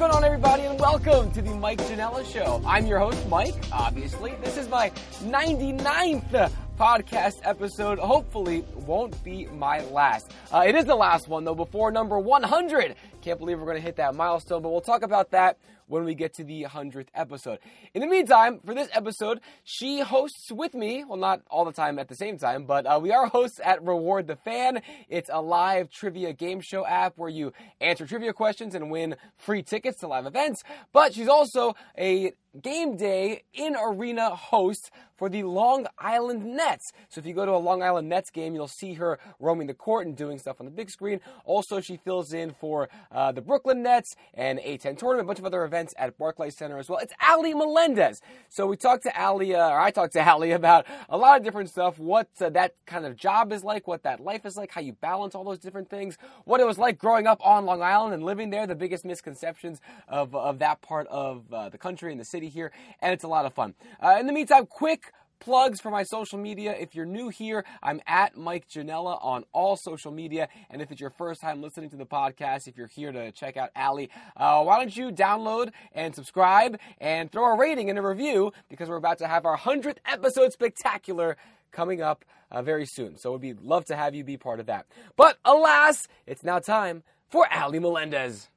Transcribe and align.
going 0.00 0.12
on, 0.12 0.24
everybody, 0.24 0.62
and 0.62 0.80
welcome 0.80 1.30
to 1.30 1.42
the 1.42 1.54
Mike 1.56 1.76
Janela 1.80 2.24
Show. 2.24 2.62
I'm 2.64 2.86
your 2.86 2.98
host, 2.98 3.28
Mike, 3.28 3.54
obviously. 3.70 4.34
This 4.42 4.56
is 4.56 4.66
my 4.66 4.88
99th 5.24 6.50
podcast 6.78 7.34
episode. 7.42 7.98
Hopefully, 7.98 8.64
won't 8.76 9.22
be 9.22 9.44
my 9.48 9.84
last. 9.88 10.32
Uh, 10.50 10.64
it 10.66 10.74
is 10.74 10.86
the 10.86 10.94
last 10.94 11.28
one, 11.28 11.44
though, 11.44 11.54
before 11.54 11.90
number 11.90 12.18
100. 12.18 12.94
Can't 13.20 13.38
believe 13.38 13.58
we're 13.58 13.66
going 13.66 13.76
to 13.76 13.82
hit 13.82 13.96
that 13.96 14.14
milestone, 14.14 14.62
but 14.62 14.70
we'll 14.70 14.80
talk 14.80 15.02
about 15.02 15.32
that 15.32 15.58
when 15.90 16.04
we 16.04 16.14
get 16.14 16.32
to 16.34 16.44
the 16.44 16.62
100th 16.62 17.08
episode. 17.14 17.58
In 17.94 18.00
the 18.00 18.06
meantime, 18.06 18.60
for 18.64 18.74
this 18.74 18.88
episode, 18.92 19.40
she 19.64 20.00
hosts 20.00 20.52
with 20.52 20.72
me, 20.72 21.04
well, 21.04 21.18
not 21.18 21.42
all 21.50 21.64
the 21.64 21.72
time 21.72 21.98
at 21.98 22.08
the 22.08 22.14
same 22.14 22.38
time, 22.38 22.64
but 22.64 22.86
uh, 22.86 22.98
we 23.02 23.12
are 23.12 23.26
hosts 23.26 23.60
at 23.62 23.82
Reward 23.82 24.28
the 24.28 24.36
Fan. 24.36 24.82
It's 25.08 25.28
a 25.32 25.42
live 25.42 25.90
trivia 25.90 26.32
game 26.32 26.60
show 26.60 26.86
app 26.86 27.18
where 27.18 27.28
you 27.28 27.52
answer 27.80 28.06
trivia 28.06 28.32
questions 28.32 28.74
and 28.74 28.90
win 28.90 29.16
free 29.36 29.62
tickets 29.62 29.98
to 30.00 30.08
live 30.08 30.26
events. 30.26 30.62
But 30.92 31.12
she's 31.12 31.28
also 31.28 31.74
a 31.98 32.32
game 32.60 32.96
day 32.96 33.42
in 33.52 33.76
arena 33.76 34.34
host 34.34 34.90
for 35.20 35.28
the 35.28 35.42
Long 35.42 35.86
Island 35.98 36.56
Nets. 36.56 36.92
So 37.10 37.18
if 37.18 37.26
you 37.26 37.34
go 37.34 37.44
to 37.44 37.52
a 37.52 37.58
Long 37.58 37.82
Island 37.82 38.08
Nets 38.08 38.30
game, 38.30 38.54
you'll 38.54 38.66
see 38.66 38.94
her 38.94 39.18
roaming 39.38 39.66
the 39.66 39.74
court 39.74 40.06
and 40.06 40.16
doing 40.16 40.38
stuff 40.38 40.60
on 40.60 40.64
the 40.64 40.72
big 40.72 40.90
screen. 40.90 41.20
Also, 41.44 41.78
she 41.80 41.98
fills 41.98 42.32
in 42.32 42.54
for 42.58 42.88
uh, 43.12 43.30
the 43.30 43.42
Brooklyn 43.42 43.82
Nets 43.82 44.16
and 44.32 44.58
A10 44.60 44.96
tournament, 44.96 45.20
a 45.20 45.24
bunch 45.24 45.38
of 45.38 45.44
other 45.44 45.62
events 45.64 45.92
at 45.98 46.16
Barclays 46.16 46.56
Center 46.56 46.78
as 46.78 46.88
well. 46.88 46.98
It's 47.00 47.12
Ally 47.20 47.52
Melendez. 47.52 48.22
So 48.48 48.66
we 48.66 48.78
talked 48.78 49.02
to 49.02 49.22
Ali, 49.22 49.54
uh, 49.54 49.68
or 49.68 49.78
I 49.78 49.90
talked 49.90 50.14
to 50.14 50.26
Ali 50.26 50.52
about 50.60 50.86
a 51.10 51.18
lot 51.18 51.36
of 51.36 51.44
different 51.44 51.68
stuff, 51.68 51.98
what 51.98 52.28
uh, 52.40 52.48
that 52.50 52.74
kind 52.86 53.04
of 53.04 53.14
job 53.14 53.52
is 53.52 53.62
like, 53.62 53.86
what 53.86 54.02
that 54.04 54.20
life 54.20 54.46
is 54.46 54.56
like, 54.56 54.72
how 54.72 54.80
you 54.80 54.94
balance 54.94 55.34
all 55.34 55.44
those 55.44 55.58
different 55.58 55.90
things, 55.90 56.16
what 56.46 56.60
it 56.60 56.66
was 56.66 56.78
like 56.78 56.96
growing 56.96 57.26
up 57.26 57.44
on 57.46 57.66
Long 57.66 57.82
Island 57.82 58.14
and 58.14 58.22
living 58.22 58.48
there, 58.48 58.66
the 58.66 58.74
biggest 58.74 59.04
misconceptions 59.04 59.82
of, 60.08 60.34
of 60.34 60.60
that 60.60 60.80
part 60.80 61.06
of 61.08 61.52
uh, 61.52 61.68
the 61.68 61.78
country 61.78 62.10
and 62.10 62.18
the 62.18 62.24
city 62.24 62.39
here, 62.48 62.72
and 63.00 63.12
it's 63.12 63.24
a 63.24 63.28
lot 63.28 63.46
of 63.46 63.54
fun. 63.54 63.74
Uh, 64.02 64.16
in 64.18 64.26
the 64.26 64.32
meantime, 64.32 64.66
quick 64.66 65.12
plugs 65.40 65.80
for 65.80 65.90
my 65.90 66.02
social 66.04 66.38
media. 66.38 66.76
If 66.78 66.94
you're 66.94 67.06
new 67.06 67.30
here, 67.30 67.64
I'm 67.82 68.00
at 68.06 68.36
Mike 68.36 68.68
Janela 68.68 69.18
on 69.24 69.44
all 69.52 69.76
social 69.76 70.12
media. 70.12 70.48
And 70.68 70.80
if 70.80 70.92
it's 70.92 71.00
your 71.00 71.10
first 71.10 71.40
time 71.40 71.62
listening 71.62 71.90
to 71.90 71.96
the 71.96 72.06
podcast, 72.06 72.68
if 72.68 72.76
you're 72.76 72.86
here 72.86 73.10
to 73.10 73.32
check 73.32 73.56
out 73.56 73.70
Ali, 73.74 74.10
uh, 74.36 74.62
why 74.62 74.78
don't 74.78 74.94
you 74.94 75.10
download 75.10 75.72
and 75.92 76.14
subscribe 76.14 76.78
and 76.98 77.32
throw 77.32 77.54
a 77.54 77.58
rating 77.58 77.90
and 77.90 77.98
a 77.98 78.02
review 78.02 78.52
because 78.68 78.88
we're 78.88 78.96
about 78.96 79.18
to 79.18 79.26
have 79.26 79.46
our 79.46 79.56
100th 79.56 79.96
episode 80.06 80.52
spectacular 80.52 81.36
coming 81.72 82.02
up 82.02 82.24
uh, 82.50 82.62
very 82.62 82.86
soon. 82.86 83.16
So 83.16 83.32
we'd 83.32 83.40
be 83.40 83.54
love 83.54 83.86
to 83.86 83.96
have 83.96 84.14
you 84.14 84.24
be 84.24 84.36
part 84.36 84.60
of 84.60 84.66
that. 84.66 84.86
But 85.16 85.38
alas, 85.44 86.06
it's 86.26 86.44
now 86.44 86.58
time 86.58 87.02
for 87.28 87.46
Ally 87.50 87.78
Melendez. 87.78 88.48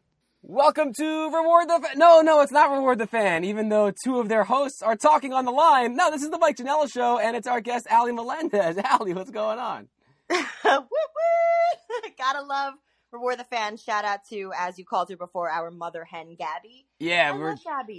Welcome 0.46 0.92
to 0.96 1.30
Reward 1.32 1.70
the 1.70 1.80
Fan. 1.82 1.98
No, 1.98 2.20
no, 2.20 2.42
it's 2.42 2.52
not 2.52 2.70
Reward 2.70 3.00
the 3.00 3.08
Fan, 3.08 3.46
even 3.46 3.70
though 3.70 3.92
two 3.92 4.20
of 4.20 4.28
their 4.28 4.44
hosts 4.44 4.82
are 4.82 4.98
talking 4.98 5.32
on 5.32 5.46
the 5.46 5.52
line. 5.52 5.96
No, 5.96 6.12
this 6.12 6.22
is 6.22 6.32
the 6.32 6.38
Mike 6.38 6.58
Janela 6.58 6.92
Show, 6.92 7.18
and 7.18 7.38
it's 7.38 7.48
our 7.48 7.62
guest, 7.62 7.88
Ally 7.90 8.12
Melendez. 8.12 8.78
Ali, 8.92 9.14
what's 9.14 9.32
going 9.32 9.58
on? 9.58 9.88
woo 10.30 10.40
woo! 10.66 12.10
Gotta 12.18 12.42
love 12.42 12.74
Reward 13.14 13.40
the 13.40 13.46
Fan. 13.46 13.78
Shout 13.78 14.04
out 14.04 14.20
to, 14.32 14.52
as 14.58 14.78
you 14.78 14.84
called 14.84 15.10
her 15.12 15.16
before, 15.16 15.50
our 15.50 15.72
mother 15.72 16.04
hen, 16.04 16.36
Gabby. 16.38 16.88
Yeah, 17.00 17.32
I 17.34 17.38
we're 17.38 17.56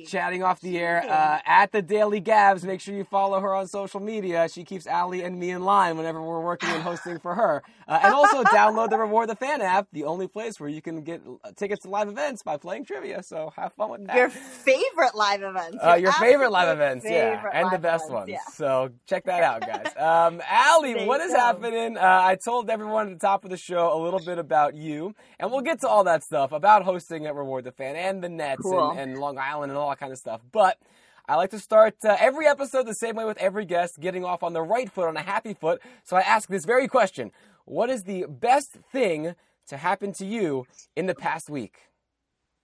chatting 0.06 0.42
off 0.42 0.61
the 0.61 0.78
air 0.78 1.05
uh, 1.06 1.39
at 1.45 1.73
the 1.73 1.83
Daily 1.83 2.20
Gabs. 2.20 2.64
Make 2.64 2.81
sure 2.81 2.95
you 2.95 3.05
follow 3.05 3.39
her 3.41 3.53
on 3.53 3.67
social 3.67 4.01
media. 4.01 4.48
She 4.48 4.64
keeps 4.64 4.86
Ali 4.86 5.23
and 5.23 5.39
me 5.39 5.51
in 5.51 5.62
line 5.62 5.97
whenever 5.98 6.23
we're 6.23 6.41
working 6.41 6.70
and 6.70 6.83
hosting 6.83 7.19
for 7.19 7.34
her. 7.34 7.62
Uh, 7.86 8.01
and 8.03 8.14
also 8.14 8.42
download 8.45 8.89
the 8.91 8.97
Reward 8.97 9.28
the 9.28 9.36
Fan 9.36 9.61
app, 9.61 9.89
the 9.92 10.05
only 10.05 10.27
place 10.27 10.59
where 10.59 10.70
you 10.70 10.81
can 10.81 11.03
get 11.03 11.20
uh, 11.45 11.51
tickets 11.55 11.83
to 11.83 11.91
live 11.91 12.09
events 12.09 12.42
by 12.42 12.56
playing 12.56 12.86
trivia. 12.86 13.23
So 13.23 13.53
have 13.56 13.75
fun 13.75 13.91
with 13.91 14.06
that. 14.06 14.17
Your 14.17 14.31
favorite 14.31 15.14
live 15.14 15.42
events. 15.42 15.77
Uh, 15.84 15.95
your 15.95 16.12
favorite 16.12 16.51
live 16.51 16.69
events, 16.69 17.05
yeah, 17.06 17.42
and 17.53 17.70
the 17.70 17.79
best 17.79 18.05
events, 18.08 18.11
ones. 18.11 18.30
yeah. 18.30 18.39
So 18.55 18.91
check 19.07 19.24
that 19.24 19.42
out, 19.42 19.61
guys. 19.67 19.92
Um, 19.98 20.41
Allie, 20.48 20.95
There 20.95 21.07
what 21.07 21.18
go. 21.18 21.35
happening? 21.36 21.98
Uh, 21.98 22.01
I 22.23 22.36
told 22.42 22.70
everyone 22.70 23.08
at 23.13 23.20
the 23.20 23.27
top 23.27 23.45
of 23.45 23.51
the 23.51 23.57
show 23.58 23.92
a 23.95 24.01
little 24.02 24.20
bit 24.20 24.39
about 24.39 24.74
you, 24.77 25.14
and 25.39 25.51
we'll 25.51 25.61
get 25.61 25.80
to 25.83 25.89
all 25.89 26.05
that 26.05 26.23
stuff 26.23 26.52
about 26.52 26.85
hosting 26.85 27.27
at 27.27 27.35
Reward 27.35 27.64
the 27.64 27.73
Fan 27.73 27.97
and 27.97 28.23
the 28.24 28.29
Nets 28.30 28.63
Cool. 28.63 28.91
and, 28.92 28.93
and 28.94 29.18
Long 29.18 29.38
Island 29.38 29.70
and 29.70 29.78
all 29.78 29.90
that 29.90 29.98
kind 29.98 30.12
of 30.12 30.18
stuff. 30.18 30.40
But 30.52 30.78
I 31.27 31.36
like 31.36 31.50
to 31.50 31.58
start 31.58 31.96
uh, 32.05 32.16
every 32.18 32.46
episode 32.46 32.86
the 32.86 32.94
same 32.94 33.16
way 33.16 33.24
with 33.24 33.38
every 33.38 33.64
guest, 33.64 34.00
getting 34.00 34.24
off 34.24 34.42
on 34.42 34.52
the 34.52 34.62
right 34.62 34.90
foot, 34.90 35.08
on 35.08 35.16
a 35.16 35.22
happy 35.22 35.55
foot. 35.55 35.80
So 36.05 36.16
I 36.16 36.20
ask 36.20 36.48
this 36.48 36.64
very 36.64 36.88
question: 36.88 37.30
What 37.64 37.90
is 37.90 38.05
the 38.05 38.27
best 38.28 38.72
thing 38.92 39.34
to 39.68 39.77
happen 39.77 40.12
to 40.14 40.27
you 40.27 40.66
in 40.96 41.06
the 41.06 41.14
past 41.14 41.48
week? 41.48 41.78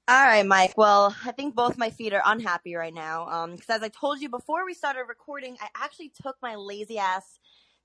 All 0.08 0.24
right, 0.24 0.44
Mike. 0.44 0.72
Well, 0.76 1.14
I 1.24 1.30
think 1.30 1.54
both 1.54 1.78
my 1.78 1.90
feet 1.90 2.12
are 2.12 2.22
unhappy 2.24 2.74
right 2.74 2.92
now. 2.92 3.28
Um, 3.28 3.52
because 3.52 3.70
as 3.76 3.82
I 3.82 3.88
told 3.88 4.20
you 4.20 4.28
before 4.28 4.66
we 4.66 4.74
started 4.74 5.04
recording, 5.08 5.56
I 5.60 5.68
actually 5.76 6.10
took 6.20 6.36
my 6.42 6.56
lazy 6.56 6.98
ass 6.98 7.38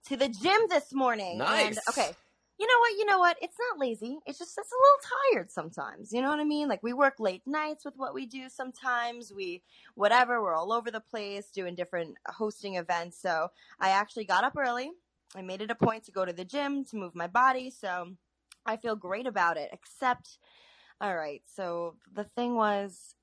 to 0.08 0.18
the 0.18 0.28
gym 0.28 0.60
this 0.70 0.92
morning. 0.92 1.38
Nice. 1.38 1.68
And, 1.68 1.80
okay. 1.90 2.12
You 2.58 2.68
know 2.68 2.80
what? 2.80 2.98
You 2.98 3.06
know 3.06 3.20
what? 3.20 3.38
It's 3.42 3.58
not 3.60 3.80
lazy. 3.80 4.18
It's 4.26 4.40
just 4.40 4.58
it's 4.58 4.72
a 4.72 4.76
little 4.76 5.34
tired 5.34 5.52
sometimes. 5.52 6.14
You 6.14 6.22
know 6.22 6.30
what 6.30 6.40
I 6.40 6.46
mean? 6.46 6.70
Like 6.70 6.84
we 6.84 6.94
work 6.94 7.16
late 7.20 7.44
nights 7.46 7.84
with 7.84 7.96
what 7.98 8.14
we 8.14 8.26
do 8.26 8.48
sometimes. 8.50 9.34
We 9.36 9.62
whatever, 9.96 10.42
we're 10.42 10.56
all 10.56 10.72
over 10.72 10.90
the 10.90 11.02
place 11.02 11.50
doing 11.52 11.76
different 11.76 12.16
hosting 12.28 12.76
events. 12.76 13.20
So, 13.22 13.50
I 13.80 13.90
actually 13.90 14.26
got 14.26 14.44
up 14.46 14.56
early. 14.58 14.92
I 15.36 15.42
made 15.42 15.62
it 15.62 15.72
a 15.72 15.76
point 15.76 16.06
to 16.06 16.12
go 16.12 16.24
to 16.24 16.32
the 16.34 16.46
gym 16.46 16.86
to 16.86 16.96
move 16.96 17.14
my 17.14 17.28
body. 17.28 17.70
So, 17.70 18.12
I 18.66 18.78
feel 18.78 18.96
great 18.96 19.28
about 19.28 19.58
it. 19.58 19.70
Except 19.74 20.38
all 21.02 21.16
right. 21.16 21.42
So 21.46 21.96
the 22.14 22.24
thing 22.24 22.56
was, 22.56 23.16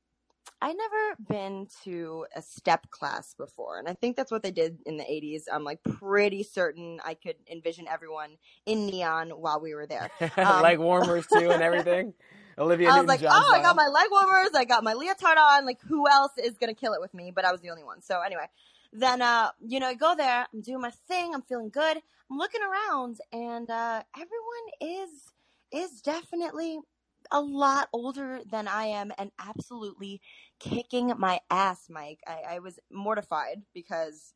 I 0.60 0.72
never 0.72 1.16
been 1.28 1.66
to 1.82 2.26
a 2.36 2.42
step 2.42 2.88
class 2.90 3.34
before, 3.34 3.78
and 3.78 3.88
I 3.88 3.94
think 3.94 4.16
that's 4.16 4.30
what 4.30 4.44
they 4.44 4.52
did 4.52 4.78
in 4.86 4.96
the 4.96 5.02
'80s. 5.04 5.42
I'm 5.52 5.64
like 5.64 5.82
pretty 5.82 6.44
certain 6.44 7.00
I 7.04 7.14
could 7.14 7.34
envision 7.50 7.88
everyone 7.88 8.36
in 8.64 8.86
neon 8.86 9.30
while 9.30 9.60
we 9.60 9.74
were 9.74 9.86
there. 9.86 10.10
Um, 10.36 10.62
Leg 10.62 10.78
warmers 10.78 11.26
too 11.26 11.50
and 11.50 11.62
everything. 11.62 12.14
Olivia 12.58 12.90
I 12.90 12.98
was 12.98 13.06
like, 13.06 13.22
oh, 13.22 13.52
I 13.54 13.62
got 13.62 13.76
my 13.76 13.86
leg 13.88 14.08
warmers, 14.10 14.50
I 14.54 14.64
got 14.64 14.84
my 14.84 14.94
leotard 14.94 15.36
on. 15.36 15.64
Like, 15.64 15.80
who 15.82 16.08
else 16.08 16.32
is 16.36 16.58
gonna 16.58 16.74
kill 16.74 16.92
it 16.92 17.00
with 17.00 17.14
me? 17.14 17.32
But 17.34 17.44
I 17.44 17.52
was 17.52 17.60
the 17.60 17.70
only 17.70 17.84
one. 17.84 18.02
So 18.02 18.20
anyway, 18.20 18.46
then 18.92 19.20
uh, 19.22 19.50
you 19.60 19.80
know, 19.80 19.88
I 19.88 19.94
go 19.94 20.14
there, 20.16 20.46
I'm 20.52 20.60
doing 20.60 20.80
my 20.80 20.90
thing, 21.08 21.34
I'm 21.34 21.42
feeling 21.42 21.70
good. 21.70 21.98
I'm 22.30 22.38
looking 22.38 22.60
around, 22.62 23.18
and 23.32 23.68
uh, 23.68 24.02
everyone 24.16 25.02
is 25.02 25.10
is 25.72 26.00
definitely 26.02 26.78
a 27.32 27.40
lot 27.40 27.88
older 27.92 28.40
than 28.50 28.68
I 28.68 28.86
am, 28.86 29.12
and 29.18 29.32
absolutely 29.38 30.20
kicking 30.60 31.12
my 31.18 31.40
ass, 31.50 31.88
Mike. 31.90 32.20
I, 32.26 32.56
I 32.56 32.58
was 32.60 32.78
mortified 32.90 33.62
because. 33.74 34.34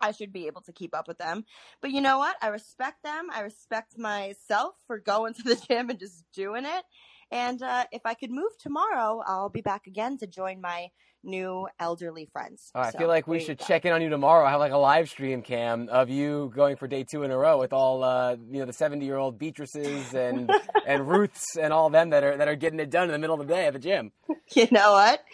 I 0.00 0.12
should 0.12 0.32
be 0.32 0.46
able 0.46 0.62
to 0.62 0.72
keep 0.72 0.94
up 0.94 1.08
with 1.08 1.18
them. 1.18 1.44
But 1.82 1.92
you 1.92 2.02
know 2.02 2.18
what? 2.18 2.36
I 2.42 2.48
respect 2.48 3.02
them. 3.04 3.28
I 3.32 3.42
respect 3.42 3.98
myself 3.98 4.76
for 4.86 4.98
going 5.00 5.34
to 5.34 5.42
the 5.42 5.56
gym 5.68 5.90
and 5.90 5.98
just 5.98 6.24
doing 6.34 6.66
it. 6.66 6.84
And 7.32 7.62
uh, 7.62 7.86
if 7.92 8.02
I 8.06 8.14
could 8.14 8.30
move 8.30 8.56
tomorrow, 8.58 9.22
I'll 9.26 9.50
be 9.50 9.62
back 9.62 9.86
again 9.86 10.18
to 10.18 10.28
join 10.28 10.60
my 10.60 10.88
new 11.24 11.66
elderly 11.80 12.28
friends. 12.32 12.70
Oh, 12.74 12.80
I 12.80 12.90
So, 12.90 12.98
feel 12.98 13.08
like 13.08 13.26
we 13.26 13.40
should 13.40 13.58
check 13.58 13.84
in 13.84 13.92
on 13.92 14.00
you 14.02 14.08
tomorrow. 14.08 14.46
I 14.46 14.50
have 14.50 14.60
like 14.60 14.72
a 14.72 14.76
live 14.76 15.08
stream 15.08 15.42
cam 15.42 15.88
of 15.88 16.08
you 16.08 16.52
going 16.54 16.76
for 16.76 16.86
day 16.86 17.04
two 17.04 17.22
in 17.24 17.30
a 17.30 17.36
row 17.36 17.58
with 17.58 17.72
all 17.72 18.04
uh, 18.04 18.36
you 18.50 18.60
know 18.60 18.64
the 18.66 18.72
seventy 18.72 19.06
year 19.06 19.16
old 19.16 19.38
Beatrices 19.38 20.14
and 20.14 20.50
and 20.86 21.08
Ruths 21.08 21.56
and 21.60 21.72
all 21.72 21.90
them 21.90 22.10
that 22.10 22.22
are 22.24 22.36
that 22.36 22.48
are 22.48 22.56
getting 22.56 22.78
it 22.80 22.90
done 22.90 23.04
in 23.04 23.12
the 23.12 23.18
middle 23.18 23.40
of 23.40 23.46
the 23.46 23.52
day 23.52 23.66
at 23.66 23.72
the 23.72 23.78
gym. 23.78 24.12
You 24.54 24.68
know 24.70 24.92
what? 24.92 25.24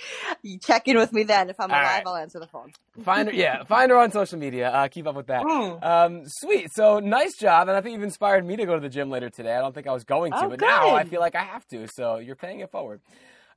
You 0.43 0.59
check 0.59 0.89
in 0.89 0.97
with 0.97 1.13
me 1.13 1.25
then. 1.25 1.51
If 1.51 1.61
I'm 1.61 1.71
All 1.71 1.77
alive, 1.79 1.87
right. 1.87 2.03
I'll 2.07 2.17
answer 2.17 2.41
the 2.41 2.47
phone. 2.47 2.73
Find 3.05 3.29
her, 3.29 3.35
yeah, 3.35 3.63
find 3.65 3.91
her 3.91 3.99
on 3.99 4.11
social 4.11 4.39
media. 4.39 4.71
Uh, 4.71 4.89
keep 4.89 5.07
up 5.07 5.15
with 5.15 5.27
that. 5.27 5.43
Mm. 5.43 5.85
Um, 5.85 6.23
sweet. 6.27 6.69
So 6.73 6.99
nice 6.99 7.37
job, 7.37 7.69
and 7.69 7.77
I 7.77 7.83
think 7.83 7.93
you've 7.95 8.03
inspired 8.03 8.47
me 8.47 8.57
to 8.57 8.65
go 8.65 8.75
to 8.75 8.81
the 8.81 8.89
gym 8.89 9.11
later 9.11 9.29
today. 9.29 9.55
I 9.55 9.61
don't 9.61 9.75
think 9.75 9.87
I 9.87 9.93
was 9.93 10.05
going 10.05 10.33
to, 10.33 10.45
Oh, 10.45 10.49
but 10.49 10.61
now 10.61 10.95
I 10.95 11.05
feel 11.05 11.21
like 11.21 11.35
I 11.35 11.43
have 11.43 11.67
to. 11.69 11.87
So 11.95 12.17
you're 12.19 12.37
paying 12.37 12.61
it 12.61 12.71
forward. 12.71 13.01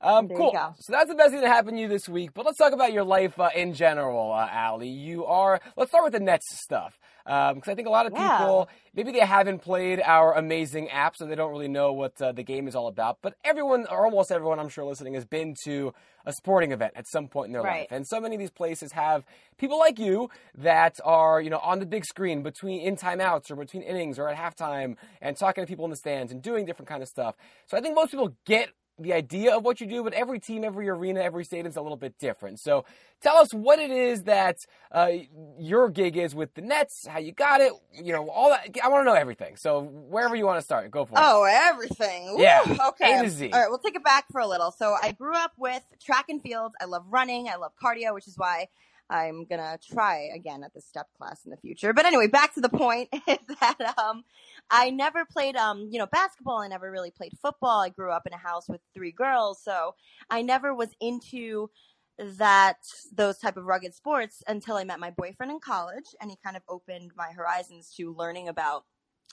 Um, 0.00 0.28
cool. 0.28 0.52
So 0.78 0.92
that's 0.92 1.08
the 1.08 1.14
best 1.14 1.30
thing 1.32 1.40
that 1.40 1.48
happened 1.48 1.76
to 1.76 1.82
you 1.82 1.88
this 1.88 2.08
week. 2.08 2.30
But 2.34 2.44
let's 2.46 2.58
talk 2.58 2.72
about 2.72 2.92
your 2.92 3.04
life 3.04 3.38
uh, 3.38 3.50
in 3.54 3.74
general, 3.74 4.32
uh, 4.32 4.48
Allie. 4.50 4.88
You 4.88 5.24
are. 5.24 5.60
Let's 5.76 5.90
start 5.90 6.04
with 6.04 6.12
the 6.12 6.20
Nets 6.20 6.46
stuff 6.62 6.98
because 7.24 7.62
I 7.68 7.74
think 7.74 7.88
a 7.88 7.90
lot 7.90 8.06
of 8.06 8.12
Yeah. 8.12 8.36
people 8.38 8.68
maybe 8.94 9.10
they 9.12 9.20
haven't 9.20 9.58
played 9.58 10.00
our 10.00 10.34
amazing 10.34 10.88
app, 10.90 11.16
so 11.16 11.26
they 11.26 11.34
don't 11.34 11.50
really 11.50 11.68
know 11.68 11.92
what 11.92 12.20
uh, 12.22 12.32
the 12.32 12.42
game 12.42 12.68
is 12.68 12.74
all 12.76 12.86
about. 12.88 13.18
But 13.22 13.34
everyone, 13.44 13.86
or 13.90 14.04
almost 14.04 14.30
everyone, 14.30 14.58
I'm 14.60 14.68
sure 14.68 14.84
listening, 14.84 15.14
has 15.14 15.24
been 15.24 15.54
to 15.64 15.92
a 16.24 16.32
sporting 16.32 16.72
event 16.72 16.92
at 16.96 17.06
some 17.08 17.28
point 17.28 17.48
in 17.48 17.52
their 17.52 17.62
Right. 17.62 17.80
life, 17.80 17.88
and 17.90 18.06
so 18.06 18.20
many 18.20 18.36
of 18.36 18.40
these 18.40 18.50
places 18.50 18.92
have 18.92 19.24
people 19.58 19.78
like 19.78 19.98
you 19.98 20.28
that 20.56 20.96
are 21.04 21.40
you 21.40 21.50
know 21.50 21.58
on 21.58 21.78
the 21.80 21.86
big 21.86 22.04
screen 22.04 22.42
between 22.42 22.80
in 22.80 22.96
timeouts 22.96 23.50
or 23.50 23.56
between 23.56 23.82
innings 23.82 24.18
or 24.18 24.28
at 24.28 24.36
halftime 24.36 24.96
and 25.20 25.36
talking 25.36 25.64
to 25.64 25.68
people 25.68 25.84
in 25.84 25.90
the 25.90 25.96
stands 25.96 26.30
and 26.32 26.42
doing 26.42 26.64
different 26.66 26.88
kind 26.88 27.02
of 27.02 27.08
stuff. 27.08 27.34
So 27.66 27.76
I 27.76 27.80
think 27.80 27.94
most 27.94 28.10
people 28.10 28.36
get 28.44 28.68
the 28.98 29.12
idea 29.12 29.54
of 29.54 29.64
what 29.64 29.80
you 29.80 29.86
do, 29.86 30.02
but 30.02 30.12
every 30.14 30.40
team, 30.40 30.64
every 30.64 30.88
arena, 30.88 31.20
every 31.20 31.44
stadium 31.44 31.66
is 31.66 31.76
a 31.76 31.82
little 31.82 31.96
bit 31.96 32.18
different. 32.18 32.58
So 32.60 32.84
tell 33.20 33.36
us 33.36 33.52
what 33.52 33.78
it 33.78 33.90
is 33.90 34.24
that 34.24 34.64
uh, 34.90 35.10
your 35.58 35.90
gig 35.90 36.16
is 36.16 36.34
with 36.34 36.54
the 36.54 36.62
Nets, 36.62 37.06
how 37.06 37.18
you 37.18 37.32
got 37.32 37.60
it, 37.60 37.72
you 37.92 38.12
know, 38.12 38.28
all 38.30 38.50
that. 38.50 38.76
I 38.82 38.88
want 38.88 39.02
to 39.02 39.04
know 39.04 39.16
everything. 39.16 39.56
So 39.56 39.82
wherever 39.82 40.34
you 40.34 40.46
want 40.46 40.58
to 40.58 40.64
start, 40.64 40.90
go 40.90 41.04
for 41.04 41.14
it. 41.14 41.20
Oh, 41.22 41.44
everything. 41.44 42.36
Yeah, 42.38 42.62
okay. 42.88 43.18
A 43.18 43.22
to 43.22 43.30
Z. 43.30 43.50
All 43.52 43.60
right, 43.60 43.68
we'll 43.68 43.78
take 43.78 43.96
it 43.96 44.04
back 44.04 44.24
for 44.32 44.40
a 44.40 44.46
little. 44.46 44.70
So 44.70 44.96
I 45.00 45.12
grew 45.12 45.34
up 45.34 45.52
with 45.58 45.82
track 46.02 46.26
and 46.28 46.40
field. 46.40 46.72
I 46.80 46.86
love 46.86 47.04
running. 47.10 47.48
I 47.48 47.56
love 47.56 47.72
cardio, 47.82 48.14
which 48.14 48.26
is 48.26 48.38
why 48.38 48.68
I'm 49.08 49.44
gonna 49.44 49.78
try 49.92 50.30
again 50.34 50.64
at 50.64 50.74
the 50.74 50.80
step 50.80 51.06
class 51.16 51.44
in 51.44 51.50
the 51.50 51.56
future. 51.56 51.92
But 51.92 52.06
anyway, 52.06 52.26
back 52.26 52.54
to 52.54 52.60
the 52.60 52.68
point 52.68 53.08
that 53.26 53.94
um, 53.98 54.24
I 54.70 54.90
never 54.90 55.24
played 55.24 55.56
um, 55.56 55.88
you 55.90 55.98
know, 55.98 56.06
basketball. 56.06 56.58
I 56.58 56.68
never 56.68 56.90
really 56.90 57.10
played 57.10 57.32
football. 57.40 57.80
I 57.80 57.88
grew 57.88 58.10
up 58.10 58.26
in 58.26 58.32
a 58.32 58.38
house 58.38 58.68
with 58.68 58.80
three 58.94 59.12
girls, 59.12 59.62
so 59.62 59.94
I 60.30 60.42
never 60.42 60.74
was 60.74 60.90
into 61.00 61.70
that 62.18 62.78
those 63.14 63.38
type 63.38 63.56
of 63.56 63.64
rugged 63.64 63.94
sports 63.94 64.42
until 64.48 64.76
I 64.76 64.84
met 64.84 64.98
my 64.98 65.10
boyfriend 65.10 65.52
in 65.52 65.60
college, 65.60 66.14
and 66.20 66.30
he 66.30 66.36
kind 66.42 66.56
of 66.56 66.62
opened 66.68 67.12
my 67.16 67.30
horizons 67.34 67.92
to 67.96 68.14
learning 68.14 68.48
about 68.48 68.84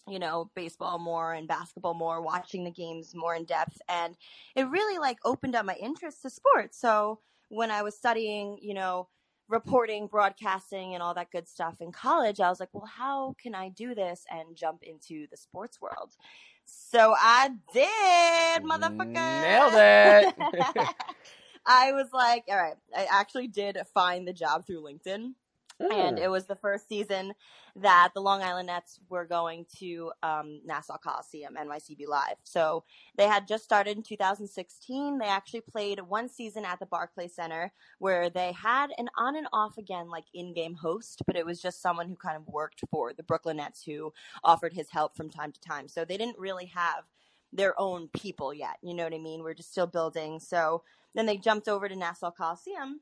you 0.07 0.19
know, 0.19 0.51
baseball 0.55 0.99
more 0.99 1.33
and 1.33 1.47
basketball 1.47 1.93
more, 1.93 2.21
watching 2.21 2.63
the 2.63 2.71
games 2.71 3.13
more 3.15 3.35
in 3.35 3.45
depth. 3.45 3.81
And 3.87 4.15
it 4.55 4.63
really 4.69 4.99
like 4.99 5.17
opened 5.23 5.55
up 5.55 5.65
my 5.65 5.75
interest 5.75 6.23
to 6.23 6.29
sports. 6.29 6.79
So 6.79 7.19
when 7.49 7.71
I 7.71 7.83
was 7.83 7.95
studying, 7.95 8.57
you 8.61 8.73
know, 8.73 9.07
reporting, 9.47 10.07
broadcasting, 10.07 10.93
and 10.93 11.03
all 11.03 11.13
that 11.13 11.31
good 11.31 11.47
stuff 11.47 11.81
in 11.81 11.91
college, 11.91 12.39
I 12.39 12.49
was 12.49 12.59
like, 12.59 12.69
well, 12.73 12.89
how 12.97 13.35
can 13.41 13.55
I 13.55 13.69
do 13.69 13.93
this 13.95 14.25
and 14.29 14.55
jump 14.55 14.83
into 14.83 15.27
the 15.29 15.37
sports 15.37 15.81
world? 15.81 16.15
So 16.65 17.13
I 17.17 17.49
did, 17.73 18.63
motherfucker. 18.63 19.13
Nailed 19.13 19.73
it. 19.75 20.95
I 21.65 21.93
was 21.93 22.07
like, 22.13 22.45
all 22.49 22.57
right, 22.57 22.75
I 22.95 23.07
actually 23.09 23.47
did 23.47 23.77
find 23.93 24.27
the 24.27 24.33
job 24.33 24.65
through 24.65 24.83
LinkedIn 24.83 25.33
and 25.91 26.19
it 26.19 26.29
was 26.29 26.45
the 26.45 26.55
first 26.55 26.87
season 26.87 27.33
that 27.75 28.11
the 28.13 28.21
Long 28.21 28.43
Island 28.43 28.67
Nets 28.67 28.99
were 29.09 29.25
going 29.25 29.65
to 29.79 30.11
um, 30.21 30.61
Nassau 30.63 30.97
Coliseum, 30.97 31.55
NYCB 31.55 32.07
Live. 32.07 32.37
So 32.43 32.83
they 33.17 33.27
had 33.27 33.47
just 33.47 33.63
started 33.63 33.97
in 33.97 34.03
2016. 34.03 35.17
They 35.17 35.25
actually 35.25 35.61
played 35.61 35.99
one 35.99 36.29
season 36.29 36.65
at 36.65 36.79
the 36.79 36.85
Barclays 36.85 37.35
Center 37.35 37.71
where 37.97 38.29
they 38.29 38.51
had 38.51 38.91
an 38.97 39.09
on 39.17 39.35
and 39.35 39.47
off 39.51 39.77
again, 39.77 40.09
like 40.09 40.25
in 40.33 40.53
game 40.53 40.75
host, 40.75 41.23
but 41.25 41.35
it 41.35 41.45
was 41.45 41.61
just 41.61 41.81
someone 41.81 42.07
who 42.07 42.15
kind 42.15 42.37
of 42.37 42.47
worked 42.47 42.81
for 42.91 43.13
the 43.13 43.23
Brooklyn 43.23 43.57
Nets 43.57 43.83
who 43.83 44.13
offered 44.43 44.73
his 44.73 44.89
help 44.89 45.15
from 45.15 45.29
time 45.29 45.51
to 45.51 45.61
time. 45.61 45.87
So 45.87 46.05
they 46.05 46.17
didn't 46.17 46.37
really 46.37 46.67
have 46.67 47.05
their 47.51 47.79
own 47.79 48.09
people 48.09 48.53
yet. 48.53 48.77
You 48.81 48.93
know 48.93 49.03
what 49.03 49.13
I 49.13 49.19
mean? 49.19 49.43
We're 49.43 49.53
just 49.53 49.71
still 49.71 49.87
building. 49.87 50.39
So 50.39 50.83
then 51.15 51.25
they 51.25 51.37
jumped 51.37 51.67
over 51.67 51.87
to 51.87 51.95
Nassau 51.95 52.31
Coliseum 52.31 52.99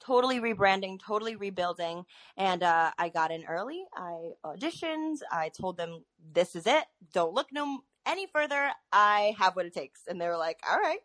totally 0.00 0.40
rebranding, 0.40 0.98
totally 1.04 1.36
rebuilding. 1.36 2.04
And 2.36 2.62
uh, 2.62 2.92
I 2.98 3.08
got 3.08 3.30
in 3.30 3.44
early. 3.44 3.84
I 3.94 4.32
auditioned. 4.44 5.18
I 5.30 5.50
told 5.50 5.76
them, 5.76 6.04
this 6.32 6.56
is 6.56 6.66
it. 6.66 6.84
Don't 7.12 7.34
look 7.34 7.48
no 7.52 7.80
any 8.06 8.26
further. 8.26 8.70
I 8.92 9.34
have 9.38 9.56
what 9.56 9.66
it 9.66 9.74
takes. 9.74 10.02
And 10.06 10.20
they 10.20 10.28
were 10.28 10.36
like, 10.36 10.58
all 10.68 10.78
right. 10.78 11.00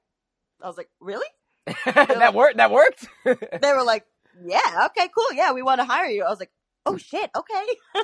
I 0.61 0.67
was 0.67 0.77
like, 0.77 0.89
really? 0.99 1.27
that 1.85 2.33
worked. 2.33 2.57
That 2.57 2.71
worked. 2.71 3.07
They 3.25 3.73
were 3.73 3.83
like, 3.83 4.05
yeah, 4.43 4.87
okay, 4.87 5.09
cool. 5.15 5.33
Yeah, 5.33 5.53
we 5.53 5.61
want 5.61 5.79
to 5.79 5.85
hire 5.85 6.09
you. 6.09 6.23
I 6.23 6.29
was 6.29 6.39
like, 6.39 6.51
oh 6.85 6.97
shit, 6.97 7.29
okay. 7.35 7.65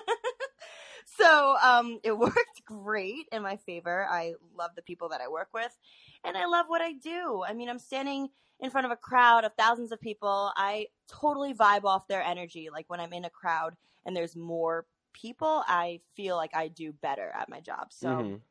so 1.18 1.56
um, 1.64 2.00
it 2.04 2.18
worked 2.18 2.64
great 2.66 3.28
in 3.32 3.42
my 3.42 3.58
favor. 3.58 4.06
I 4.10 4.34
love 4.58 4.72
the 4.76 4.82
people 4.82 5.10
that 5.10 5.22
I 5.22 5.28
work 5.28 5.50
with, 5.54 5.76
and 6.24 6.38
I 6.38 6.46
love 6.46 6.66
what 6.68 6.82
I 6.82 6.94
do. 6.94 7.44
I 7.48 7.54
mean, 7.54 7.70
I'm 7.70 7.80
standing 7.80 8.30
in 8.60 8.70
front 8.72 8.86
of 8.86 8.92
a 8.92 8.98
crowd 8.98 9.44
of 9.46 9.54
thousands 9.58 9.92
of 9.92 10.02
people. 10.02 10.52
I 10.56 10.88
totally 11.08 11.54
vibe 11.54 11.84
off 11.86 12.08
their 12.08 12.22
energy. 12.24 12.70
Like 12.72 12.90
when 12.90 13.00
I'm 13.00 13.14
in 13.14 13.26
a 13.26 13.30
crowd 13.30 13.76
and 14.06 14.16
there's 14.16 14.36
more 14.36 14.88
people, 15.14 15.64
I 15.68 16.02
feel 16.16 16.36
like 16.38 16.56
I 16.56 16.68
do 16.70 16.92
better 16.94 17.30
at 17.36 17.50
my 17.50 17.62
job. 17.62 17.94
So. 17.94 18.32
Mhm. 18.32 18.42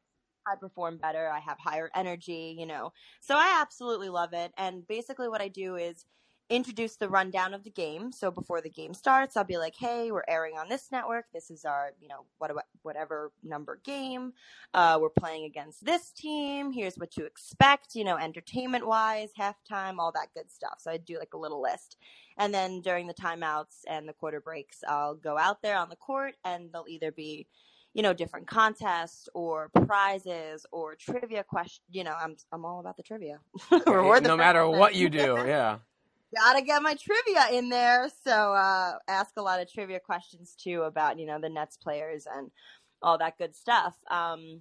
I 0.47 0.57
perform 0.57 0.99
better. 0.99 1.29
I 1.29 1.41
have 1.41 1.59
higher 1.59 1.91
energy, 1.95 2.55
you 2.59 2.67
know. 2.67 2.93
So 3.21 3.37
I 3.37 3.59
absolutely 3.61 4.09
love 4.09 4.33
it. 4.33 4.53
And 4.57 4.87
basically, 4.87 5.29
what 5.29 5.41
I 5.43 5.49
do 5.49 5.77
is 5.77 6.07
introduce 6.49 6.97
the 6.97 7.09
rundown 7.09 7.55
of 7.55 7.65
the 7.65 7.71
game. 7.71 8.13
So 8.13 8.31
before 8.31 8.61
the 8.61 8.71
game 8.71 8.95
starts, 8.95 9.37
I'll 9.37 9.45
be 9.45 9.59
like, 9.59 9.75
"Hey, 9.77 10.11
we're 10.11 10.25
airing 10.29 10.57
on 10.57 10.69
this 10.69 10.93
network. 10.93 11.27
This 11.33 11.51
is 11.51 11.65
our, 11.65 11.93
you 12.01 12.09
know, 12.09 12.25
what 12.39 12.53
whatever 12.83 13.33
number 13.43 13.81
game. 13.85 14.33
Uh, 14.73 14.99
we're 15.01 15.11
playing 15.11 15.45
against 15.45 15.85
this 15.85 16.13
team. 16.13 16.73
Here's 16.73 16.97
what 16.97 17.11
to 17.13 17.25
expect. 17.25 17.95
You 17.95 18.05
know, 18.05 18.17
entertainment 18.17 18.87
wise, 18.87 19.31
halftime, 19.39 19.99
all 19.99 20.13
that 20.13 20.35
good 20.35 20.51
stuff. 20.51 20.77
So 20.79 20.91
I 20.91 20.99
do 20.99 21.19
like 21.19 21.35
a 21.35 21.39
little 21.39 21.63
list." 21.63 21.97
And 22.39 22.53
then 22.53 22.81
during 22.83 23.07
the 23.07 23.15
timeouts 23.15 23.81
and 23.89 24.09
the 24.09 24.13
quarter 24.13 24.41
breaks, 24.41 24.85
I'll 24.87 25.15
go 25.15 25.39
out 25.39 25.63
there 25.63 25.79
on 25.79 25.89
the 25.89 25.97
court, 25.97 26.35
and 26.45 26.71
they'll 26.73 26.85
either 26.89 27.11
be 27.11 27.47
you 27.95 28.03
know, 28.03 28.13
different 28.13 28.47
contests 28.47 29.27
or 29.33 29.71
prizes 29.87 30.67
or 30.71 30.95
trivia 30.97 31.43
question. 31.43 31.83
You 31.91 32.05
know, 32.05 32.15
I'm 32.15 32.37
I'm 32.53 32.67
all 32.67 32.79
about 32.79 32.99
the 32.99 33.03
trivia. 33.03 33.41
No 34.29 34.37
matter 34.37 34.69
what 34.69 34.95
you 34.95 35.09
do, 35.09 35.43
yeah. 35.47 35.79
Gotta 36.37 36.63
get 36.63 36.83
my 36.83 36.95
trivia 36.95 37.59
in 37.59 37.71
there. 37.71 38.11
So 38.25 38.53
uh, 38.53 38.99
ask 39.09 39.33
a 39.37 39.43
lot 39.43 39.61
of 39.61 39.73
trivia 39.73 40.01
questions 40.01 40.55
too 40.55 40.83
about 40.83 41.19
you 41.19 41.27
know 41.27 41.41
the 41.41 41.49
Nets 41.49 41.77
players 41.77 42.27
and 42.31 42.51
all 43.03 43.19
that 43.19 43.39
good 43.39 43.57
stuff. 43.57 43.97
Um, 44.11 44.61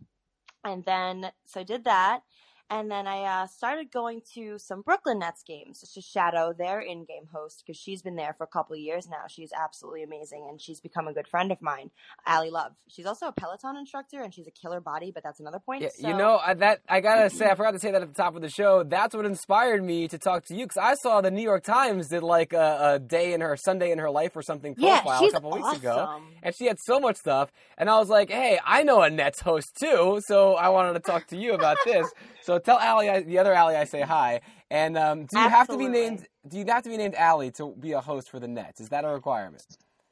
and 0.63 0.83
then 0.85 1.31
so 1.45 1.59
I 1.59 1.63
did 1.63 1.83
that, 1.83 2.21
and 2.69 2.89
then 2.89 3.05
I 3.07 3.43
uh, 3.43 3.47
started 3.47 3.91
going 3.91 4.21
to 4.33 4.57
some 4.57 4.81
Brooklyn 4.81 5.19
Nets 5.19 5.43
games 5.43 5.81
just 5.81 5.93
to 5.93 6.01
shadow 6.01 6.53
their 6.57 6.79
in-game 6.79 7.27
host 7.31 7.63
because 7.65 7.79
she's 7.79 8.01
been 8.01 8.15
there 8.15 8.33
for 8.37 8.43
a 8.43 8.47
couple 8.47 8.73
of 8.73 8.79
years 8.79 9.07
now. 9.07 9.23
She's 9.29 9.51
absolutely 9.53 10.03
amazing, 10.03 10.47
and 10.49 10.59
she's 10.59 10.79
become 10.79 11.07
a 11.07 11.13
good 11.13 11.27
friend 11.27 11.51
of 11.51 11.61
mine, 11.61 11.91
Ally 12.25 12.49
Love. 12.49 12.71
She's 12.87 13.05
also 13.05 13.27
a 13.27 13.31
Peloton 13.31 13.77
instructor, 13.77 14.21
and 14.21 14.33
she's 14.33 14.47
a 14.47 14.51
killer 14.51 14.81
body. 14.81 15.11
But 15.13 15.23
that's 15.23 15.39
another 15.39 15.59
point. 15.59 15.83
Yeah, 15.83 15.89
So- 15.93 16.07
you 16.07 16.17
know 16.17 16.37
I, 16.43 16.53
that 16.55 16.81
I 16.89 17.01
gotta 17.01 17.29
say 17.29 17.45
I 17.49 17.55
forgot 17.55 17.71
to 17.71 17.79
say 17.79 17.91
that 17.91 18.01
at 18.01 18.07
the 18.07 18.21
top 18.21 18.35
of 18.35 18.41
the 18.41 18.49
show. 18.49 18.83
That's 18.83 19.15
what 19.15 19.25
inspired 19.25 19.83
me 19.83 20.07
to 20.07 20.17
talk 20.17 20.45
to 20.45 20.55
you 20.55 20.65
because 20.65 20.77
I 20.77 20.95
saw 20.95 21.21
the 21.21 21.31
New 21.31 21.43
York 21.43 21.63
Times 21.63 22.07
did 22.07 22.23
like 22.23 22.53
a, 22.53 22.95
a 22.95 22.99
day 22.99 23.33
in 23.33 23.41
her 23.41 23.55
Sunday 23.57 23.91
in 23.91 23.99
her 23.99 24.09
life 24.09 24.35
or 24.35 24.41
something 24.41 24.75
yeah, 24.77 25.01
profile 25.01 25.19
she's 25.21 25.31
a 25.31 25.35
couple 25.35 25.51
weeks 25.51 25.77
ago, 25.77 26.21
and 26.41 26.55
she 26.55 26.65
had 26.65 26.77
so 26.79 26.99
much 26.99 27.17
stuff. 27.17 27.51
And 27.77 27.89
I 27.89 27.99
was 27.99 28.09
like, 28.09 28.29
hey, 28.29 28.59
I 28.65 28.83
know 28.83 29.01
a 29.01 29.09
Nets 29.09 29.41
host 29.41 29.75
too, 29.79 30.19
so 30.27 30.55
I 30.55 30.69
wanted 30.69 30.93
to 30.93 30.99
talk 30.99 31.27
to 31.27 31.37
you 31.37 31.53
about 31.53 31.77
this. 31.85 32.07
So 32.45 32.59
tell 32.59 32.77
Allie, 32.77 33.09
I, 33.09 33.21
the 33.21 33.39
other 33.39 33.53
Allie, 33.53 33.75
I 33.75 33.85
say 33.85 34.01
hi. 34.01 34.41
And 34.69 34.95
um, 34.99 35.25
do 35.25 35.39
you 35.39 35.49
have 35.49 35.67
to 35.67 35.77
be 35.77 35.87
named? 35.87 36.27
Do 36.47 36.59
you 36.59 36.65
have 36.67 36.83
to 36.83 36.89
be 36.89 36.97
named 36.97 37.15
Allie 37.15 37.49
to 37.53 37.75
be 37.79 37.93
a 37.93 38.01
host 38.01 38.29
for 38.29 38.39
the 38.39 38.47
Nets? 38.47 38.79
Is 38.79 38.89
that 38.89 39.03
a 39.03 39.07
requirement? 39.07 39.65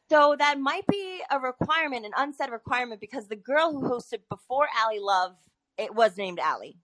So 0.10 0.36
that 0.40 0.60
might 0.60 0.88
be 0.88 1.20
a 1.30 1.40
requirement, 1.40 2.08
an 2.08 2.12
unsaid 2.18 2.50
requirement, 2.50 3.00
because 3.00 3.28
the 3.28 3.36
girl 3.36 3.72
who 3.72 3.88
hosted 3.88 4.22
before 4.32 4.68
Ally 4.76 4.98
Love, 5.00 5.36
it 5.78 5.94
was 5.94 6.18
named 6.18 6.40
Ali. 6.44 6.78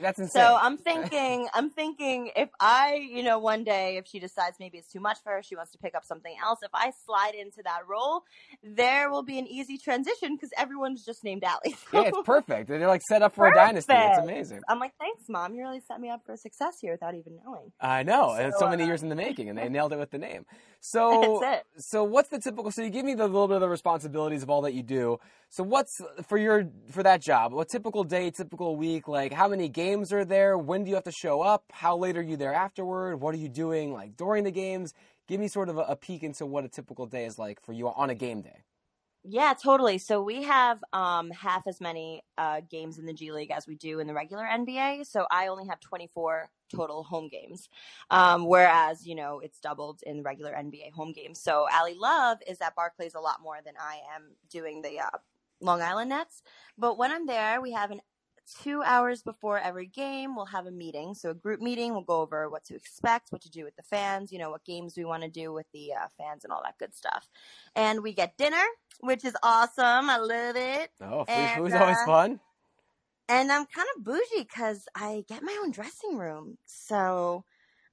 That's 0.00 0.18
insane. 0.18 0.42
So 0.42 0.58
I'm 0.60 0.76
thinking, 0.78 1.48
I'm 1.54 1.70
thinking 1.70 2.30
if 2.36 2.48
I, 2.60 2.94
you 2.96 3.22
know, 3.22 3.38
one 3.38 3.64
day 3.64 3.96
if 3.96 4.06
she 4.06 4.18
decides 4.18 4.56
maybe 4.58 4.78
it's 4.78 4.90
too 4.90 5.00
much 5.00 5.18
for 5.22 5.32
her, 5.32 5.42
she 5.42 5.56
wants 5.56 5.72
to 5.72 5.78
pick 5.78 5.94
up 5.94 6.04
something 6.04 6.34
else. 6.42 6.60
If 6.62 6.70
I 6.74 6.92
slide 7.04 7.34
into 7.34 7.62
that 7.64 7.80
role, 7.88 8.22
there 8.62 9.10
will 9.10 9.22
be 9.22 9.38
an 9.38 9.46
easy 9.46 9.78
transition 9.78 10.34
because 10.36 10.50
everyone's 10.56 11.04
just 11.04 11.24
named 11.24 11.44
Ali. 11.44 11.76
yeah, 11.92 12.02
it's 12.02 12.18
perfect. 12.24 12.68
They're 12.68 12.86
like 12.86 13.02
set 13.02 13.22
up 13.22 13.34
for 13.34 13.46
a 13.46 13.54
dynasty. 13.54 13.92
It's 13.94 14.18
amazing. 14.18 14.62
I'm 14.68 14.78
like, 14.78 14.92
thanks, 14.98 15.28
mom. 15.28 15.54
You 15.54 15.62
really 15.62 15.80
set 15.80 16.00
me 16.00 16.10
up 16.10 16.22
for 16.24 16.36
success 16.36 16.78
here 16.80 16.92
without 16.92 17.14
even 17.14 17.38
knowing. 17.44 17.72
I 17.80 18.02
know. 18.02 18.32
and 18.32 18.48
it's 18.48 18.58
so 18.58 18.66
So, 18.66 18.70
many 18.70 18.84
uh, 18.84 18.86
years 18.86 19.02
in 19.02 19.08
the 19.08 19.14
making, 19.16 19.48
and 19.48 19.58
they 19.58 19.68
nailed 19.68 19.92
it 19.92 19.98
with 19.98 20.10
the 20.10 20.18
name. 20.18 20.46
So, 20.84 21.40
so 21.78 22.02
what's 22.02 22.28
the 22.28 22.40
typical? 22.40 22.72
So 22.72 22.82
you 22.82 22.90
give 22.90 23.04
me 23.04 23.14
the 23.14 23.26
little 23.26 23.46
bit 23.46 23.54
of 23.54 23.60
the 23.60 23.68
responsibilities 23.68 24.42
of 24.42 24.50
all 24.50 24.62
that 24.62 24.74
you 24.74 24.82
do. 24.82 25.18
So 25.48 25.62
what's 25.62 26.02
for 26.26 26.36
your 26.36 26.68
for 26.90 27.04
that 27.04 27.22
job? 27.22 27.52
What 27.52 27.68
typical 27.68 28.02
day, 28.02 28.30
typical 28.30 28.74
week? 28.76 29.06
Like 29.06 29.32
how 29.32 29.48
many 29.48 29.68
games 29.68 30.12
are 30.12 30.24
there? 30.24 30.58
When 30.58 30.82
do 30.82 30.90
you 30.90 30.96
have 30.96 31.04
to 31.04 31.12
show 31.12 31.40
up? 31.40 31.64
How 31.70 31.96
late 31.96 32.16
are 32.16 32.22
you 32.22 32.36
there 32.36 32.52
afterward? 32.52 33.18
What 33.18 33.32
are 33.32 33.38
you 33.38 33.48
doing 33.48 33.92
like 33.92 34.16
during 34.16 34.42
the 34.42 34.50
games? 34.50 34.92
Give 35.28 35.38
me 35.38 35.46
sort 35.46 35.68
of 35.68 35.78
a, 35.78 35.82
a 35.82 35.96
peek 35.96 36.24
into 36.24 36.46
what 36.46 36.64
a 36.64 36.68
typical 36.68 37.06
day 37.06 37.26
is 37.26 37.38
like 37.38 37.60
for 37.60 37.72
you 37.72 37.88
on 37.88 38.10
a 38.10 38.14
game 38.16 38.42
day. 38.42 38.64
Yeah, 39.24 39.54
totally. 39.54 39.98
So 39.98 40.20
we 40.20 40.42
have 40.42 40.82
um, 40.92 41.30
half 41.30 41.66
as 41.68 41.80
many 41.80 42.22
uh, 42.38 42.60
games 42.68 42.98
in 42.98 43.06
the 43.06 43.12
G 43.12 43.30
League 43.30 43.52
as 43.52 43.68
we 43.68 43.76
do 43.76 44.00
in 44.00 44.08
the 44.08 44.14
regular 44.14 44.44
NBA. 44.44 45.06
So 45.06 45.26
I 45.30 45.46
only 45.46 45.66
have 45.68 45.78
24 45.80 46.50
total 46.74 47.04
home 47.04 47.28
games, 47.28 47.68
um, 48.10 48.46
whereas 48.46 49.06
you 49.06 49.14
know 49.14 49.38
it's 49.38 49.60
doubled 49.60 50.00
in 50.04 50.22
regular 50.24 50.52
NBA 50.52 50.92
home 50.92 51.12
games. 51.12 51.40
So 51.40 51.66
Ally 51.70 51.94
Love 51.96 52.38
is 52.48 52.60
at 52.60 52.74
Barclays 52.74 53.14
a 53.14 53.20
lot 53.20 53.40
more 53.42 53.58
than 53.64 53.74
I 53.80 54.00
am 54.16 54.34
doing 54.50 54.82
the 54.82 54.98
uh, 54.98 55.18
Long 55.60 55.82
Island 55.82 56.08
Nets. 56.10 56.42
But 56.76 56.98
when 56.98 57.12
I'm 57.12 57.26
there, 57.26 57.60
we 57.60 57.72
have 57.72 57.92
an 57.92 58.00
two 58.62 58.82
hours 58.82 59.22
before 59.22 59.58
every 59.58 59.86
game, 59.86 60.34
we'll 60.36 60.46
have 60.46 60.66
a 60.66 60.70
meeting. 60.70 61.14
So 61.14 61.30
a 61.30 61.34
group 61.34 61.60
meeting. 61.60 61.92
We'll 61.92 62.02
go 62.02 62.20
over 62.20 62.48
what 62.48 62.64
to 62.64 62.74
expect, 62.74 63.30
what 63.32 63.42
to 63.42 63.50
do 63.50 63.64
with 63.64 63.76
the 63.76 63.82
fans. 63.82 64.32
You 64.32 64.38
know, 64.38 64.50
what 64.50 64.64
games 64.64 64.96
we 64.96 65.04
want 65.04 65.22
to 65.22 65.28
do 65.30 65.52
with 65.52 65.66
the 65.72 65.92
uh, 65.94 66.06
fans 66.18 66.44
and 66.44 66.52
all 66.52 66.62
that 66.64 66.78
good 66.78 66.94
stuff. 66.94 67.28
And 67.76 68.02
we 68.02 68.12
get 68.12 68.36
dinner, 68.36 68.62
which 69.00 69.24
is 69.24 69.36
awesome. 69.42 70.10
I 70.10 70.16
love 70.18 70.56
it. 70.56 70.90
Oh, 71.00 71.24
free 71.24 71.34
And, 71.34 71.62
food's 71.62 71.74
always 71.74 71.98
uh, 71.98 72.06
fun. 72.06 72.40
And 73.28 73.50
I'm 73.50 73.66
kind 73.66 73.88
of 73.96 74.04
bougie 74.04 74.22
because 74.40 74.86
I 74.94 75.24
get 75.28 75.42
my 75.42 75.58
own 75.62 75.70
dressing 75.70 76.16
room. 76.16 76.58
So 76.66 77.44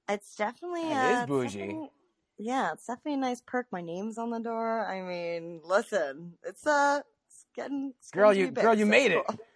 it's 0.10 0.36
definitely 0.36 0.82
is 0.82 0.92
uh, 0.92 1.20
it's 1.22 1.28
bougie. 1.28 1.90
yeah, 2.38 2.74
it's 2.74 2.88
definitely 2.88 3.14
a 3.14 3.18
nice 3.18 3.42
perk. 3.46 3.68
My 3.72 3.82
name's 3.82 4.18
on 4.18 4.32
the 4.32 4.40
door. 4.40 4.86
I 4.86 5.02
mean, 5.02 5.62
listen, 5.64 6.34
it's 6.44 6.66
uh, 6.66 7.02
it's 7.28 7.46
getting. 7.56 7.94
It's 8.00 8.10
Girl, 8.12 8.34
getting 8.34 8.48
you- 8.48 8.52
girl, 8.62 8.74
you 8.74 8.86
so 8.86 8.90
made 8.90 9.12
it's 9.12 9.32
it. 9.34 9.40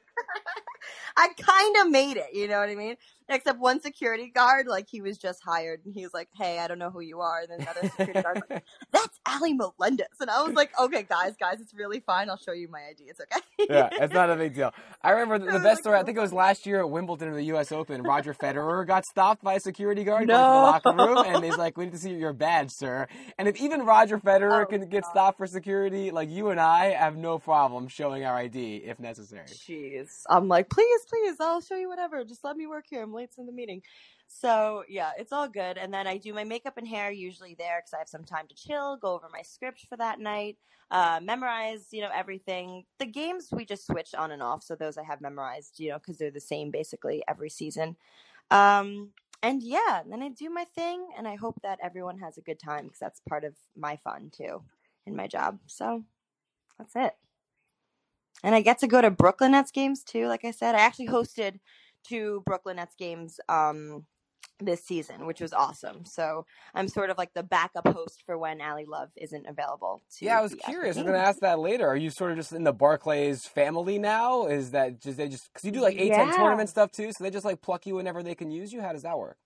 I 1.18 1.30
kind 1.40 1.78
of 1.82 1.92
made 1.92 2.18
it. 2.18 2.34
You 2.34 2.48
know 2.48 2.60
what 2.60 2.70
I 2.70 2.76
mean? 2.76 2.96
Except 3.30 3.60
one 3.60 3.82
security 3.82 4.30
guard, 4.34 4.68
like 4.68 4.88
he 4.90 5.02
was 5.02 5.18
just 5.18 5.42
hired, 5.44 5.82
and 5.86 5.94
he 5.94 6.04
was 6.04 6.14
like, 6.14 6.30
"Hey, 6.36 6.60
I 6.60 6.68
don't 6.68 6.80
know 6.80 6.90
who 6.90 7.02
you 7.02 7.22
are." 7.22 7.42
And 7.42 7.50
then 7.50 7.60
the 7.60 7.70
other 7.70 7.90
security 7.90 8.22
guard, 8.22 8.42
like, 8.50 8.64
"That's 8.92 9.20
Ally 9.26 9.54
Melendez," 9.54 10.08
and 10.20 10.30
I 10.30 10.42
was 10.44 10.54
like, 10.54 10.72
"Okay, 10.80 11.04
guys, 11.04 11.36
guys, 11.40 11.62
it's 11.62 11.74
really 11.74 12.00
fine. 12.00 12.30
I'll 12.30 12.38
show 12.38 12.54
you 12.54 12.68
my 12.70 12.80
ID. 12.90 13.04
It's 13.08 13.22
okay." 13.22 13.42
yeah, 13.70 13.90
it's 13.92 14.14
not 14.14 14.30
a 14.30 14.36
big 14.36 14.54
deal. 14.56 14.72
I 15.02 15.12
remember 15.12 15.40
the, 15.46 15.58
the 15.58 15.64
best 15.64 15.82
story. 15.82 15.98
I 15.98 16.02
oh 16.02 16.06
think 16.06 16.18
it 16.18 16.22
was 16.22 16.34
last 16.34 16.66
year 16.66 16.80
at 16.80 16.90
Wimbledon 16.90 17.30
in 17.30 17.36
the 17.36 17.46
U.S. 17.46 17.72
Open. 17.72 18.02
Roger 18.04 18.34
Federer 18.34 18.86
got 18.86 19.06
stopped 19.06 19.44
by 19.44 19.54
a 19.56 19.60
security 19.60 20.04
guard 20.04 20.28
no. 20.28 20.34
to 20.34 20.40
the 20.40 20.44
locker 20.44 20.92
room, 20.94 21.26
and 21.26 21.44
he's 21.44 21.58
like, 21.58 21.78
"We 21.78 21.86
need 21.86 21.92
to 21.92 22.00
see 22.00 22.14
your 22.14 22.34
badge, 22.34 22.72
sir." 22.72 23.08
And 23.38 23.48
if 23.48 23.60
even 23.62 23.86
Roger 23.86 24.18
Federer 24.20 24.64
Oh, 24.64 24.66
can 24.66 24.82
get 24.90 25.04
God. 25.04 25.10
stopped 25.12 25.38
for 25.38 25.48
security, 25.48 26.12
like 26.12 26.30
you 26.30 26.50
and 26.50 26.60
I 26.60 26.92
have 26.92 27.16
no 27.18 27.40
problem 27.40 27.88
showing 27.88 28.24
our 28.26 28.36
ID 28.36 28.84
if 28.86 29.00
necessary. 29.00 29.48
Jeez. 29.48 30.24
I'm 30.30 30.48
like, 30.48 30.70
please, 30.70 31.02
please, 31.10 31.36
I'll 31.40 31.62
show 31.62 31.76
you 31.76 31.90
whatever. 31.90 32.24
Just 32.24 32.44
let 32.44 32.56
me 32.56 32.68
work 32.68 32.86
here. 32.90 33.04
I'm 33.04 33.14
to 33.32 33.46
the 33.46 33.52
meeting. 33.52 33.82
So, 34.28 34.84
yeah, 34.90 35.12
it's 35.18 35.32
all 35.32 35.48
good. 35.48 35.78
And 35.78 35.94
then 35.94 36.08
I 36.08 36.18
do 36.18 36.34
my 36.34 36.44
makeup 36.44 36.78
and 36.78 36.88
hair 36.88 37.12
usually 37.12 37.56
there 37.58 37.82
because 37.82 37.94
I 37.94 38.00
have 38.00 38.10
some 38.10 38.24
time 38.24 38.48
to 38.48 38.56
chill, 38.56 38.98
go 38.98 39.14
over 39.14 39.30
my 39.32 39.42
script 39.42 39.86
for 39.88 39.98
that 39.98 40.20
night, 40.20 40.58
uh, 40.92 41.20
memorize, 41.22 41.88
you 41.92 42.02
know, 42.02 42.10
everything. 42.14 42.86
The 43.00 43.06
games 43.06 43.50
we 43.52 43.66
just 43.66 43.86
switch 43.86 44.14
on 44.18 44.32
and 44.32 44.42
off. 44.42 44.64
So 44.64 44.76
those 44.76 44.98
I 44.98 45.04
have 45.04 45.22
memorized, 45.22 45.80
you 45.80 45.90
know, 45.90 46.00
because 46.00 46.18
they're 46.18 46.32
the 46.32 46.40
same 46.40 46.72
basically 46.72 47.24
every 47.28 47.50
season. 47.50 47.96
Um, 48.50 49.10
and 49.42 49.62
yeah, 49.62 50.02
then 50.10 50.24
I 50.24 50.30
do 50.30 50.50
my 50.50 50.64
thing 50.64 51.06
and 51.18 51.28
I 51.28 51.36
hope 51.36 51.62
that 51.64 51.80
everyone 51.84 52.18
has 52.20 52.38
a 52.38 52.42
good 52.42 52.60
time 52.60 52.86
because 52.86 53.00
that's 53.00 53.22
part 53.28 53.44
of 53.44 53.54
my 53.76 53.98
fun 53.98 54.32
too 54.36 54.64
in 55.06 55.16
my 55.16 55.28
job. 55.28 55.60
So 55.68 56.04
that's 56.78 56.96
it. 56.96 57.16
And 58.44 58.56
I 58.56 58.62
get 58.62 58.80
to 58.80 58.88
go 58.88 59.02
to 59.02 59.12
Brooklyn 59.12 59.52
Nets 59.52 59.72
games 59.72 60.04
too. 60.04 60.28
Like 60.28 60.46
I 60.46 60.52
said, 60.52 60.76
I 60.76 60.80
actually 60.80 61.08
hosted 61.08 61.60
two 62.04 62.44
Brooklyn 62.46 62.78
Nets 62.78 62.96
games 62.96 63.40
um, 63.50 64.06
this 64.60 64.84
season, 64.86 65.26
which 65.26 65.42
was 65.42 65.54
awesome. 65.54 66.06
So 66.06 66.46
I'm 66.74 66.88
sort 66.88 67.10
of 67.10 67.18
like 67.18 67.34
the 67.34 67.44
backup 67.44 67.88
host 67.88 68.24
for 68.26 68.38
when 68.38 68.62
Ally 68.62 68.86
Love 68.88 69.10
isn't 69.16 69.46
available. 69.48 70.02
To 70.20 70.26
Yeah, 70.26 70.40
I 70.40 70.42
was 70.42 70.54
be 70.54 70.60
at 70.60 70.66
the 70.68 70.72
curious. 70.72 70.98
I'm 70.98 71.04
going 71.04 71.16
to 71.16 71.20
ask 71.28 71.40
that 71.40 71.60
later. 71.60 71.88
Are 71.88 71.96
you 71.98 72.10
sort 72.10 72.32
of 72.32 72.38
just 72.38 72.54
in 72.54 72.64
the 72.64 72.74
Barclays 72.74 73.46
family 73.46 74.00
now? 74.00 74.46
Is 74.48 74.72
that 74.72 75.02
just 75.02 75.18
they 75.18 75.28
just 75.28 75.50
because 75.52 75.66
you 75.66 75.72
do 75.72 75.82
like 75.82 75.96
A10 75.98 76.08
Yeah. 76.08 76.36
tournament 76.38 76.70
stuff 76.70 76.92
too? 76.92 77.12
So 77.12 77.24
they 77.24 77.30
just 77.30 77.46
like 77.46 77.62
pluck 77.62 77.86
you 77.86 77.96
whenever 77.96 78.24
they 78.24 78.36
can 78.36 78.52
use 78.52 78.72
you. 78.72 78.82
How 78.82 78.94
does 78.94 79.04
that 79.04 79.18
work? 79.18 79.38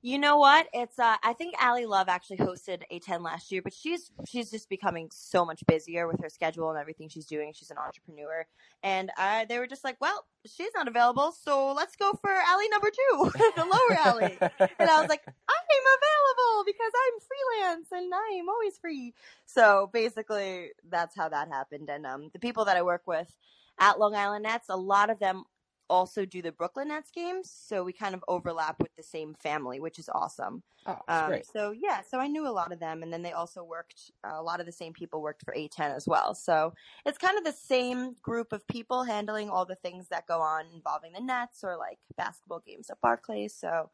You 0.00 0.18
know 0.20 0.38
what? 0.38 0.68
It's 0.72 0.96
uh 0.98 1.16
I 1.24 1.32
think 1.32 1.54
Ally 1.58 1.84
Love 1.84 2.08
actually 2.08 2.36
hosted 2.36 2.82
A10 2.92 3.20
last 3.20 3.50
year, 3.50 3.62
but 3.62 3.72
she's 3.74 4.12
she's 4.28 4.48
just 4.48 4.68
becoming 4.68 5.08
so 5.12 5.44
much 5.44 5.64
busier 5.66 6.06
with 6.06 6.20
her 6.22 6.28
schedule 6.28 6.70
and 6.70 6.78
everything 6.78 7.08
she's 7.08 7.26
doing. 7.26 7.52
She's 7.52 7.72
an 7.72 7.78
entrepreneur. 7.78 8.46
And 8.84 9.10
I 9.16 9.46
they 9.46 9.58
were 9.58 9.66
just 9.66 9.82
like, 9.82 9.96
Well, 10.00 10.24
she's 10.46 10.70
not 10.76 10.86
available, 10.86 11.32
so 11.32 11.72
let's 11.72 11.96
go 11.96 12.12
for 12.12 12.30
Ali 12.30 12.68
number 12.68 12.90
two, 12.90 13.30
the 13.56 13.64
lower 13.64 13.98
Ali. 14.14 14.38
And 14.40 14.88
I 14.88 15.00
was 15.00 15.08
like, 15.08 15.22
I'm 15.26 15.84
available 15.98 16.64
because 16.64 16.92
I'm 16.94 17.20
freelance 17.20 17.88
and 17.90 18.12
I'm 18.14 18.48
always 18.48 18.78
free. 18.78 19.14
So 19.46 19.90
basically 19.92 20.70
that's 20.88 21.16
how 21.16 21.28
that 21.28 21.48
happened. 21.48 21.88
And 21.90 22.06
um 22.06 22.30
the 22.32 22.38
people 22.38 22.66
that 22.66 22.76
I 22.76 22.82
work 22.82 23.02
with 23.06 23.34
at 23.80 23.98
Long 23.98 24.14
Island 24.14 24.44
Nets, 24.44 24.68
a 24.68 24.76
lot 24.76 25.10
of 25.10 25.18
them 25.18 25.42
also 25.90 26.24
do 26.24 26.42
the 26.42 26.52
Brooklyn 26.52 26.88
Nets 26.88 27.10
games, 27.10 27.50
so 27.50 27.82
we 27.84 27.92
kind 27.92 28.14
of 28.14 28.24
overlap 28.28 28.80
with 28.80 28.94
the 28.96 29.02
same 29.02 29.34
family, 29.34 29.80
which 29.80 29.98
is 29.98 30.08
awesome. 30.14 30.62
oh, 30.86 30.98
Um, 31.08 31.28
great. 31.28 31.46
so 31.46 31.72
yeah, 31.72 32.02
so 32.02 32.18
I 32.18 32.28
knew 32.28 32.46
a 32.46 32.50
lot 32.50 32.72
of 32.72 32.80
them, 32.80 33.02
and 33.02 33.12
then 33.12 33.22
they 33.22 33.32
also 33.32 33.64
worked. 33.64 34.10
Uh, 34.24 34.34
a 34.34 34.42
lot 34.42 34.60
of 34.60 34.66
the 34.66 34.72
same 34.72 34.92
people 34.92 35.22
worked 35.22 35.44
for 35.44 35.54
A10 35.54 35.94
as 35.94 36.06
well. 36.06 36.34
So 36.34 36.74
it's 37.06 37.18
kind 37.18 37.38
of 37.38 37.44
the 37.44 37.52
same 37.52 38.14
group 38.22 38.52
of 38.52 38.66
people 38.68 39.04
handling 39.04 39.50
all 39.50 39.64
the 39.64 39.76
things 39.76 40.08
that 40.08 40.26
go 40.26 40.40
on 40.40 40.66
involving 40.74 41.12
the 41.12 41.20
Nets 41.20 41.64
or 41.64 41.76
like 41.76 41.98
basketball 42.16 42.62
games 42.66 42.90
at 42.90 43.00
Barclays. 43.00 43.54
So 43.54 43.90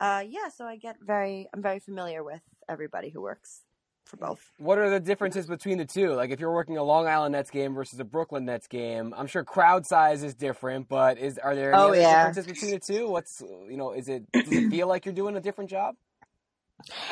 uh, 0.00 0.24
yeah, 0.28 0.48
so 0.48 0.66
I 0.66 0.76
get 0.76 0.96
very, 1.00 1.48
I'm 1.54 1.62
very 1.62 1.78
familiar 1.80 2.22
with 2.22 2.42
everybody 2.68 3.08
who 3.08 3.22
works 3.22 3.62
for 4.06 4.16
both. 4.18 4.52
What 4.58 4.78
are 4.78 4.90
the 4.90 5.00
differences 5.00 5.46
between 5.46 5.78
the 5.78 5.84
two? 5.84 6.14
Like 6.14 6.30
if 6.30 6.40
you're 6.40 6.52
working 6.52 6.78
a 6.78 6.82
Long 6.84 7.08
Island 7.08 7.32
Nets 7.32 7.50
game 7.50 7.74
versus 7.74 8.00
a 8.00 8.04
Brooklyn 8.04 8.46
Nets 8.46 8.68
game, 8.68 9.14
I'm 9.16 9.26
sure 9.26 9.44
crowd 9.44 9.86
size 9.86 10.22
is 10.22 10.34
different, 10.34 10.88
but 10.88 11.18
is 11.18 11.38
are 11.38 11.54
there 11.56 11.74
any 11.74 11.80
Oh, 11.80 11.92
yeah. 11.92 12.06
differences 12.06 12.46
between 12.46 12.70
the 12.72 12.80
two? 12.80 13.08
What's 13.08 13.42
you 13.42 13.76
know, 13.76 13.92
is 13.92 14.08
it 14.08 14.24
does 14.44 14.56
it 14.56 14.66
feel 14.70 14.88
like 14.88 15.04
you're 15.06 15.14
doing 15.14 15.36
a 15.36 15.40
different 15.42 15.70
job? 15.70 15.96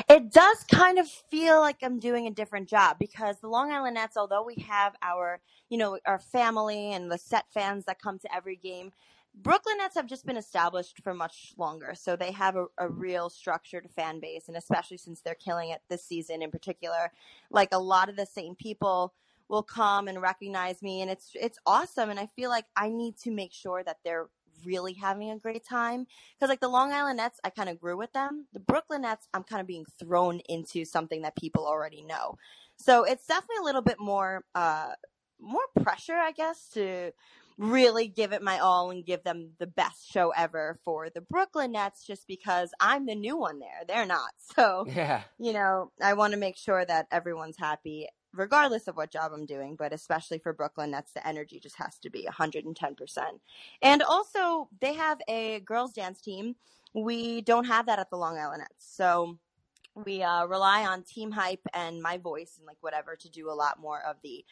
It 0.09 0.33
does 0.33 0.65
kind 0.71 0.99
of 0.99 1.09
feel 1.09 1.61
like 1.61 1.79
I'm 1.83 1.99
doing 1.99 2.27
a 2.27 2.31
different 2.31 2.69
job 2.69 2.99
because 3.01 3.41
the 3.41 3.49
Long 3.49 3.73
Island 3.73 3.95
Nets, 3.95 4.17
although 4.17 4.45
we 4.45 4.57
have 4.69 4.95
our, 5.03 5.41
you 5.71 5.79
know, 5.79 5.99
our 6.07 6.19
family 6.19 6.93
and 6.93 7.11
the 7.11 7.19
set 7.19 7.47
fans 7.53 7.87
that 7.87 8.01
come 8.01 8.19
to 8.21 8.35
every 8.35 8.57
game, 8.57 8.93
Brooklyn 9.35 9.79
Nets 9.79 9.97
have 9.97 10.07
just 10.07 10.26
been 10.26 10.37
established 10.37 11.03
for 11.03 11.12
much 11.12 11.55
longer. 11.59 11.95
So 11.95 12.17
they 12.17 12.31
have 12.33 12.57
a, 12.57 12.67
a 12.79 12.88
real 12.88 13.29
structured 13.29 13.88
fan 13.91 14.21
base. 14.21 14.49
And 14.49 14.57
especially 14.57 14.97
since 14.97 15.21
they're 15.21 15.35
killing 15.35 15.71
it 15.71 15.83
this 15.88 16.05
season 16.05 16.43
in 16.43 16.50
particular, 16.50 17.12
like 17.50 17.71
a 17.73 17.79
lot 17.79 18.09
of 18.09 18.17
the 18.17 18.26
same 18.26 18.55
people 18.55 19.12
will 19.49 19.62
come 19.62 20.09
and 20.09 20.23
recognize 20.23 20.81
me 20.83 21.03
and 21.03 21.11
it's 21.11 21.33
it's 21.35 21.59
awesome 21.67 22.09
and 22.09 22.19
I 22.19 22.29
feel 22.35 22.49
like 22.49 22.64
I 22.76 22.88
need 22.88 23.19
to 23.19 23.31
make 23.31 23.53
sure 23.53 23.85
that 23.85 23.99
they're 24.03 24.29
really 24.64 24.95
having 24.95 25.31
a 25.31 25.38
great 25.38 25.64
time 25.64 26.07
because 26.35 26.49
like 26.49 26.61
the 26.61 26.69
Long 26.69 26.93
Island 26.93 27.19
Nets, 27.19 27.41
I 27.45 27.50
kind 27.50 27.69
of 27.69 27.81
grew 27.81 27.97
with 27.97 28.12
them. 28.12 28.47
The 28.53 28.61
Brooklyn 28.61 29.03
Nets, 29.03 29.29
I'm 29.35 29.43
kind 29.43 29.61
of 29.61 29.67
being 29.67 29.85
thrown 29.99 30.41
into 30.49 30.85
something 30.85 31.23
that 31.23 31.37
people 31.37 31.67
already 31.67 32.03
know. 32.03 32.37
So 32.76 33.05
it's 33.05 33.26
definitely 33.26 33.59
a 33.61 33.64
little 33.64 33.83
bit 33.83 34.00
more, 34.00 34.45
uh, 34.55 34.93
more 35.41 35.67
pressure, 35.83 36.14
I 36.14 36.33
guess, 36.33 36.69
to 36.71 37.12
really 37.58 38.08
give 38.08 38.32
it 38.32 38.42
my 38.42 38.58
all 38.58 38.90
and 38.90 39.04
give 39.06 39.23
them 39.25 39.50
the 39.58 39.66
best 39.66 40.11
show 40.11 40.30
ever 40.37 40.78
for 40.84 41.11
the 41.11 41.20
Brooklyn 41.23 41.73
Nets, 41.73 42.04
just 42.06 42.26
because 42.26 42.70
I'm 42.80 43.06
the 43.06 43.14
new 43.14 43.37
one 43.37 43.61
there. 43.61 43.82
They're 43.88 44.06
not. 44.06 44.32
So 44.56 44.80
Yeah. 44.84 45.25
you 45.38 45.52
know, 45.52 45.90
I 46.02 46.14
want 46.14 46.32
to 46.32 46.38
make 46.38 46.56
sure 46.56 46.84
that 46.84 47.06
everyone's 47.11 47.58
happy, 47.58 48.08
regardless 48.32 48.88
of 48.88 48.96
what 48.96 49.11
job 49.11 49.32
I'm 49.34 49.46
doing, 49.46 49.76
but 49.76 49.92
especially 49.92 50.38
for 50.38 50.52
Brooklyn, 50.52 50.92
Nets, 50.92 51.12
the 51.12 51.26
energy 51.26 51.61
just 51.61 51.76
has 51.78 51.99
to 52.00 52.11
be 52.11 52.26
110%. 52.30 53.18
And 53.82 54.02
also, 54.02 54.68
they 54.80 54.94
have 54.94 55.18
a 55.28 55.61
girls' 55.61 55.92
dance 55.94 56.20
team. 56.20 56.54
We 56.94 57.40
don't 57.42 57.64
have 57.66 57.87
that 57.87 57.99
at 57.99 58.11
the 58.11 58.16
Long 58.16 58.38
Island 58.38 58.61
Nets. 58.61 58.87
So 58.96 59.38
we 59.94 60.23
uh, 60.23 60.46
rely 60.46 60.87
on 60.87 61.02
team 61.04 61.32
hype 61.32 61.66
and 61.75 62.02
my 62.02 62.18
voice 62.18 62.56
and 62.58 62.66
like 62.66 62.78
whatever 62.80 63.16
to 63.16 63.28
do 63.30 63.50
a 63.50 63.54
lot 63.54 63.80
more 63.80 64.00
of 64.06 64.16
the 64.25 64.44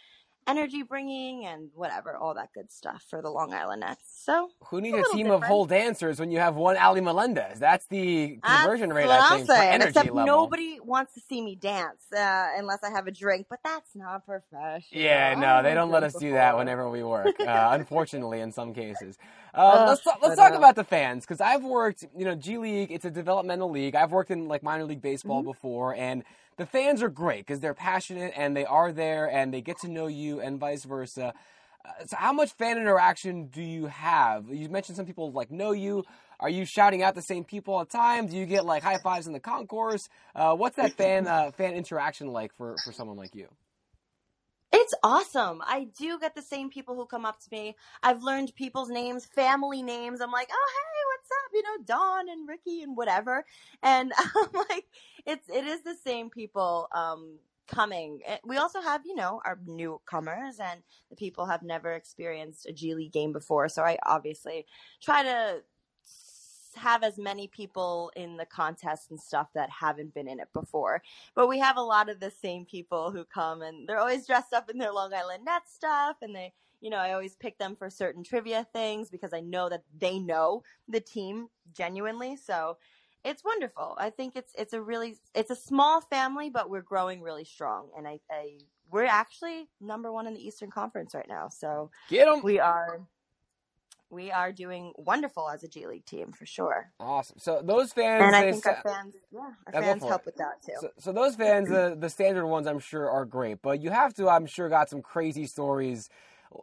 energy 0.49 0.83
bringing 0.83 1.47
and 1.47 1.71
whatever, 1.75 2.17
all 2.17 2.35
that 2.35 2.51
good 2.55 2.73
stuff 2.73 3.05
for 3.09 3.23
the 3.23 3.31
Long 3.31 3.53
Island 3.55 3.81
Nets. 3.81 4.03
So 4.25 4.51
Who 4.67 4.81
needs 4.81 4.97
A 4.99 5.01
a, 5.01 5.05
team 5.05 5.31
of 5.31 5.43
whole 5.45 5.67
dancers 5.67 6.21
when 6.21 6.31
you 6.31 6.39
have 6.41 6.57
one 6.57 6.77
Ally 6.77 7.01
Melendez? 7.01 7.59
That's 7.61 7.87
the 7.87 8.39
conversion 8.45 8.91
That's 8.91 8.97
rate, 8.97 9.11
I 9.11 9.21
I'm 9.21 9.39
think, 9.39 9.47
saying. 9.47 9.73
energy 9.75 9.89
Except 9.89 10.11
level. 10.11 10.27
nobody 10.27 10.81
wants 10.81 11.15
to 11.15 11.21
see 11.21 11.43
me 11.43 11.57
dance 11.57 12.05
uh, 12.13 12.49
unless 12.59 12.81
I 12.85 12.91
have 12.91 13.07
a 13.07 13.13
drink, 13.13 13.47
but 13.51 13.61
that's 13.65 13.95
not 13.95 14.27
professional. 14.27 14.83
Yeah, 14.91 15.35
no, 15.35 15.63
they 15.63 15.75
don't 15.75 15.91
let 15.91 16.03
us 16.03 16.15
do 16.17 16.33
that 16.33 16.57
whenever 16.57 16.89
we 16.91 17.03
work. 17.03 17.37
Uh, 17.41 17.71
unfortunately, 17.73 18.41
in 18.41 18.53
some 18.53 18.75
cases. 18.75 19.19
Uh, 19.55 19.61
Ugh, 19.77 19.89
let's 19.89 20.03
talk, 20.03 20.19
let's 20.23 20.37
talk 20.37 20.55
about 20.55 20.77
the 20.77 20.85
fans 20.85 21.25
because 21.25 21.41
I've 21.41 21.65
worked, 21.65 22.05
you 22.17 22.25
know, 22.25 22.35
G 22.35 22.59
League. 22.59 22.91
It's 22.93 23.05
a 23.05 23.11
developmental 23.11 23.71
league. 23.71 23.95
I've 23.95 24.13
worked 24.13 24.31
in 24.31 24.49
like 24.49 24.63
minor 24.63 24.85
league 24.85 25.03
baseball 25.03 25.43
Mm-hmm. 25.43 25.49
before, 25.49 25.95
and 25.95 26.25
the 26.63 26.67
fans 26.67 27.03
are 27.03 27.09
great 27.09 27.45
because 27.45 27.59
they're 27.59 27.75
passionate 27.75 28.33
and 28.37 28.57
they 28.57 28.65
are 28.65 28.93
there 28.93 29.29
and 29.29 29.53
they 29.53 29.61
get 29.61 29.81
to 29.81 29.89
know 29.89 30.07
you 30.07 30.41
and 30.41 30.61
vice 30.61 30.85
versa. 30.85 31.35
Uh, 31.85 32.05
so, 32.07 32.17
how 32.17 32.33
much 32.33 32.53
fan 32.53 32.79
interaction 32.79 33.47
do 33.49 33.61
you 33.61 33.87
have? 33.87 34.49
You 34.49 34.69
mentioned 34.69 34.95
some 34.95 35.05
people 35.05 35.33
like 35.33 35.51
know 35.51 35.73
you. 35.73 36.05
Are 36.39 36.49
you 36.49 36.65
shouting 36.65 37.03
out 37.03 37.17
the 37.17 37.23
same 37.23 37.43
people 37.43 37.75
all 37.75 37.85
the 37.85 37.91
time? 37.91 38.29
Do 38.29 38.37
you 38.37 38.47
get 38.47 38.65
like 38.65 38.85
high 38.85 38.99
fives 38.99 39.27
in 39.27 39.33
the 39.33 39.41
concourse? 39.41 40.09
Uh, 40.37 40.55
what's 40.55 40.77
that 40.77 40.93
fan 40.93 41.27
uh, 41.27 41.51
fan 41.51 41.75
interaction 41.75 42.29
like 42.29 42.55
for 42.55 42.77
for 42.85 42.93
someone 42.93 43.17
like 43.17 43.35
you? 43.35 43.49
It's 44.73 44.95
awesome. 45.03 45.63
I 45.67 45.89
do 45.99 46.21
get 46.21 46.37
the 46.37 46.43
same 46.43 46.71
people 46.71 46.95
who 46.95 47.07
come 47.07 47.27
up 47.27 47.41
to 47.41 47.49
me. 47.51 47.75
I've 48.05 48.23
learned 48.23 48.55
people's 48.55 48.89
names, 48.89 49.27
family 49.27 49.83
names. 49.83 50.21
I'm 50.21 50.31
like, 50.31 50.49
oh 50.53 50.69
hey, 50.77 51.12
up? 51.45 51.51
You 51.53 51.63
know, 51.63 51.85
Dawn 51.85 52.29
and 52.29 52.49
Ricky 52.49 52.83
and 52.83 52.97
whatever. 52.97 53.45
And 53.83 54.13
I'm 54.19 54.53
like, 54.71 54.87
it's 55.27 55.49
it 55.49 55.65
is 55.65 55.83
the 55.83 55.95
same 55.95 56.31
people 56.31 56.89
um 56.93 57.39
coming. 57.69 58.21
We 58.45 58.57
also 58.59 58.81
have, 58.81 59.03
you 59.07 59.15
know, 59.15 59.41
our 59.45 59.59
newcomers 59.67 60.59
and 60.61 60.83
the 61.11 61.17
people 61.17 61.47
have 61.47 61.63
never 61.63 61.95
experienced 61.95 62.67
a 62.67 62.73
G 62.73 62.95
League 62.95 63.13
game 63.13 63.33
before. 63.33 63.69
So 63.69 63.83
I 63.83 63.99
obviously 64.07 64.67
try 65.01 65.23
to 65.23 65.63
have 66.77 67.03
as 67.03 67.19
many 67.19 67.47
people 67.49 68.11
in 68.17 68.37
the 68.37 68.47
contest 68.47 69.11
and 69.11 69.21
stuff 69.21 69.49
that 69.55 69.69
haven't 69.71 70.15
been 70.15 70.29
in 70.29 70.41
it 70.41 70.49
before. 70.53 71.03
But 71.35 71.49
we 71.49 71.59
have 71.59 71.77
a 71.77 71.83
lot 71.83 72.09
of 72.09 72.21
the 72.21 72.31
same 72.31 72.65
people 72.65 73.11
who 73.11 73.25
come 73.25 73.63
and 73.63 73.89
they're 73.89 73.99
always 73.99 74.27
dressed 74.27 74.53
up 74.53 74.71
in 74.71 74.79
their 74.79 74.93
Long 74.93 75.13
Island 75.13 75.45
Net 75.45 75.63
stuff 75.67 76.17
and 76.23 76.35
they 76.35 76.53
you 76.83 76.91
know, 76.91 76.99
I 76.99 77.13
always 77.13 77.37
pick 77.37 77.59
them 77.59 77.77
for 77.77 77.89
certain 77.89 78.25
trivia 78.25 78.67
things 78.73 79.09
because 79.09 79.33
I 79.33 79.41
know 79.41 79.71
that 79.71 79.85
they 79.99 80.19
know 80.19 80.65
the 80.89 81.01
team 81.01 81.49
genuinely. 81.73 82.37
So 82.37 82.77
it's 83.25 83.45
wonderful. 83.45 83.97
I 83.99 84.11
think 84.11 84.35
it's 84.37 84.53
it's 84.59 84.73
a 84.73 84.83
really 84.83 85.17
it's 85.35 85.51
a 85.51 85.57
small 85.57 86.01
family, 86.01 86.51
but 86.51 86.69
we're 86.69 86.83
growing 86.83 87.23
really 87.23 87.45
strong. 87.45 87.91
And 87.97 88.07
I, 88.07 88.19
I 88.31 88.59
we're 88.91 89.05
actually 89.05 89.69
number 89.81 90.13
one 90.13 90.27
in 90.27 90.35
the 90.35 90.45
Eastern 90.45 90.71
Conference 90.71 91.15
right 91.15 91.29
now. 91.29 91.49
So 91.49 91.91
Get 92.11 92.27
them. 92.27 92.43
we 92.43 92.59
are 92.59 93.01
we 94.11 94.31
are 94.31 94.53
doing 94.53 94.93
wonderful 94.97 95.49
as 95.49 95.63
a 95.65 95.69
G 95.69 95.87
League 95.87 96.05
team 96.05 96.33
for 96.33 96.47
sure. 96.47 96.93
Awesome. 97.01 97.39
So 97.39 97.63
those 97.65 97.93
fans, 97.93 98.25
And 98.25 98.37
I 98.37 98.51
think 98.51 98.65
sa- 98.65 98.71
our 98.71 98.83
fans, 98.83 99.15
yeah, 99.33 99.51
our 99.67 99.73
fans 99.83 100.03
help 100.03 100.21
it. 100.23 100.27
with 100.27 100.37
that 100.37 100.63
too. 100.67 100.73
So, 100.81 100.89
so 100.99 101.13
those 101.13 101.37
fans, 101.37 101.69
the 101.69 101.97
the 101.99 102.11
standard 102.11 102.47
ones, 102.47 102.67
I'm 102.67 102.79
sure 102.81 103.09
are 103.09 103.25
great, 103.25 103.63
but 103.63 103.81
you 103.81 103.91
have 103.91 104.13
to, 104.15 104.29
I'm 104.29 104.47
sure, 104.47 104.69
got 104.69 104.91
some 104.91 105.01
crazy 105.01 105.47
stories, 105.47 106.09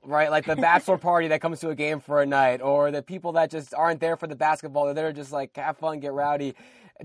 right? 0.03 0.31
Like 0.31 0.45
the 0.45 0.55
bachelor 0.55 0.97
party 1.09 1.29
that 1.29 1.41
comes 1.41 1.59
to 1.61 1.69
a 1.69 1.75
game 1.75 1.99
for 1.99 2.21
a 2.21 2.25
night, 2.25 2.61
or 2.61 2.91
the 2.91 3.01
people 3.01 3.33
that 3.33 3.51
just 3.51 3.73
aren't 3.73 3.99
there 3.99 4.17
for 4.17 4.27
the 4.27 4.35
basketball; 4.35 4.85
they're 4.85 4.93
there 4.93 5.13
just 5.13 5.31
like 5.31 5.55
have 5.57 5.77
fun, 5.77 5.99
get 5.99 6.13
rowdy. 6.13 6.55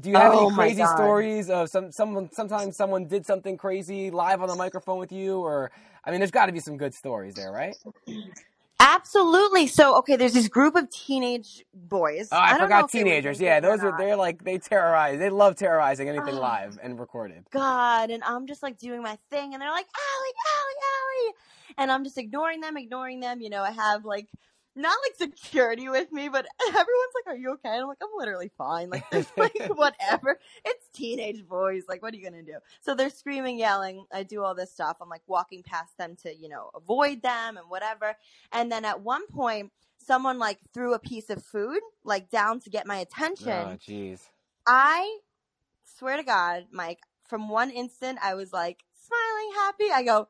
Do 0.01 0.11
you 0.11 0.17
have 0.17 0.33
Oh 0.35 0.47
any 0.47 0.55
crazy 0.55 0.85
stories 0.87 1.51
of 1.51 1.71
some 1.71 1.93
someone? 1.93 2.31
Sometimes 2.33 2.77
someone 2.77 3.07
did 3.07 3.27
something 3.27 3.57
crazy 3.57 4.11
live 4.11 4.43
on 4.43 4.49
the 4.49 4.57
microphone 4.57 4.99
with 4.99 5.13
you, 5.13 5.39
or 5.39 5.71
I 6.05 6.11
mean, 6.11 6.21
there's 6.21 6.33
got 6.33 6.47
to 6.47 6.53
be 6.53 6.61
some 6.61 6.77
good 6.77 6.95
stories 6.95 7.35
there, 7.35 7.53
right? 7.53 7.77
Absolutely. 8.81 9.67
So, 9.67 9.97
okay, 9.99 10.17
there's 10.17 10.35
this 10.35 10.49
group 10.49 10.75
of 10.77 10.91
teenage 10.91 11.65
boys. 11.73 12.29
Oh, 12.31 12.37
I, 12.37 12.51
don't 12.51 12.59
know 12.59 12.65
forgot 12.67 12.91
teenagers. 12.91 13.41
Yeah, 13.41 13.61
those 13.61 13.81
are 13.83 13.97
they're 13.97 14.17
like 14.17 14.45
they 14.45 14.59
terrorize. 14.59 15.19
They 15.19 15.31
love 15.31 15.57
terrorizing 15.57 16.09
anything 16.09 16.35
Oh. 16.35 16.41
live 16.41 16.79
and 16.83 16.99
recorded. 16.99 17.45
God, 17.51 18.11
and 18.11 18.23
I'm 18.25 18.47
just 18.47 18.63
like 18.63 18.79
doing 18.79 19.03
my 19.03 19.17
thing, 19.31 19.55
and 19.55 19.63
they're 19.63 19.71
like, 19.71 19.87
Allie, 19.87 20.35
Allie, 20.57 21.29
Allie, 21.29 21.35
and 21.79 21.91
I'm 21.91 22.05
just 22.05 22.19
ignoring 22.19 22.61
them, 22.61 22.77
ignoring 22.77 23.21
them. 23.21 23.41
You 23.41 23.51
know, 23.51 23.63
I 23.63 23.71
have 23.71 24.05
like 24.05 24.29
not 24.77 24.97
like 25.05 25.31
security 25.31 25.89
with 25.89 26.11
me, 26.11 26.29
but 26.29 26.47
everyone's 26.69 27.15
like, 27.15 27.35
"Are 27.35 27.37
you 27.37 27.53
okay?" 27.53 27.71
And 27.71 27.83
I'm 27.83 27.89
like, 27.89 27.99
"I'm 28.03 28.09
literally 28.17 28.51
fine." 28.59 28.91
Like, 28.91 29.09
there's 29.11 29.31
like 29.37 29.57
whatever. 29.75 30.39
It's 30.65 30.89
teenage 30.93 31.47
boys. 31.47 31.85
Like, 31.89 32.03
what 32.03 32.13
are 32.13 32.17
you 32.17 32.25
gonna 32.25 32.43
do? 32.43 32.59
So 32.81 32.95
they're 32.95 33.11
screaming, 33.11 33.59
yelling. 33.59 34.05
I 34.13 34.23
do 34.23 34.43
all 34.43 34.55
this 34.55 34.73
stuff. 34.73 34.97
I'm 35.01 35.09
like 35.09 35.23
walking 35.27 35.63
past 35.63 35.97
them 35.99 36.17
to 36.23 36.35
you 36.35 36.49
know 36.49 36.71
avoid 36.75 37.23
them 37.23 37.57
and 37.57 37.69
whatever. 37.69 38.17
And 38.53 38.71
then 38.71 38.85
at 38.85 39.01
one 39.01 39.27
point, 39.29 39.71
someone 39.99 40.39
like 40.39 40.59
threw 40.73 40.95
a 40.95 40.99
piece 40.99 41.31
of 41.31 41.43
food 41.43 41.81
like 42.05 42.31
down 42.31 42.61
to 42.61 42.71
get 42.71 42.87
my 42.87 42.97
attention. 42.97 43.49
Oh, 43.49 43.77
jeez. 43.77 44.21
I 44.67 45.19
swear 45.85 46.17
to 46.17 46.23
God, 46.23 46.67
Mike, 46.73 47.01
from 47.27 47.49
one 47.49 47.71
instant 47.71 48.19
I 48.23 48.35
was 48.35 48.53
like 48.53 48.84
smiling, 49.07 49.51
happy. 49.57 49.85
I 49.93 50.03
go, 50.05 50.29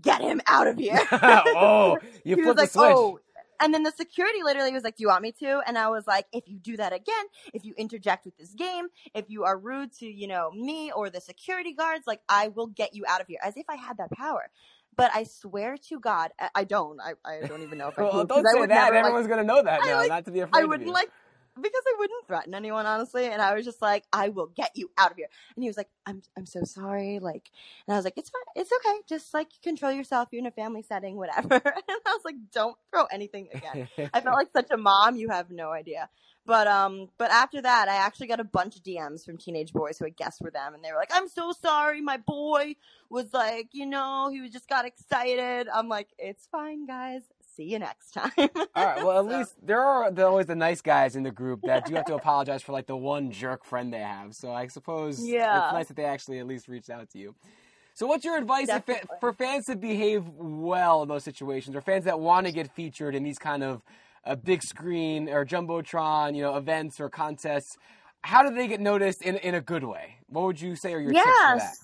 get 0.00 0.20
him 0.20 0.40
out 0.46 0.66
of 0.66 0.78
here. 0.78 0.98
oh, 1.12 1.98
you 2.24 2.36
he 2.36 2.42
flipped 2.42 2.58
like, 2.58 2.68
the 2.72 2.72
switch. 2.72 2.92
oh. 2.96 3.18
And 3.60 3.72
then 3.72 3.84
the 3.84 3.92
security 3.92 4.42
literally 4.42 4.72
was 4.72 4.82
like, 4.82 4.96
Do 4.96 5.02
you 5.04 5.08
want 5.08 5.22
me 5.22 5.30
to? 5.40 5.60
And 5.64 5.78
I 5.78 5.88
was 5.88 6.06
like, 6.08 6.26
If 6.32 6.48
you 6.48 6.58
do 6.58 6.76
that 6.76 6.92
again, 6.92 7.24
if 7.54 7.64
you 7.64 7.72
interject 7.78 8.24
with 8.24 8.36
this 8.36 8.52
game, 8.52 8.88
if 9.14 9.26
you 9.28 9.44
are 9.44 9.56
rude 9.56 9.92
to, 10.00 10.06
you 10.06 10.26
know, 10.26 10.50
me 10.50 10.90
or 10.90 11.08
the 11.08 11.20
security 11.20 11.72
guards, 11.72 12.04
like, 12.06 12.20
I 12.28 12.48
will 12.48 12.66
get 12.66 12.94
you 12.94 13.04
out 13.08 13.20
of 13.20 13.28
here. 13.28 13.38
As 13.42 13.56
if 13.56 13.64
I 13.68 13.76
had 13.76 13.98
that 13.98 14.10
power. 14.10 14.50
But 14.96 15.10
I 15.14 15.24
swear 15.24 15.76
to 15.88 15.98
God, 16.00 16.30
I, 16.40 16.48
I 16.54 16.64
don't. 16.64 17.00
I, 17.00 17.12
I 17.24 17.46
don't 17.46 17.62
even 17.62 17.78
know 17.78 17.88
if 17.88 17.98
I 17.98 18.02
Well, 18.12 18.22
do, 18.24 18.26
don't 18.26 18.46
I 18.46 18.52
say 18.54 18.60
would 18.60 18.70
that. 18.70 18.74
never, 18.74 18.94
like, 18.96 19.04
Everyone's 19.04 19.26
gonna 19.28 19.44
know 19.44 19.62
that 19.62 19.80
now. 19.84 19.96
like- 19.98 20.08
not 20.08 20.24
to 20.26 20.30
be 20.32 20.40
afraid 20.40 20.60
I 20.60 20.64
wouldn't 20.64 20.88
you. 20.88 20.92
like 20.92 21.10
because 21.56 21.82
I 21.86 21.94
wouldn't 21.98 22.26
threaten 22.26 22.54
anyone 22.54 22.86
honestly, 22.86 23.26
and 23.26 23.40
I 23.40 23.54
was 23.54 23.64
just 23.64 23.80
like, 23.82 24.04
I 24.12 24.28
will 24.28 24.46
get 24.46 24.72
you 24.74 24.90
out 24.98 25.12
of 25.12 25.16
here. 25.16 25.28
And 25.56 25.62
he 25.62 25.68
was 25.68 25.76
like, 25.76 25.88
I'm 26.06 26.22
I'm 26.36 26.46
so 26.46 26.64
sorry, 26.64 27.18
like, 27.20 27.50
and 27.86 27.94
I 27.94 27.98
was 27.98 28.04
like, 28.04 28.14
it's 28.16 28.30
fine, 28.30 28.42
it's 28.56 28.70
okay, 28.72 28.98
just 29.08 29.34
like 29.34 29.48
control 29.62 29.92
yourself. 29.92 30.28
You're 30.32 30.40
in 30.40 30.46
a 30.46 30.50
family 30.50 30.82
setting, 30.82 31.16
whatever. 31.16 31.60
And 31.86 32.00
I 32.06 32.12
was 32.12 32.22
like, 32.24 32.36
don't 32.52 32.76
throw 32.90 33.04
anything 33.06 33.48
again. 33.52 33.88
I 34.12 34.20
felt 34.20 34.36
like 34.36 34.48
such 34.54 34.70
a 34.70 34.76
mom. 34.76 35.16
You 35.16 35.28
have 35.30 35.50
no 35.50 35.70
idea. 35.70 36.08
But 36.46 36.66
um, 36.66 37.08
but 37.16 37.30
after 37.30 37.62
that, 37.62 37.88
I 37.88 37.96
actually 37.96 38.26
got 38.26 38.40
a 38.40 38.44
bunch 38.44 38.76
of 38.76 38.82
DMs 38.82 39.24
from 39.24 39.38
teenage 39.38 39.72
boys 39.72 39.98
who 39.98 40.06
I 40.06 40.10
guessed 40.10 40.42
were 40.42 40.50
them, 40.50 40.74
and 40.74 40.84
they 40.84 40.92
were 40.92 40.98
like, 40.98 41.10
"I'm 41.12 41.28
so 41.28 41.52
sorry, 41.52 42.02
my 42.02 42.18
boy 42.18 42.76
was 43.08 43.32
like, 43.32 43.68
you 43.72 43.86
know, 43.86 44.28
he 44.30 44.46
just 44.50 44.68
got 44.68 44.84
excited." 44.84 45.68
I'm 45.72 45.88
like, 45.88 46.08
"It's 46.18 46.46
fine, 46.52 46.86
guys. 46.86 47.22
See 47.56 47.64
you 47.64 47.78
next 47.78 48.10
time." 48.12 48.32
All 48.38 48.84
right. 48.84 49.04
Well, 49.04 49.18
at 49.26 49.30
So- 49.30 49.38
least 49.38 49.54
there 49.62 49.80
are 49.80 50.10
always 50.20 50.46
the 50.46 50.54
nice 50.56 50.80
guys 50.80 51.16
in 51.16 51.22
the 51.22 51.30
group 51.30 51.60
that 51.64 51.86
do 51.86 51.94
have 51.94 52.04
to 52.06 52.14
apologize 52.14 52.62
for 52.62 52.72
like 52.72 52.86
the 52.86 52.96
one 52.96 53.30
jerk 53.30 53.64
friend 53.64 53.92
they 53.92 54.00
have. 54.00 54.34
So 54.34 54.52
I 54.52 54.66
suppose 54.68 55.24
Yeah. 55.26 55.64
it's 55.66 55.72
nice 55.72 55.88
that 55.88 55.96
they 55.96 56.04
actually 56.04 56.38
at 56.38 56.46
least 56.46 56.68
reached 56.68 56.90
out 56.90 57.08
to 57.10 57.18
you. 57.18 57.34
So 57.94 58.06
what's 58.06 58.24
your 58.24 58.36
advice 58.36 58.68
if, 58.68 58.84
Definitely. 58.86 59.16
for 59.20 59.32
fans 59.32 59.66
to 59.66 59.76
behave 59.76 60.26
well 60.36 61.02
in 61.02 61.08
those 61.08 61.22
situations, 61.22 61.76
or 61.76 61.80
fans 61.80 62.04
that 62.06 62.18
want 62.18 62.46
to 62.46 62.52
get 62.52 62.74
featured 62.74 63.14
in 63.14 63.22
these 63.22 63.38
kind 63.38 63.62
of 63.62 63.82
a 64.24 64.34
big 64.36 64.62
screen 64.62 65.28
or 65.28 65.44
jumbotron, 65.44 66.34
you 66.34 66.42
know, 66.42 66.56
events 66.56 66.98
or 66.98 67.08
contests? 67.08 67.76
How 68.22 68.42
do 68.42 68.54
they 68.54 68.66
get 68.66 68.80
noticed 68.80 69.22
in 69.22 69.36
in 69.36 69.54
a 69.54 69.60
good 69.60 69.84
way? 69.84 70.16
What 70.28 70.44
would 70.46 70.60
you 70.60 70.74
say 70.76 70.92
are 70.94 70.98
your 70.98 71.12
tips 71.12 71.24
for 71.24 71.58
that? 71.58 71.74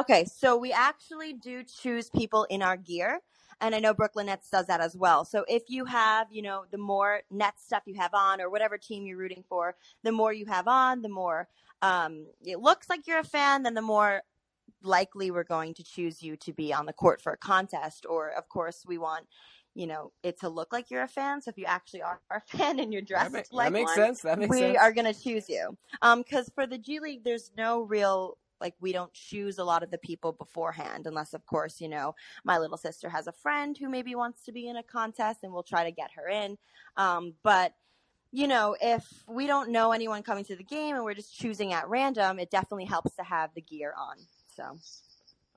Okay, 0.00 0.24
so 0.24 0.56
we 0.56 0.72
actually 0.72 1.34
do 1.34 1.62
choose 1.64 2.10
people 2.10 2.44
in 2.50 2.62
our 2.62 2.76
gear. 2.76 3.20
And 3.62 3.76
I 3.76 3.78
know 3.78 3.94
Brooklyn 3.94 4.26
Nets 4.26 4.50
does 4.50 4.66
that 4.66 4.80
as 4.80 4.96
well. 4.96 5.24
So 5.24 5.44
if 5.48 5.62
you 5.68 5.84
have, 5.84 6.26
you 6.32 6.42
know, 6.42 6.64
the 6.72 6.78
more 6.78 7.22
Nets 7.30 7.64
stuff 7.64 7.84
you 7.86 7.94
have 7.94 8.12
on 8.12 8.40
or 8.40 8.50
whatever 8.50 8.76
team 8.76 9.06
you're 9.06 9.16
rooting 9.16 9.44
for, 9.48 9.76
the 10.02 10.10
more 10.12 10.32
you 10.32 10.46
have 10.46 10.66
on, 10.66 11.00
the 11.00 11.08
more 11.08 11.48
um, 11.80 12.26
it 12.44 12.58
looks 12.58 12.90
like 12.90 13.06
you're 13.06 13.20
a 13.20 13.24
fan, 13.24 13.62
then 13.62 13.74
the 13.74 13.82
more 13.82 14.22
likely 14.82 15.30
we're 15.30 15.44
going 15.44 15.74
to 15.74 15.84
choose 15.84 16.22
you 16.22 16.36
to 16.36 16.52
be 16.52 16.74
on 16.74 16.86
the 16.86 16.92
court 16.92 17.20
for 17.20 17.32
a 17.32 17.36
contest. 17.36 18.04
Or, 18.08 18.30
of 18.30 18.48
course, 18.48 18.84
we 18.86 18.98
want, 18.98 19.26
you 19.74 19.86
know, 19.86 20.12
it 20.24 20.40
to 20.40 20.48
look 20.48 20.72
like 20.72 20.90
you're 20.90 21.02
a 21.02 21.08
fan. 21.08 21.40
So 21.40 21.50
if 21.50 21.58
you 21.58 21.64
actually 21.66 22.02
are 22.02 22.20
a 22.30 22.40
fan 22.56 22.80
and 22.80 22.92
you're 22.92 23.02
dressed 23.02 23.32
That, 23.32 23.46
ma- 23.52 23.56
like 23.56 23.66
that 23.66 23.72
makes 23.72 23.90
one, 23.90 23.98
sense. 23.98 24.20
That 24.22 24.38
makes 24.38 24.50
we 24.50 24.60
sense. 24.60 24.78
are 24.78 24.92
going 24.92 25.12
to 25.12 25.20
choose 25.20 25.48
you. 25.48 25.76
Um, 26.02 26.22
because 26.22 26.50
for 26.54 26.66
the 26.66 26.78
G 26.78 26.98
League, 26.98 27.22
there's 27.24 27.52
no 27.56 27.82
real 27.82 28.38
like 28.62 28.74
we 28.80 28.92
don't 28.92 29.12
choose 29.12 29.58
a 29.58 29.64
lot 29.64 29.82
of 29.82 29.90
the 29.90 29.98
people 29.98 30.32
beforehand, 30.32 31.06
unless 31.06 31.34
of 31.34 31.44
course 31.44 31.82
you 31.82 31.88
know 31.90 32.14
my 32.44 32.56
little 32.58 32.78
sister 32.78 33.10
has 33.10 33.26
a 33.26 33.32
friend 33.32 33.76
who 33.76 33.90
maybe 33.90 34.14
wants 34.14 34.44
to 34.44 34.52
be 34.52 34.68
in 34.68 34.76
a 34.76 34.82
contest, 34.82 35.40
and 35.42 35.52
we'll 35.52 35.62
try 35.62 35.84
to 35.84 35.90
get 35.92 36.12
her 36.16 36.28
in. 36.28 36.56
Um, 36.96 37.34
but 37.42 37.74
you 38.34 38.48
know, 38.48 38.74
if 38.80 39.04
we 39.28 39.46
don't 39.46 39.70
know 39.70 39.92
anyone 39.92 40.22
coming 40.22 40.44
to 40.46 40.56
the 40.56 40.64
game 40.64 40.94
and 40.96 41.04
we're 41.04 41.12
just 41.12 41.36
choosing 41.38 41.74
at 41.74 41.86
random, 41.90 42.38
it 42.38 42.50
definitely 42.50 42.86
helps 42.86 43.14
to 43.16 43.22
have 43.22 43.50
the 43.54 43.60
gear 43.60 43.92
on. 43.98 44.16
So 44.56 44.78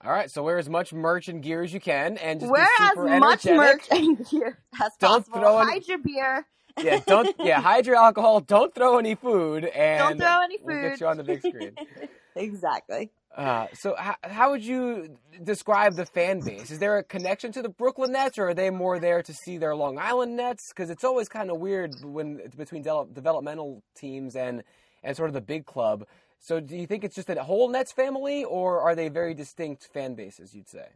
All 0.04 0.12
right. 0.12 0.30
So 0.30 0.44
wear 0.44 0.58
as 0.58 0.70
much 0.70 0.91
merch 0.94 1.30
and 1.30 1.41
gear 1.41 1.63
as 1.63 1.74
you 1.74 1.80
can, 1.80 2.18
and 2.18 2.41
just 2.41 2.52
wear 2.52 2.68
be 2.78 2.84
as 2.84 2.89
super 2.96 3.08
much 3.20 3.46
merch 3.46 3.86
and 3.91 4.18
gear 4.30 4.60
as 4.82 4.91
Don't 5.00 5.26
possible. 5.26 5.39
throw 5.39 5.58
Hide 5.58 5.88
your 5.88 6.00
beer. 6.00 6.46
yeah, 6.82 7.00
don't 7.08 7.34
yeah, 7.39 7.62
hide 7.62 7.86
your 7.86 7.96
alcohol. 7.96 8.41
Don't 8.41 8.76
throw 8.76 8.98
any 8.98 9.15
food, 9.15 9.63
and 9.65 10.20
Don't 10.20 10.20
throw 10.20 10.41
any 10.44 10.58
food. 10.58 10.65
we'll 10.65 10.82
get 10.82 11.00
you 11.00 11.08
on 11.08 11.18
the 11.18 11.24
big 11.24 11.41
screen. 11.41 11.72
exactly. 12.36 13.12
Uh, 13.36 13.67
so, 13.74 13.95
how, 13.98 14.15
how 14.24 14.52
would 14.52 14.63
you 14.63 15.17
describe 15.43 15.95
the 15.95 16.06
fan 16.06 16.39
base? 16.39 16.71
Is 16.71 16.80
there 16.80 16.98
a 16.98 17.04
connection 17.04 17.52
to 17.52 17.62
the 17.62 17.67
Brooklyn 17.67 18.13
Nets, 18.13 18.38
or 18.38 18.50
are 18.50 18.54
they 18.54 18.69
more 18.69 18.98
there 18.98 19.21
to 19.21 19.34
see 19.34 19.58
their 19.58 19.76
Long 19.76 19.98
Island 20.00 20.38
Nets? 20.38 20.69
Because 20.69 20.89
it's 20.89 21.04
always 21.04 21.28
kind 21.28 21.52
of 21.52 21.60
weird 21.60 21.95
when 22.02 22.39
it's 22.43 22.56
between 22.56 22.82
de- 22.82 23.08
developmental 23.12 23.84
teams 23.95 24.36
and 24.36 24.63
and 25.04 25.17
sort 25.17 25.30
of 25.30 25.34
the 25.34 25.41
big 25.41 25.65
club. 25.65 26.08
So, 26.39 26.62
do 26.62 26.78
you 26.78 26.88
think 26.88 27.04
it's 27.04 27.15
just 27.15 27.30
a 27.30 27.43
whole 27.43 27.69
Nets 27.69 27.91
family, 27.91 28.45
or 28.45 28.80
are 28.80 28.95
they 28.95 29.10
very 29.10 29.34
distinct 29.34 29.89
fan 29.93 30.15
bases? 30.15 30.56
You'd 30.56 30.69
say. 30.69 30.88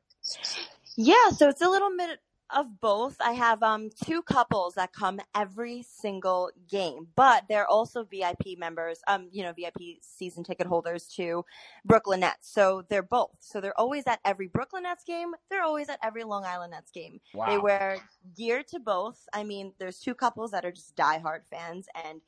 Yeah, 0.96 1.30
so 1.36 1.50
it's 1.50 1.62
a 1.62 1.70
little 1.70 1.90
bit 1.98 2.20
of 2.56 2.80
both. 2.82 3.16
I 3.20 3.34
have 3.34 3.62
um 3.64 3.90
two 4.04 4.22
couples 4.22 4.76
that 4.76 4.94
come 4.94 5.20
every 5.36 5.84
single 5.84 6.52
game, 6.70 7.08
but 7.16 7.44
they're 7.48 7.68
also 7.68 8.04
VIP 8.04 8.58
members, 8.58 9.02
um, 9.08 9.28
you 9.32 9.44
know, 9.44 9.54
VIP 9.54 9.98
season 10.02 10.44
ticket 10.44 10.68
holders 10.68 11.08
to 11.16 11.46
Brooklyn 11.86 12.22
Nets. 12.22 12.52
So 12.52 12.84
they're 12.90 13.04
both. 13.04 13.38
So 13.40 13.62
they're 13.62 13.80
always 13.80 14.06
at 14.08 14.20
every 14.26 14.48
Brooklyn 14.48 14.84
Nets 14.84 15.04
game. 15.04 15.34
They're 15.50 15.64
always 15.64 15.90
at 15.90 16.00
every 16.04 16.24
Long 16.24 16.46
Island 16.46 16.72
Nets 16.72 16.92
game. 16.92 17.20
Wow. 17.34 17.48
They 17.48 17.58
wear 17.58 17.98
gear 18.36 18.64
to 18.70 18.80
both. 18.80 19.28
I 19.34 19.44
mean, 19.44 19.74
there's 19.80 20.00
two 20.00 20.16
couples 20.16 20.52
that 20.52 20.66
are 20.66 20.72
just 20.72 20.96
diehard 20.96 21.46
fans, 21.50 21.88
and 22.06 22.22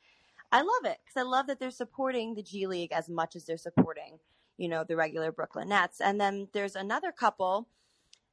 I 0.52 0.62
love 0.62 0.86
it 0.92 0.98
because 1.06 1.18
I 1.20 1.24
love 1.24 1.48
that 1.48 1.60
they're 1.60 1.72
supporting 1.72 2.36
the 2.36 2.44
G 2.44 2.68
League 2.68 2.92
as 2.92 3.10
much 3.10 3.36
as 3.36 3.46
they're 3.46 3.58
supporting, 3.58 4.20
you 4.58 4.68
know, 4.68 4.84
the 4.84 4.96
regular 4.96 5.32
Brooklyn 5.32 5.70
Nets. 5.70 6.02
And 6.02 6.20
then 6.20 6.48
there's 6.54 6.76
another 6.76 7.12
couple 7.12 7.68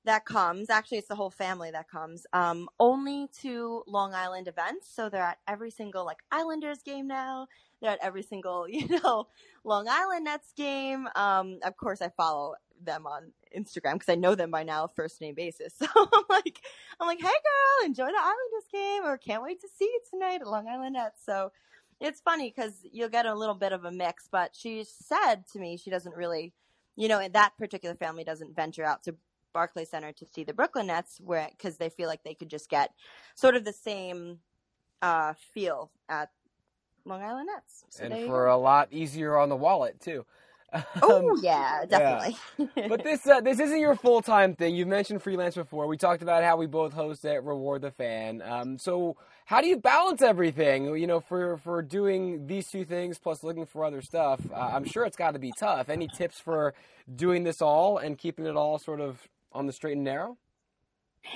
that 0.05 0.25
comes. 0.25 0.71
Actually, 0.71 0.99
it's 0.99 1.09
the 1.09 1.15
whole 1.15 1.31
family 1.31 1.71
that 1.71 1.89
comes. 1.89 2.27
Um, 2.33 2.69
only 2.79 3.29
to 3.43 3.83
Long 3.87 4.15
Island 4.15 4.49
events, 4.49 4.89
so 4.93 5.09
they're 5.09 5.23
at 5.23 5.39
every 5.47 5.71
single 5.71 6.05
like 6.05 6.19
Islanders 6.31 6.83
game 6.83 7.07
now. 7.07 7.49
They're 7.81 7.93
at 7.93 7.99
every 8.03 8.23
single 8.23 8.69
you 8.69 8.89
know 8.89 9.29
Long 9.65 9.87
Island 9.89 10.25
Nets 10.25 10.53
game. 10.57 11.09
Um, 11.15 11.59
of 11.65 11.77
course, 11.77 12.01
I 12.01 12.11
follow 12.11 12.55
them 12.85 13.07
on 13.07 13.33
Instagram 13.57 13.95
because 13.95 14.09
I 14.09 14.15
know 14.15 14.35
them 14.35 14.51
by 14.51 14.63
now, 14.63 14.87
first 14.87 15.21
name 15.21 15.35
basis. 15.35 15.75
So 15.79 15.87
I'm 15.97 16.25
like, 16.29 16.61
I'm 17.01 17.07
like, 17.07 17.21
hey 17.21 17.27
girl, 17.27 17.87
enjoy 17.87 18.07
the 18.07 18.19
Islanders 18.19 18.69
game, 18.73 19.05
or 19.05 19.17
can't 19.17 19.43
wait 19.43 19.61
to 19.61 19.69
see 19.69 19.85
you 19.85 20.01
tonight 20.11 20.41
at 20.41 20.47
Long 20.47 20.69
Island 20.69 20.95
Nets. 20.95 21.21
So 21.25 21.53
it's 22.01 22.21
funny 22.21 22.53
because 22.55 22.81
you'll 22.93 23.09
get 23.09 23.27
a 23.27 23.35
little 23.35 23.55
bit 23.55 23.73
of 23.73 23.85
a 23.85 23.91
mix. 23.91 24.29
But 24.31 24.55
she 24.55 24.85
said 24.85 25.47
to 25.53 25.59
me 25.59 25.77
she 25.77 25.91
doesn't 25.91 26.15
really, 26.15 26.53
you 26.97 27.09
know, 27.09 27.27
that 27.29 27.57
particular 27.59 27.95
family 27.95 28.25
doesn't 28.25 28.55
venture 28.55 28.85
out 28.85 29.03
to 29.05 29.15
Barclays 29.53 29.91
Center 29.91 30.13
to 30.13 30.27
see 30.27 30.45
the 30.45 30.55
Brooklyn 30.55 30.89
Nets, 30.89 31.21
where 31.25 31.49
because 31.51 31.77
they 31.77 31.89
feel 31.89 32.09
like 32.09 32.23
they 32.23 32.35
could 32.35 32.51
just 32.51 32.69
get 32.69 32.93
sort 33.35 33.57
of 33.57 33.65
the 33.65 33.73
same 33.73 34.39
uh, 35.03 35.35
feel 35.53 35.91
at 36.09 36.31
Long 37.05 37.23
Island 37.23 37.49
Nets. 37.53 37.85
So 37.91 38.05
and 38.05 38.27
for 38.27 38.47
a 38.47 38.57
lot 38.57 38.89
easier 38.91 39.37
on 39.37 39.49
the 39.49 39.57
wallet 39.57 40.01
too. 40.01 40.25
Oh 41.01 41.31
um, 41.31 41.41
yeah, 41.43 41.87
definitely. 41.89 42.37
Yeah. 42.77 42.89
but 42.89 43.03
this 43.03 43.27
uh, 43.27 43.41
this 43.41 43.59
isn't 43.59 43.81
your 43.81 43.95
full 43.95 44.21
time 44.21 44.55
thing. 44.55 44.77
You've 44.77 44.89
mentioned 44.89 45.23
freelance 45.23 45.55
before. 45.55 45.87
We 45.87 45.97
talked 45.97 46.21
about 46.21 46.45
how 46.45 46.59
we 46.59 46.67
both 46.67 46.93
host 46.93 47.25
at 47.25 47.43
Reward 47.43 47.81
the 47.81 47.91
Fan. 47.91 48.43
Um, 48.43 48.77
so 48.77 49.17
how 49.47 49.63
do 49.63 49.67
you 49.67 49.79
balance 49.79 50.21
everything? 50.21 50.95
You 50.95 51.07
know, 51.07 51.21
for 51.21 51.57
for 51.57 51.81
doing 51.81 52.47
these 52.47 52.69
two 52.71 52.85
things 52.85 53.19
plus 53.19 53.43
looking 53.43 53.65
for 53.65 53.83
other 53.83 54.03
stuff. 54.03 54.41
Uh, 54.53 54.57
I'm 54.75 54.85
sure 54.85 55.07
it's 55.07 55.17
got 55.17 55.33
to 55.33 55.39
be 55.39 55.53
tough. 55.59 55.89
Any 55.89 56.07
tips 56.07 56.39
for 56.39 56.75
doing 57.17 57.45
this 57.45 57.63
all 57.63 57.97
and 57.97 58.19
keeping 58.19 58.45
it 58.45 58.55
all 58.55 58.79
sort 58.79 59.01
of 59.01 59.27
on 59.53 59.67
the 59.67 59.73
straight 59.73 59.97
and 59.97 60.05
narrow? 60.05 60.39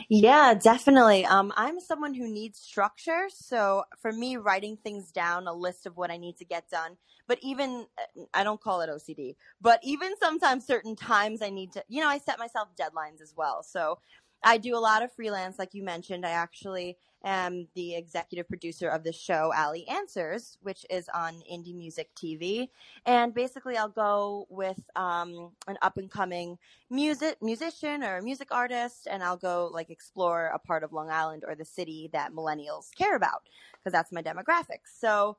Yeah, 0.09 0.55
definitely. 0.55 1.25
Um, 1.27 1.53
I'm 1.57 1.81
someone 1.81 2.15
who 2.15 2.29
needs 2.29 2.59
structure. 2.59 3.27
So 3.29 3.85
for 4.01 4.13
me, 4.13 4.37
writing 4.37 4.77
things 4.77 5.11
down, 5.11 5.47
a 5.47 5.53
list 5.53 5.87
of 5.87 5.97
what 5.97 6.11
I 6.11 6.17
need 6.17 6.37
to 6.39 6.45
get 6.45 6.69
done, 6.71 6.97
but 7.27 7.39
even, 7.43 7.87
uh, 7.99 8.23
I 8.33 8.45
don't 8.45 8.61
call 8.61 8.81
it 8.81 8.91
OCD, 8.91 9.37
but 9.61 9.81
even 9.83 10.15
sometimes 10.19 10.67
certain 10.67 10.97
times 10.97 11.43
I 11.43 11.51
need 11.51 11.73
to, 11.73 11.85
you 11.89 12.01
know, 12.01 12.09
I 12.09 12.19
set 12.19 12.39
myself 12.39 12.69
deadlines 12.79 13.21
as 13.21 13.35
well. 13.37 13.63
So 13.63 13.99
I 14.45 14.59
do 14.59 14.77
a 14.77 14.79
lot 14.79 15.03
of 15.03 15.13
freelance, 15.13 15.59
like 15.59 15.75
you 15.75 15.83
mentioned. 15.83 16.25
I 16.25 16.31
actually 16.31 16.97
am 17.25 17.69
the 17.75 17.95
executive 17.95 18.49
producer 18.49 18.89
of 18.89 19.05
the 19.05 19.13
show 19.13 19.53
Ally 19.55 19.81
Answers, 19.91 20.59
which 20.63 20.85
is 20.91 21.09
on 21.15 21.35
Indie 21.51 21.75
Music 21.75 22.11
TV. 22.15 22.69
And 23.07 23.35
basically, 23.35 23.77
I'll 23.77 23.89
go 23.89 24.47
with 24.51 24.81
um, 24.97 25.53
an 25.67 25.79
up 25.83 25.99
and 25.99 26.11
coming 26.11 26.59
music 26.91 27.37
musician 27.43 28.03
or 28.03 28.21
music 28.23 28.49
artist, 28.51 29.09
and 29.11 29.23
I'll 29.23 29.37
go 29.37 29.71
like 29.73 29.91
explore 29.91 30.47
a 30.55 30.59
part 30.59 30.85
of 30.85 30.93
Long 30.93 31.11
Island 31.11 31.45
or 31.47 31.55
the 31.55 31.65
city 31.65 32.11
that 32.13 32.33
millennials 32.33 32.95
care 32.97 33.17
about 33.17 33.43
because 33.79 33.93
that's 33.93 34.13
my 34.13 34.23
demographic. 34.23 34.81
So 34.85 35.37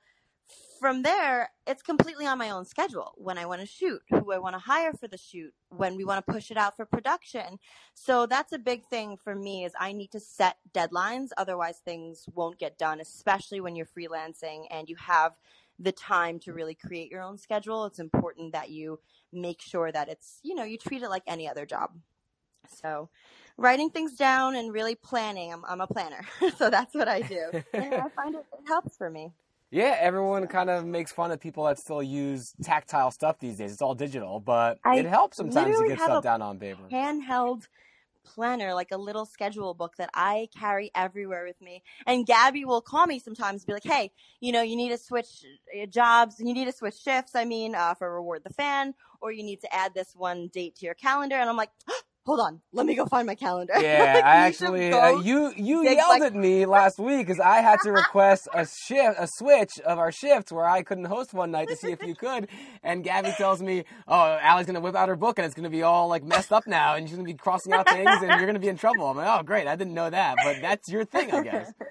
from 0.84 1.02
there, 1.02 1.50
it's 1.66 1.82
completely 1.82 2.26
on 2.26 2.38
my 2.38 2.50
own 2.50 2.66
schedule 2.66 3.14
when 3.16 3.38
I 3.38 3.46
want 3.46 3.62
to 3.62 3.66
shoot, 3.68 4.02
who 4.10 4.34
I 4.34 4.38
want 4.38 4.56
to 4.56 4.60
hire 4.60 4.92
for 4.92 5.08
the 5.08 5.18
shoot, 5.18 5.54
when 5.70 5.96
we 5.96 6.04
want 6.04 6.26
to 6.26 6.30
push 6.34 6.52
it 6.52 6.58
out 6.58 6.76
for 6.76 6.86
production. 6.86 7.58
So 7.94 8.26
that's 8.26 8.52
a 8.52 8.60
big 8.60 8.86
thing 8.88 9.16
for 9.16 9.34
me 9.34 9.64
is 9.64 9.72
I 9.80 9.94
need 9.94 10.12
to 10.12 10.20
set 10.20 10.58
deadlines. 10.74 11.30
Otherwise 11.38 11.78
things 11.86 12.26
won't 12.36 12.60
get 12.60 12.78
done, 12.78 13.00
especially 13.00 13.62
when 13.62 13.78
you're 13.78 13.86
freelancing 13.86 14.66
and 14.70 14.90
you 14.90 14.98
have 14.98 15.38
the 15.80 15.94
time 15.94 16.38
to 16.40 16.52
really 16.52 16.76
create 16.76 17.10
your 17.10 17.22
own 17.22 17.38
schedule. 17.38 17.86
It's 17.86 18.00
important 18.00 18.52
that 18.52 18.70
you 18.70 19.00
make 19.32 19.62
sure 19.62 19.90
that 19.90 20.10
it's, 20.10 20.40
you 20.44 20.54
know, 20.54 20.66
you 20.66 20.78
treat 20.78 21.02
it 21.02 21.10
like 21.10 21.24
any 21.28 21.48
other 21.48 21.66
job. 21.66 21.92
So 22.68 23.10
writing 23.56 23.90
things 23.90 24.16
down 24.16 24.58
and 24.58 24.74
really 24.74 24.96
planning. 24.96 25.54
I'm, 25.54 25.64
I'm 25.66 25.80
a 25.80 25.88
planner. 25.88 26.26
so 26.58 26.70
that's 26.70 26.94
what 26.94 27.08
I 27.08 27.22
do. 27.22 27.52
and 27.74 27.94
I 27.96 28.10
find 28.10 28.36
it, 28.36 28.46
it 28.52 28.68
helps 28.68 28.98
for 28.98 29.10
me. 29.10 29.32
Yeah, 29.74 29.98
everyone 30.00 30.46
kind 30.48 30.70
of 30.70 30.86
makes 30.86 31.12
fun 31.12 31.32
of 31.32 31.40
people 31.40 31.64
that 31.66 31.80
still 31.80 32.04
use 32.04 32.54
tactile 32.62 33.10
stuff 33.10 33.40
these 33.40 33.58
days. 33.58 33.72
It's 33.72 33.82
all 33.82 33.96
digital, 33.96 34.40
but 34.40 34.78
I 34.86 34.98
it 34.98 35.06
helps 35.08 35.38
sometimes 35.38 35.76
to 35.80 35.88
get 35.88 36.00
stuff 36.00 36.24
down 36.24 36.44
on 36.44 36.60
paper. 36.60 36.84
Handheld 36.92 37.68
planner, 38.24 38.76
like 38.76 38.92
a 38.92 38.98
little 38.98 39.26
schedule 39.26 39.74
book 39.74 39.96
that 39.98 40.12
I 40.14 40.48
carry 40.56 40.92
everywhere 40.94 41.44
with 41.44 41.60
me. 41.60 41.82
And 42.06 42.24
Gabby 42.28 42.66
will 42.66 42.82
call 42.82 43.08
me 43.08 43.18
sometimes, 43.18 43.66
be 43.66 43.74
like, 43.74 43.84
"Hey, 43.84 44.12
you 44.42 44.52
know, 44.52 44.62
you 44.62 44.76
need 44.76 44.90
to 44.90 44.98
switch 45.00 45.44
uh, 45.82 45.88
jobs, 45.88 46.36
you 46.40 46.54
need 46.54 46.66
to 46.66 46.72
switch 46.72 47.00
shifts. 47.00 47.36
I 47.36 47.44
mean, 47.44 47.74
uh, 47.74 47.96
for 47.96 48.14
reward 48.14 48.44
the 48.44 48.54
fan, 48.54 48.94
or 49.22 49.32
you 49.32 49.42
need 49.44 49.62
to 49.62 49.74
add 49.74 49.96
this 49.96 50.16
one 50.16 50.50
date 50.50 50.76
to 50.76 50.86
your 50.86 50.96
calendar." 50.96 51.36
And 51.36 51.50
I'm 51.50 51.58
like. 51.58 51.72
Hold 52.26 52.40
on, 52.40 52.62
let 52.72 52.86
me 52.86 52.96
go 52.96 53.06
find 53.06 53.28
my 53.28 53.36
calendar. 53.36 53.74
Yeah, 53.84 54.22
I 54.24 54.48
actually 54.48 54.92
uh, 54.92 55.20
you 55.20 55.54
you 55.58 55.84
yelled 55.84 56.10
like, 56.10 56.22
at 56.22 56.36
me 56.36 56.66
last 56.66 57.00
week 57.00 57.28
because 57.28 57.40
I 57.40 57.62
had 57.62 57.80
to 57.84 57.92
request 57.92 58.48
a 58.54 58.66
shift, 58.66 59.20
a 59.20 59.28
switch 59.28 59.80
of 59.86 60.00
our 60.00 60.12
shifts 60.12 60.52
where 60.52 60.66
I 60.66 60.84
couldn't 60.84 61.06
host 61.06 61.34
one 61.34 61.52
night 61.52 61.68
to 61.70 61.76
see 61.76 61.92
if 61.92 62.02
you 62.04 62.16
could, 62.16 62.48
and 62.82 63.04
Gabby 63.04 63.34
tells 63.38 63.62
me, 63.62 63.84
"Oh, 64.08 64.38
Allie's 64.42 64.66
gonna 64.66 64.80
whip 64.80 64.96
out 64.96 65.10
her 65.10 65.16
book 65.16 65.38
and 65.38 65.46
it's 65.46 65.56
gonna 65.56 65.70
be 65.70 65.84
all 65.84 66.08
like 66.08 66.24
messed 66.24 66.54
up 66.54 66.66
now, 66.66 66.96
and 66.96 67.08
she's 67.08 67.18
gonna 67.18 67.26
be 67.26 67.34
crossing 67.34 67.74
out 67.74 67.88
things, 67.88 68.22
and 68.22 68.38
you're 68.40 68.46
gonna 68.46 68.60
be 68.60 68.70
in 68.70 68.78
trouble." 68.78 69.10
I'm 69.10 69.18
like, 69.18 69.28
"Oh, 69.28 69.44
great, 69.44 69.68
I 69.68 69.76
didn't 69.76 69.94
know 69.94 70.10
that, 70.10 70.38
but 70.44 70.62
that's 70.62 70.90
your 70.90 71.06
thing, 71.06 71.32
I 71.32 71.44
guess." 71.44 71.74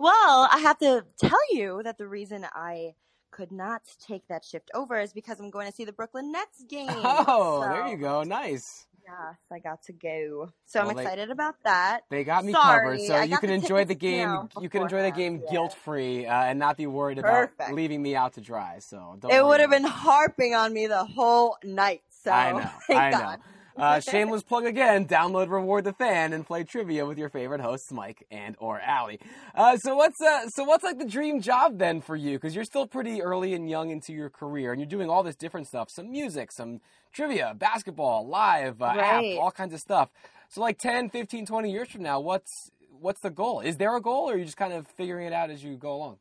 Well, 0.00 0.48
I 0.50 0.60
have 0.60 0.78
to 0.78 1.04
tell 1.18 1.54
you 1.54 1.82
that 1.84 1.98
the 1.98 2.08
reason 2.08 2.46
I 2.54 2.94
could 3.30 3.52
not 3.52 3.82
take 4.06 4.26
that 4.28 4.46
shift 4.46 4.70
over 4.74 4.98
is 4.98 5.12
because 5.12 5.38
I'm 5.40 5.50
going 5.50 5.66
to 5.66 5.72
see 5.72 5.84
the 5.84 5.92
Brooklyn 5.92 6.32
Nets 6.32 6.64
game. 6.68 6.88
Oh, 7.04 7.60
so. 7.60 7.68
there 7.68 7.86
you 7.88 7.98
go. 7.98 8.22
Nice. 8.22 8.86
Yes, 9.04 9.36
I 9.52 9.58
got 9.58 9.82
to 9.84 9.92
go. 9.92 10.50
So 10.66 10.80
well, 10.80 10.90
I'm 10.90 10.98
excited 10.98 11.28
they, 11.28 11.32
about 11.32 11.54
that. 11.64 12.02
They 12.10 12.24
got 12.24 12.44
me 12.44 12.52
Sorry, 12.52 12.98
covered, 12.98 13.00
so 13.00 13.22
you 13.22 13.38
can 13.38 13.50
enjoy 13.50 13.84
the 13.84 13.94
game. 13.94 14.48
You, 14.60 14.68
can 14.68 14.82
enjoy 14.82 15.02
the 15.02 15.10
game 15.10 15.42
yeah. 15.44 15.50
guilt 15.50 15.74
free 15.74 16.26
uh, 16.26 16.44
and 16.44 16.58
not 16.58 16.76
be 16.76 16.86
worried 16.86 17.18
Perfect. 17.18 17.60
about 17.60 17.74
leaving 17.74 18.02
me 18.02 18.14
out 18.14 18.34
to 18.34 18.40
dry. 18.40 18.78
So 18.80 19.18
it 19.28 19.44
would 19.44 19.60
have 19.60 19.70
been 19.70 19.84
harping 19.84 20.54
on 20.54 20.72
me 20.72 20.86
the 20.86 21.04
whole 21.04 21.56
night. 21.64 22.02
So 22.10 22.30
I 22.30 22.52
know. 22.52 22.70
I 22.96 23.10
know. 23.10 23.36
Uh, 23.80 24.00
shameless 24.10 24.42
plug 24.42 24.66
again. 24.66 25.06
Download 25.06 25.50
Reward 25.50 25.84
the 25.84 25.92
Fan 25.92 26.32
and 26.32 26.46
play 26.46 26.64
trivia 26.64 27.06
with 27.06 27.18
your 27.18 27.28
favorite 27.28 27.60
hosts, 27.60 27.90
Mike 27.90 28.26
and 28.30 28.56
or 28.58 28.80
Allie. 28.80 29.20
Uh, 29.54 29.76
so 29.76 29.96
what's 29.96 30.20
uh, 30.20 30.48
so 30.48 30.64
what's 30.64 30.84
like 30.84 30.98
the 30.98 31.04
dream 31.04 31.40
job 31.40 31.78
then 31.78 32.00
for 32.00 32.16
you? 32.16 32.36
Because 32.38 32.54
you're 32.54 32.64
still 32.64 32.86
pretty 32.86 33.22
early 33.22 33.54
and 33.54 33.68
young 33.68 33.90
into 33.90 34.12
your 34.12 34.30
career, 34.30 34.72
and 34.72 34.80
you're 34.80 34.88
doing 34.88 35.08
all 35.08 35.22
this 35.22 35.36
different 35.36 35.66
stuff: 35.66 35.88
some 35.90 36.10
music, 36.10 36.52
some 36.52 36.80
trivia, 37.12 37.54
basketball, 37.56 38.26
live, 38.26 38.80
uh, 38.82 38.86
right. 38.96 39.34
app, 39.34 39.40
all 39.40 39.50
kinds 39.50 39.74
of 39.74 39.80
stuff. 39.80 40.10
So 40.48 40.60
like 40.60 40.78
10, 40.78 41.10
15, 41.10 41.46
20 41.46 41.70
years 41.70 41.88
from 41.88 42.02
now, 42.02 42.20
what's 42.20 42.70
what's 42.90 43.20
the 43.20 43.30
goal? 43.30 43.60
Is 43.60 43.76
there 43.76 43.96
a 43.96 44.00
goal, 44.00 44.28
or 44.28 44.34
are 44.34 44.36
you 44.36 44.44
just 44.44 44.56
kind 44.56 44.72
of 44.72 44.86
figuring 44.86 45.26
it 45.26 45.32
out 45.32 45.50
as 45.50 45.64
you 45.64 45.76
go 45.76 45.94
along? 45.94 46.18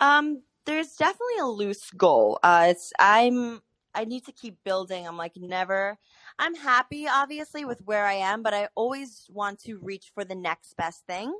Um, 0.00 0.42
there's 0.64 0.94
definitely 0.94 1.38
a 1.40 1.46
loose 1.46 1.90
goal. 1.96 2.38
Uh, 2.42 2.66
it's 2.70 2.92
I'm 2.98 3.62
I 3.94 4.04
need 4.04 4.24
to 4.26 4.32
keep 4.32 4.62
building. 4.64 5.06
I'm 5.06 5.16
like 5.16 5.32
never 5.36 5.98
I'm 6.38 6.54
happy, 6.54 7.08
obviously, 7.08 7.64
with 7.64 7.80
where 7.84 8.06
I 8.06 8.14
am, 8.14 8.42
but 8.42 8.54
I 8.54 8.68
always 8.74 9.26
want 9.30 9.58
to 9.64 9.78
reach 9.78 10.12
for 10.14 10.24
the 10.24 10.34
next 10.34 10.76
best 10.76 11.04
thing. 11.06 11.36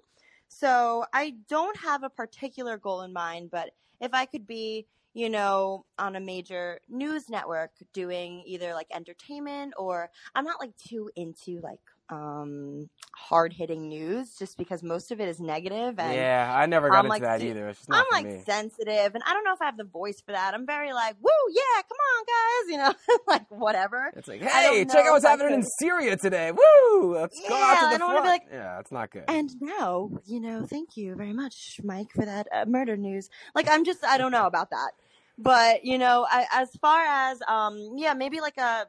So 0.48 1.04
I 1.12 1.36
don't 1.48 1.76
have 1.76 2.02
a 2.02 2.10
particular 2.10 2.78
goal 2.78 3.02
in 3.02 3.12
mind, 3.12 3.50
but 3.50 3.70
if 4.00 4.12
I 4.14 4.26
could 4.26 4.46
be, 4.46 4.86
you 5.14 5.28
know, 5.28 5.84
on 5.98 6.16
a 6.16 6.20
major 6.20 6.80
news 6.88 7.28
network 7.28 7.70
doing 7.92 8.42
either 8.46 8.74
like 8.74 8.88
entertainment 8.92 9.74
or 9.76 10.10
I'm 10.34 10.44
not 10.44 10.60
like 10.60 10.76
too 10.76 11.10
into 11.16 11.60
like 11.60 11.80
um, 12.10 12.88
hard 13.14 13.52
hitting 13.52 13.88
news 13.88 14.34
just 14.38 14.56
because 14.56 14.82
most 14.82 15.10
of 15.10 15.20
it 15.20 15.28
is 15.28 15.40
negative 15.40 15.98
and 15.98 16.14
yeah 16.14 16.50
i 16.56 16.64
never 16.66 16.88
got 16.88 17.00
I'm 17.00 17.04
into 17.06 17.10
like, 17.10 17.22
that 17.22 17.42
either. 17.42 17.74
I'm 17.90 18.04
like 18.10 18.26
me. 18.26 18.42
sensitive 18.46 19.14
and 19.14 19.22
i 19.26 19.34
don't 19.34 19.44
know 19.44 19.52
if 19.52 19.60
i 19.60 19.66
have 19.66 19.76
the 19.76 19.84
voice 19.84 20.22
for 20.24 20.32
that. 20.32 20.54
I'm 20.54 20.66
very 20.66 20.92
like 20.92 21.16
woo 21.20 21.30
yeah 21.50 21.82
come 21.82 21.98
on 21.98 22.24
guys 22.24 22.72
you 22.72 22.78
know 22.78 23.18
like 23.28 23.50
whatever. 23.50 24.10
It's 24.16 24.28
like 24.28 24.42
hey 24.42 24.84
check 24.84 25.06
out 25.06 25.12
what's 25.12 25.24
happening 25.24 25.54
in 25.54 25.62
syria 25.78 26.16
today. 26.16 26.52
Woo 26.52 27.14
let's 27.14 27.38
yeah, 27.42 27.48
go 27.48 27.54
out 27.56 27.74
to 27.74 27.80
the 27.80 27.94
I 27.94 27.98
don't 27.98 28.10
front. 28.10 28.24
Be 28.24 28.28
like, 28.28 28.42
yeah 28.50 28.80
it's 28.80 28.92
not 28.92 29.10
good. 29.10 29.24
And 29.28 29.50
now 29.60 30.10
you 30.24 30.40
know 30.40 30.64
thank 30.66 30.96
you 30.96 31.14
very 31.14 31.32
much 31.32 31.80
mike 31.84 32.12
for 32.14 32.24
that 32.24 32.46
uh, 32.52 32.64
murder 32.66 32.96
news. 32.96 33.28
Like 33.54 33.68
i'm 33.68 33.84
just 33.84 34.04
i 34.04 34.16
don't 34.16 34.32
know 34.32 34.46
about 34.46 34.70
that. 34.70 34.92
But 35.36 35.84
you 35.84 35.98
know 35.98 36.26
I, 36.28 36.46
as 36.52 36.70
far 36.80 37.04
as 37.04 37.40
um 37.46 37.94
yeah 37.96 38.14
maybe 38.14 38.40
like 38.40 38.56
a 38.56 38.86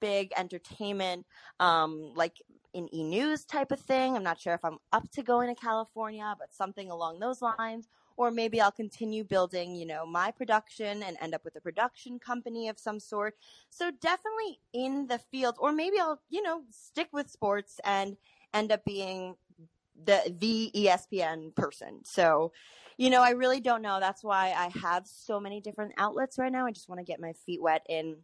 big 0.00 0.32
entertainment, 0.36 1.26
um, 1.60 2.12
like 2.16 2.34
in 2.74 2.92
e 2.94 3.02
news 3.02 3.44
type 3.44 3.72
of 3.72 3.80
thing. 3.80 4.16
I'm 4.16 4.22
not 4.22 4.40
sure 4.40 4.54
if 4.54 4.64
I'm 4.64 4.78
up 4.92 5.10
to 5.12 5.22
going 5.22 5.54
to 5.54 5.60
California, 5.60 6.34
but 6.38 6.54
something 6.54 6.90
along 6.90 7.20
those 7.20 7.42
lines. 7.42 7.88
Or 8.16 8.30
maybe 8.30 8.60
I'll 8.60 8.70
continue 8.70 9.24
building, 9.24 9.74
you 9.74 9.86
know, 9.86 10.04
my 10.04 10.30
production 10.30 11.02
and 11.02 11.16
end 11.22 11.34
up 11.34 11.42
with 11.44 11.56
a 11.56 11.60
production 11.60 12.18
company 12.18 12.68
of 12.68 12.78
some 12.78 13.00
sort. 13.00 13.34
So 13.70 13.90
definitely 13.90 14.60
in 14.74 15.06
the 15.06 15.18
field, 15.18 15.56
or 15.58 15.72
maybe 15.72 15.98
I'll, 15.98 16.20
you 16.28 16.42
know, 16.42 16.62
stick 16.70 17.08
with 17.12 17.30
sports 17.30 17.80
and 17.82 18.18
end 18.52 18.72
up 18.72 18.84
being 18.84 19.36
the 20.04 20.34
the 20.38 20.70
ESPN 20.74 21.54
person. 21.54 22.04
So, 22.04 22.52
you 22.98 23.10
know, 23.10 23.22
I 23.22 23.30
really 23.30 23.60
don't 23.60 23.82
know. 23.82 24.00
That's 24.00 24.22
why 24.22 24.54
I 24.56 24.70
have 24.78 25.06
so 25.06 25.40
many 25.40 25.60
different 25.60 25.92
outlets 25.96 26.38
right 26.38 26.52
now. 26.52 26.66
I 26.66 26.72
just 26.72 26.88
want 26.88 26.98
to 26.98 27.04
get 27.04 27.20
my 27.20 27.32
feet 27.32 27.62
wet 27.62 27.86
in 27.88 28.16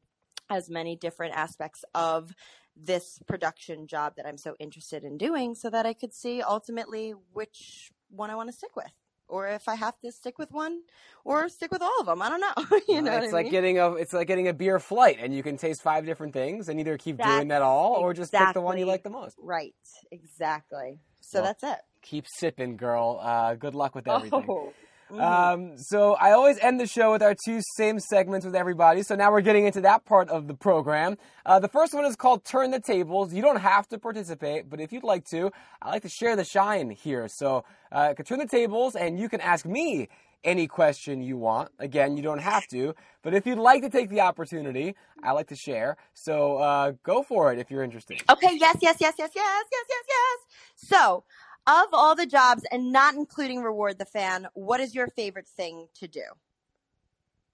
as 0.49 0.71
many 0.71 0.97
different 0.97 1.35
aspects 1.35 1.85
of 1.95 2.35
this 2.77 3.19
production 3.27 3.87
job 3.87 4.15
that 4.17 4.27
I'm 4.27 4.37
so 4.37 4.55
interested 4.59 5.05
in 5.05 5.17
doing 5.17 5.55
so 5.55 5.71
that 5.71 5.87
I 5.87 5.95
could 5.95 6.13
see 6.13 6.43
ultimately 6.43 7.15
which 7.33 7.91
one 8.11 8.31
I 8.31 8.35
want 8.35 8.51
to 8.51 8.53
stick 8.53 8.77
with. 8.77 8.93
Or 9.29 9.49
if 9.49 9.69
I 9.69 9.75
have 9.75 9.99
to 10.05 10.13
stick 10.13 10.39
with 10.39 10.53
one, 10.53 10.83
or 11.25 11.49
stick 11.49 11.73
with 11.73 11.83
all 11.83 11.99
of 11.99 12.07
them, 12.07 12.23
I 12.23 12.29
don't 12.29 12.41
know. 12.41 12.79
you 12.89 13.03
know, 13.03 13.19
it's 13.19 13.33
like 13.33 13.47
mean? 13.47 13.53
getting 13.53 13.79
a 13.81 13.95
it's 13.95 14.13
like 14.13 14.29
getting 14.29 14.47
a 14.47 14.53
beer 14.53 14.79
flight, 14.79 15.19
and 15.21 15.35
you 15.35 15.43
can 15.43 15.57
taste 15.57 15.83
five 15.83 16.07
different 16.07 16.33
things, 16.33 16.69
and 16.69 16.79
either 16.79 16.97
keep 16.97 17.17
that's 17.17 17.29
doing 17.29 17.49
that 17.49 17.61
all, 17.61 17.95
or 17.95 18.15
just 18.15 18.33
pick 18.33 18.53
the 18.55 18.61
one 18.61 18.79
you 18.79 18.87
like 18.87 19.03
the 19.03 19.11
most. 19.11 19.35
Right, 19.43 19.75
exactly. 20.13 21.01
So 21.23 21.41
well, 21.43 21.47
that's 21.47 21.65
it. 21.65 21.81
Keep 22.03 22.27
sipping, 22.29 22.77
girl. 22.77 23.19
Uh, 23.21 23.57
good 23.57 23.75
luck 23.75 23.97
with 23.97 24.07
everything. 24.09 24.47
Oh. 24.49 24.73
Mm-hmm. 25.11 25.21
Um, 25.21 25.79
so 25.79 26.15
I 26.15 26.33
always 26.33 26.59
end 26.59 26.81
the 26.81 26.87
show 26.87 27.13
with 27.13 27.23
our 27.23 27.35
two 27.35 27.61
same 27.77 28.01
segments 28.01 28.45
with 28.45 28.57
everybody. 28.57 29.03
So 29.03 29.15
now 29.15 29.31
we're 29.31 29.41
getting 29.41 29.67
into 29.67 29.81
that 29.83 30.05
part 30.05 30.29
of 30.29 30.49
the 30.49 30.55
program. 30.55 31.17
Uh, 31.45 31.61
the 31.61 31.69
first 31.69 31.95
one 31.95 32.05
is 32.05 32.17
called 32.17 32.45
Turn 32.45 32.71
the 32.73 32.81
Tables. 32.81 33.33
You 33.33 33.43
don't 33.43 33.61
have 33.61 33.87
to 33.89 33.99
participate, 33.99 34.69
but 34.69 34.81
if 34.81 34.93
you'd 34.93 35.05
like 35.05 35.25
to, 35.27 35.53
I 35.81 35.91
like 35.91 36.03
to 36.03 36.09
share 36.09 36.35
the 36.35 36.45
shine 36.45 36.91
here. 36.91 37.29
So 37.29 37.65
uh, 37.93 38.15
turn 38.15 38.39
the 38.39 38.47
tables 38.47 38.97
and 38.97 39.19
you 39.19 39.29
can 39.29 39.41
ask 39.41 39.65
me 39.65 40.09
any 40.45 40.67
question 40.67 41.21
you 41.21 41.37
want. 41.37 41.71
Again, 41.79 42.17
you 42.17 42.23
don't 42.23 42.39
have 42.39 42.67
to, 42.69 42.95
but 43.23 43.35
if 43.35 43.47
you'd 43.47 43.59
like 43.59 43.83
to 43.83 43.91
take 43.91 44.09
the 44.11 44.21
opportunity, 44.21 44.95
I 45.23 45.33
like 45.33 45.49
to 45.49 45.57
share. 45.57 45.97
So 46.15 46.59
uh, 46.59 46.93
go 47.03 47.23
for 47.23 47.53
it 47.53 47.59
if 47.59 47.71
you're 47.71 47.83
interested. 47.83 48.23
Okay, 48.31 48.57
yes, 48.59 48.77
yes, 48.81 48.97
yes, 49.01 49.15
yes, 49.19 49.31
yes, 49.35 49.65
yes, 49.73 49.85
yes, 49.89 50.05
yes. 50.09 50.39
So, 50.77 51.25
of 51.67 51.87
all 51.93 52.15
the 52.15 52.27
jobs, 52.27 52.65
and 52.71 52.93
not 52.93 53.15
including 53.15 53.63
Reward 53.63 53.99
the 53.99 54.05
Fan, 54.05 54.49
what 54.55 54.81
is 54.81 54.95
your 54.95 55.09
favorite 55.09 55.47
thing 55.47 55.89
to 55.95 56.09
do? 56.09 56.23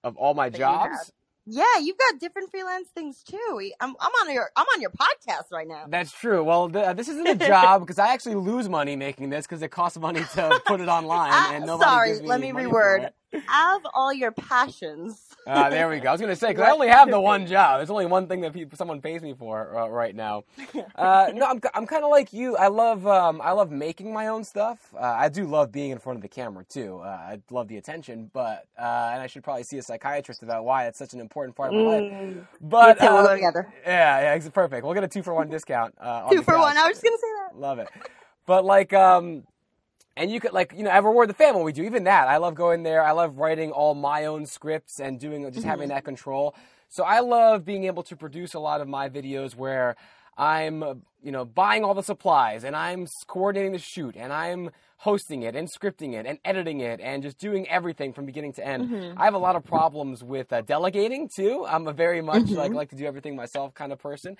Of 0.04 0.16
all 0.16 0.34
my 0.34 0.48
That 0.48 0.58
you 0.58 0.64
jobs, 0.64 1.12
Yeah, 1.46 1.78
you've 1.80 1.98
got 1.98 2.20
different 2.20 2.50
freelance 2.50 2.88
things 2.88 3.22
too. 3.22 3.70
I'm, 3.80 3.94
I'm 4.00 4.12
on 4.22 4.32
your 4.32 4.50
I'm 4.56 4.66
on 4.74 4.80
your 4.80 4.90
podcast 4.90 5.50
right 5.52 5.66
now. 5.66 5.84
That's 5.88 6.12
true. 6.12 6.44
Well, 6.44 6.68
th- 6.68 6.96
this 6.96 7.08
isn't 7.08 7.26
a 7.26 7.34
job 7.34 7.80
because 7.86 7.98
I 7.98 8.12
actually 8.12 8.36
lose 8.36 8.68
money 8.68 8.96
making 8.96 9.30
this 9.30 9.46
because 9.46 9.62
it 9.62 9.70
costs 9.70 9.98
money 9.98 10.22
to 10.34 10.60
put 10.66 10.80
it 10.80 10.88
online, 10.88 11.32
Ah, 11.32 11.52
and 11.54 11.66
nobody 11.66 11.90
sorry, 11.90 12.20
me 12.20 12.28
let 12.28 12.40
me 12.40 12.52
reword. 12.52 13.10
Of 13.34 13.82
all 13.94 14.12
your 14.12 14.32
passions, 14.32 15.20
Uh, 15.46 15.70
there 15.70 15.88
we 15.88 15.98
go. 16.00 16.08
I 16.08 16.12
was 16.12 16.20
gonna 16.20 16.36
say 16.36 16.48
because 16.48 16.64
I 16.64 16.70
only 16.70 16.88
have 16.88 17.10
the 17.10 17.20
one 17.20 17.46
job. 17.46 17.78
There's 17.78 17.90
only 17.90 18.06
one 18.06 18.28
thing 18.28 18.40
that 18.42 18.52
people, 18.52 18.76
someone 18.78 19.00
pays 19.00 19.22
me 19.22 19.34
for 19.34 19.76
uh, 19.76 19.88
right 19.88 20.14
now. 20.14 20.44
Uh, 20.96 21.30
no, 21.34 21.46
I'm, 21.46 21.60
I'm 21.74 21.86
kind 21.86 22.04
of 22.04 22.10
like 22.10 22.32
you. 22.32 22.56
I 22.56 22.68
love 22.68 23.06
um, 23.06 23.40
I 23.42 23.52
love 23.52 23.70
making 23.70 24.12
my 24.12 24.28
own 24.28 24.44
stuff. 24.44 24.78
Uh, 24.94 25.00
I 25.02 25.28
do 25.28 25.44
love 25.46 25.72
being 25.72 25.90
in 25.90 25.98
front 25.98 26.16
of 26.16 26.22
the 26.22 26.28
camera 26.28 26.64
too. 26.64 26.98
Uh, 27.02 27.06
I 27.08 27.40
love 27.50 27.68
the 27.68 27.76
attention, 27.78 28.30
but 28.32 28.66
uh, 28.78 29.10
and 29.12 29.22
I 29.22 29.26
should 29.26 29.42
probably 29.42 29.64
see 29.64 29.78
a 29.78 29.82
psychiatrist 29.82 30.42
about 30.42 30.64
why 30.64 30.86
it's 30.86 30.98
such 30.98 31.12
an 31.14 31.20
important 31.20 31.56
part 31.56 31.70
of 31.70 31.76
my 31.76 31.82
life. 31.82 32.02
Mm, 32.02 32.46
But 32.60 33.00
me 33.00 33.06
too, 33.08 33.12
we'll 33.12 33.26
um, 33.28 33.34
together. 33.36 33.72
Yeah, 33.84 34.20
yeah, 34.20 34.34
it's 34.34 34.48
perfect. 34.50 34.84
We'll 34.84 34.94
get 34.94 35.04
a 35.04 35.08
two 35.08 35.22
for 35.22 35.34
one 35.34 35.48
discount. 35.48 35.94
Uh, 36.00 36.28
two 36.30 36.36
the 36.38 36.42
for 36.42 36.58
one. 36.58 36.76
I 36.76 36.86
was 36.86 36.92
just 37.00 37.04
gonna 37.04 37.16
say 37.18 37.32
that. 37.48 37.58
Love 37.58 37.78
it. 37.80 37.88
But 38.46 38.64
like, 38.64 38.92
um, 38.92 39.44
and 40.16 40.30
you 40.30 40.40
could 40.40 40.52
like, 40.52 40.72
you 40.76 40.82
know, 40.82 40.90
I 40.90 40.98
reward 40.98 41.28
the 41.28 41.34
fan 41.34 41.54
when 41.54 41.64
we 41.64 41.72
do 41.72 41.82
even 41.84 42.04
that. 42.04 42.28
I 42.28 42.36
love 42.36 42.54
going 42.54 42.82
there. 42.82 43.02
I 43.02 43.12
love 43.12 43.38
writing 43.38 43.70
all 43.70 43.94
my 43.94 44.26
own 44.26 44.46
scripts 44.46 45.00
and 45.00 45.18
doing 45.18 45.50
just 45.52 45.64
having 45.64 45.88
mm-hmm. 45.88 45.94
that 45.94 46.04
control. 46.04 46.54
So 46.88 47.04
I 47.04 47.20
love 47.20 47.64
being 47.64 47.84
able 47.84 48.02
to 48.04 48.16
produce 48.16 48.52
a 48.54 48.58
lot 48.58 48.80
of 48.82 48.88
my 48.88 49.08
videos 49.08 49.54
where 49.56 49.96
I'm, 50.36 51.02
you 51.22 51.32
know, 51.32 51.44
buying 51.44 51.84
all 51.84 51.94
the 51.94 52.02
supplies 52.02 52.64
and 52.64 52.76
I'm 52.76 53.06
coordinating 53.26 53.72
the 53.72 53.78
shoot 53.78 54.16
and 54.16 54.32
I'm 54.32 54.70
hosting 54.98 55.42
it 55.42 55.56
and 55.56 55.68
scripting 55.68 56.14
it 56.14 56.26
and 56.26 56.38
editing 56.44 56.80
it 56.80 57.00
and 57.00 57.22
just 57.22 57.38
doing 57.38 57.68
everything 57.68 58.12
from 58.12 58.26
beginning 58.26 58.52
to 58.52 58.66
end. 58.66 58.88
Mm-hmm. 58.88 59.20
I 59.20 59.24
have 59.24 59.34
a 59.34 59.38
lot 59.38 59.56
of 59.56 59.64
problems 59.64 60.22
with 60.22 60.52
uh, 60.52 60.60
delegating 60.60 61.28
too. 61.28 61.66
I'm 61.66 61.88
a 61.88 61.92
very 61.92 62.20
much 62.20 62.50
like 62.50 62.68
mm-hmm. 62.68 62.76
like 62.76 62.90
to 62.90 62.96
do 62.96 63.06
everything 63.06 63.34
myself 63.34 63.74
kind 63.74 63.92
of 63.92 63.98
person. 63.98 64.36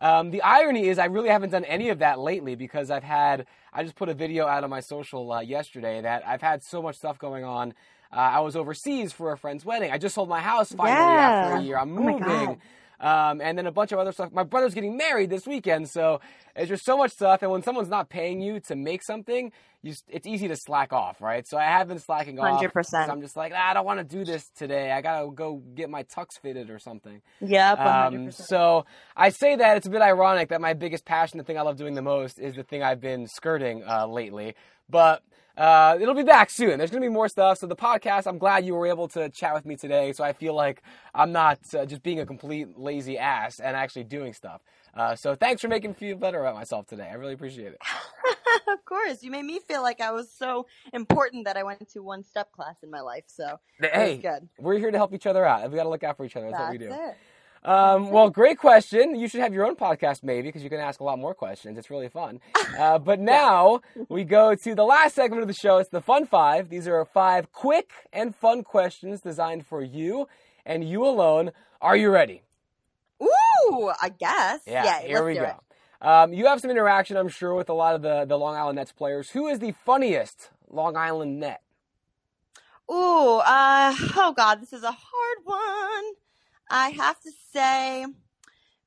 Um, 0.00 0.30
the 0.30 0.42
irony 0.42 0.88
is, 0.88 0.98
I 0.98 1.06
really 1.06 1.28
haven't 1.28 1.50
done 1.50 1.64
any 1.64 1.88
of 1.88 1.98
that 2.00 2.18
lately 2.18 2.54
because 2.54 2.90
I've 2.90 3.04
had. 3.04 3.46
I 3.72 3.82
just 3.82 3.96
put 3.96 4.08
a 4.08 4.14
video 4.14 4.46
out 4.46 4.64
on 4.64 4.70
my 4.70 4.80
social 4.80 5.32
uh, 5.32 5.40
yesterday 5.40 6.00
that 6.00 6.26
I've 6.26 6.42
had 6.42 6.62
so 6.62 6.82
much 6.82 6.96
stuff 6.96 7.18
going 7.18 7.44
on. 7.44 7.74
Uh, 8.12 8.16
I 8.16 8.40
was 8.40 8.56
overseas 8.56 9.12
for 9.12 9.32
a 9.32 9.38
friend's 9.38 9.64
wedding. 9.64 9.90
I 9.90 9.98
just 9.98 10.14
sold 10.14 10.28
my 10.28 10.40
house 10.40 10.72
finally 10.72 11.16
after 11.16 11.48
a 11.50 11.60
year. 11.60 11.78
I'm 11.78 11.96
Oh 11.96 12.18
moving. 12.18 12.60
Um, 13.04 13.42
and 13.42 13.58
then 13.58 13.66
a 13.66 13.70
bunch 13.70 13.92
of 13.92 13.98
other 13.98 14.12
stuff. 14.12 14.32
My 14.32 14.44
brother's 14.44 14.72
getting 14.72 14.96
married 14.96 15.28
this 15.28 15.46
weekend, 15.46 15.90
so 15.90 16.22
there's 16.56 16.70
just 16.70 16.86
so 16.86 16.96
much 16.96 17.12
stuff. 17.12 17.42
And 17.42 17.50
when 17.50 17.62
someone's 17.62 17.90
not 17.90 18.08
paying 18.08 18.40
you 18.40 18.60
to 18.60 18.76
make 18.76 19.02
something, 19.02 19.52
you, 19.82 19.92
it's 20.08 20.26
easy 20.26 20.48
to 20.48 20.56
slack 20.56 20.94
off, 20.94 21.20
right? 21.20 21.46
So 21.46 21.58
I 21.58 21.64
have 21.64 21.86
been 21.86 21.98
slacking 21.98 22.38
off. 22.38 22.48
Hundred 22.48 22.72
percent. 22.72 23.10
I'm 23.10 23.20
just 23.20 23.36
like, 23.36 23.52
ah, 23.54 23.70
I 23.70 23.74
don't 23.74 23.84
want 23.84 23.98
to 23.98 24.04
do 24.04 24.24
this 24.24 24.48
today. 24.56 24.90
I 24.90 25.02
gotta 25.02 25.30
go 25.30 25.56
get 25.74 25.90
my 25.90 26.04
tux 26.04 26.40
fitted 26.40 26.70
or 26.70 26.78
something. 26.78 27.20
Yep, 27.42 27.78
one 27.78 27.86
hundred 27.86 28.20
Um, 28.20 28.30
so 28.30 28.86
I 29.14 29.28
say 29.28 29.54
that 29.56 29.76
it's 29.76 29.86
a 29.86 29.90
bit 29.90 30.00
ironic 30.00 30.48
that 30.48 30.62
my 30.62 30.72
biggest 30.72 31.04
passion, 31.04 31.36
the 31.36 31.44
thing 31.44 31.58
I 31.58 31.60
love 31.60 31.76
doing 31.76 31.92
the 31.92 32.00
most, 32.00 32.38
is 32.38 32.54
the 32.54 32.62
thing 32.62 32.82
I've 32.82 33.02
been 33.02 33.26
skirting 33.26 33.84
uh, 33.86 34.06
lately. 34.06 34.54
But 34.88 35.22
uh, 35.56 35.96
it'll 36.00 36.14
be 36.14 36.22
back 36.22 36.50
soon. 36.50 36.78
There's 36.78 36.90
going 36.90 37.02
to 37.02 37.08
be 37.08 37.12
more 37.12 37.28
stuff. 37.28 37.58
So 37.58 37.66
the 37.66 37.76
podcast, 37.76 38.26
I'm 38.26 38.38
glad 38.38 38.64
you 38.64 38.74
were 38.74 38.86
able 38.86 39.08
to 39.08 39.28
chat 39.28 39.54
with 39.54 39.64
me 39.64 39.76
today. 39.76 40.12
So 40.12 40.24
I 40.24 40.32
feel 40.32 40.54
like 40.54 40.82
I'm 41.14 41.32
not 41.32 41.58
uh, 41.74 41.86
just 41.86 42.02
being 42.02 42.20
a 42.20 42.26
complete 42.26 42.78
lazy 42.78 43.18
ass 43.18 43.60
and 43.60 43.76
actually 43.76 44.04
doing 44.04 44.32
stuff. 44.32 44.62
Uh, 44.96 45.14
so 45.16 45.34
thanks 45.34 45.60
for 45.60 45.68
making 45.68 45.90
me 45.90 45.96
feel 45.96 46.16
better 46.16 46.40
about 46.40 46.54
myself 46.54 46.86
today. 46.86 47.08
I 47.10 47.14
really 47.14 47.32
appreciate 47.34 47.68
it. 47.72 47.78
of 48.68 48.84
course, 48.84 49.22
you 49.22 49.30
made 49.30 49.44
me 49.44 49.58
feel 49.58 49.82
like 49.82 50.00
I 50.00 50.12
was 50.12 50.30
so 50.30 50.66
important 50.92 51.44
that 51.46 51.56
I 51.56 51.62
went 51.64 51.88
to 51.90 52.00
one 52.02 52.22
step 52.24 52.52
class 52.52 52.76
in 52.82 52.90
my 52.90 53.00
life. 53.00 53.24
So 53.26 53.58
Hey, 53.80 54.18
good. 54.18 54.48
we're 54.58 54.78
here 54.78 54.90
to 54.92 54.96
help 54.98 55.12
each 55.12 55.26
other 55.26 55.44
out. 55.44 55.68
We 55.70 55.76
got 55.76 55.84
to 55.84 55.88
look 55.88 56.04
out 56.04 56.16
for 56.16 56.24
each 56.24 56.36
other. 56.36 56.50
That's, 56.50 56.60
what 56.62 56.70
we 56.72 56.78
do. 56.78 56.86
it. 56.92 57.16
Um, 57.64 58.10
well, 58.10 58.28
great 58.28 58.58
question. 58.58 59.14
You 59.14 59.26
should 59.26 59.40
have 59.40 59.54
your 59.54 59.64
own 59.66 59.74
podcast, 59.74 60.22
maybe, 60.22 60.48
because 60.48 60.62
you 60.62 60.68
can 60.68 60.80
ask 60.80 61.00
a 61.00 61.04
lot 61.04 61.18
more 61.18 61.34
questions. 61.34 61.78
It's 61.78 61.90
really 61.90 62.08
fun. 62.08 62.40
Uh, 62.78 62.98
but 62.98 63.20
now 63.20 63.80
we 64.08 64.24
go 64.24 64.52
to 64.52 64.74
the 64.74 64.82
last 64.82 65.14
segment 65.14 65.42
of 65.42 65.46
the 65.46 65.54
show. 65.54 65.76
It's 65.78 65.90
the 65.90 66.00
Fun 66.00 66.26
Five. 66.26 66.70
These 66.70 66.88
are 66.88 67.04
five 67.04 67.52
quick 67.52 67.92
and 68.12 68.34
fun 68.34 68.64
questions 68.64 69.20
designed 69.20 69.64
for 69.64 69.80
you 69.80 70.26
and 70.66 70.82
you 70.82 71.04
alone. 71.04 71.52
Are 71.80 71.96
you 71.96 72.10
ready? 72.10 72.42
Ooh, 73.22 73.92
I 74.02 74.08
guess. 74.08 74.62
Yeah, 74.66 74.98
Yay, 75.02 75.06
here 75.06 75.22
let's 75.22 75.26
we 75.26 75.34
go. 75.34 75.60
Um, 76.00 76.32
you 76.32 76.46
have 76.46 76.60
some 76.60 76.70
interaction, 76.70 77.16
I'm 77.16 77.28
sure, 77.28 77.54
with 77.54 77.68
a 77.68 77.74
lot 77.74 77.94
of 77.94 78.02
the, 78.02 78.24
the 78.24 78.36
Long 78.36 78.56
Island 78.56 78.76
Nets 78.76 78.90
players. 78.90 79.30
Who 79.30 79.46
is 79.46 79.60
the 79.60 79.72
funniest 79.84 80.50
Long 80.68 80.96
Island 80.96 81.38
Net? 81.38 81.62
Ooh, 82.90 83.38
uh, 83.38 83.94
oh 84.16 84.34
God, 84.36 84.60
this 84.60 84.72
is 84.72 84.82
a 84.82 84.90
hard 84.92 85.38
one. 85.44 86.14
I 86.70 86.90
have 86.90 87.20
to 87.20 87.30
say, 87.52 88.06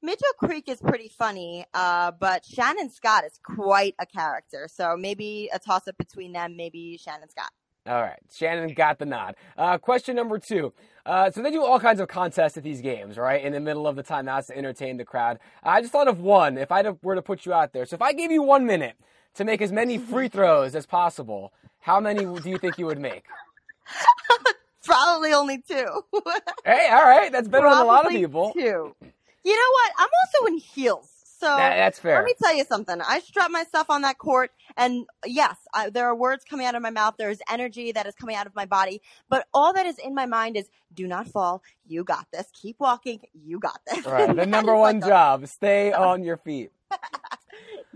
Mitchell 0.01 0.33
Creek 0.37 0.67
is 0.67 0.79
pretty 0.79 1.09
funny, 1.09 1.65
uh, 1.73 2.11
but 2.11 2.45
Shannon 2.45 2.89
Scott 2.89 3.23
is 3.25 3.39
quite 3.43 3.95
a 3.99 4.05
character. 4.05 4.67
So 4.71 4.95
maybe 4.97 5.49
a 5.53 5.59
toss 5.59 5.87
up 5.87 5.97
between 5.97 6.33
them, 6.33 6.55
maybe 6.55 6.97
Shannon 6.97 7.29
Scott. 7.29 7.51
All 7.87 8.01
right, 8.01 8.19
Shannon 8.33 8.73
got 8.73 8.99
the 8.99 9.05
nod. 9.05 9.35
Uh, 9.57 9.77
question 9.77 10.15
number 10.15 10.39
two. 10.39 10.73
Uh, 11.05 11.31
so 11.31 11.41
they 11.41 11.51
do 11.51 11.63
all 11.63 11.79
kinds 11.79 12.01
of 12.01 12.09
contests 12.09 12.57
at 12.57 12.63
these 12.63 12.81
games, 12.81 13.17
right? 13.17 13.41
In 13.43 13.53
the 13.53 13.61
middle 13.61 13.87
of 13.87 13.95
the 13.95 14.03
timeouts 14.03 14.47
to 14.47 14.57
entertain 14.57 14.97
the 14.97 15.05
crowd. 15.05 15.39
I 15.63 15.79
just 15.79 15.93
thought 15.93 16.09
of 16.09 16.19
one. 16.19 16.57
If 16.57 16.69
I 16.69 16.83
were 17.01 17.15
to 17.15 17.21
put 17.21 17.45
you 17.45 17.53
out 17.53 17.71
there, 17.71 17.85
so 17.85 17.95
if 17.95 18.01
I 18.01 18.11
gave 18.11 18.29
you 18.29 18.43
one 18.43 18.65
minute 18.65 18.97
to 19.35 19.45
make 19.45 19.61
as 19.61 19.71
many 19.71 19.97
free 19.97 20.27
throws 20.29 20.75
as 20.75 20.85
possible, 20.85 21.53
how 21.79 22.01
many 22.01 22.25
do 22.25 22.49
you 22.49 22.57
think 22.57 22.77
you 22.77 22.87
would 22.87 22.99
make? 22.99 23.23
Probably 24.87 25.33
only 25.33 25.61
two. 25.61 26.01
Hey, 26.65 26.89
all 26.91 27.03
right, 27.05 27.31
that's 27.31 27.47
better 27.47 27.69
than 27.69 27.77
a 27.77 27.83
lot 27.85 27.99
of 28.05 28.11
Probably 28.11 28.19
people. 28.19 28.51
Two. 28.53 28.95
You 29.43 29.55
know 29.55 29.71
what? 29.71 29.91
I'm 29.99 30.09
also 30.25 30.47
in 30.47 30.57
heels. 30.57 31.09
So 31.39 31.45
That- 31.45 31.75
that's 31.77 31.99
fair. 31.99 32.15
let 32.15 32.25
me 32.25 32.33
tell 32.41 32.55
you 32.55 32.65
something. 32.65 32.99
I 32.99 33.19
strut 33.19 33.51
myself 33.51 33.89
on 33.89 34.01
that 34.01 34.17
court, 34.17 34.51
and 34.75 35.05
yes, 35.25 35.55
I, 35.73 35.89
there 35.91 36.05
are 36.07 36.15
words 36.15 36.43
coming 36.43 36.65
out 36.65 36.73
of 36.75 36.81
my 36.81 36.89
mouth. 36.89 37.13
There 37.17 37.29
is 37.29 37.39
energy 37.49 37.91
that 37.91 38.05
is 38.07 38.15
coming 38.15 38.35
out 38.35 38.47
of 38.47 38.55
my 38.55 38.65
body. 38.65 39.01
But 39.29 39.45
all 39.53 39.71
that 39.73 39.85
is 39.85 39.97
in 39.99 40.15
my 40.15 40.25
mind 40.25 40.57
is, 40.57 40.67
do 40.93 41.05
not 41.07 41.27
fall. 41.27 41.61
You 41.85 42.03
got 42.03 42.25
this. 42.33 42.47
Keep 42.53 42.79
walking. 42.79 43.19
You 43.33 43.59
got 43.59 43.79
this. 43.85 44.05
All 44.05 44.11
right, 44.13 44.35
the 44.35 44.45
number 44.57 44.75
one 44.75 44.95
like 44.99 45.05
a- 45.05 45.09
job: 45.09 45.47
stay 45.47 45.93
on 46.07 46.23
your 46.23 46.37
feet. 46.37 46.71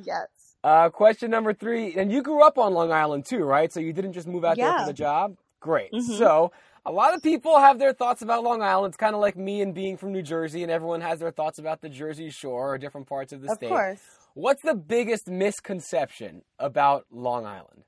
Yes. 0.04 0.27
Uh, 0.63 0.89
question 0.89 1.32
number 1.32 1.54
three, 1.54 1.95
and 1.95 2.12
you 2.12 2.21
grew 2.21 2.43
up 2.43 2.58
on 2.60 2.73
Long 2.73 2.91
Island 2.91 3.25
too, 3.25 3.43
right? 3.43 3.71
So 3.73 3.80
you 3.80 3.91
didn't 3.93 4.13
just 4.13 4.27
move 4.27 4.45
out 4.45 4.58
there 4.58 4.77
for 4.80 4.86
the 4.86 4.93
job. 4.93 5.36
Great. 5.60 5.91
Mhm. 5.91 6.17
So 6.17 6.51
a 6.86 6.91
lot 6.91 7.13
of 7.13 7.22
people 7.22 7.60
have 7.60 7.78
their 7.80 7.94
thoughts 7.94 8.22
about 8.22 8.44
Long 8.44 8.62
Island. 8.62 8.91
It's 8.91 8.98
kind 8.98 9.13
of 9.15 9.22
like 9.22 9.38
me 9.38 9.62
and 9.62 9.74
being 9.74 9.98
from 9.98 10.12
New 10.12 10.22
Jersey, 10.24 10.63
and 10.63 10.72
everyone 10.72 11.02
has 11.02 11.20
their 11.20 11.32
thoughts 11.32 11.60
about 11.60 11.82
the 11.82 11.89
Jersey 11.89 12.30
Shore 12.30 12.74
or 12.74 12.78
different 12.78 13.08
parts 13.08 13.34
of 13.34 13.41
the 13.41 13.50
Of 13.52 13.58
state. 13.58 13.67
Of 13.67 13.72
course. 13.72 14.02
What's 14.34 14.62
the 14.63 14.76
biggest 14.76 15.28
misconception 15.28 16.41
about 16.60 17.06
Long 17.12 17.46
Island? 17.46 17.84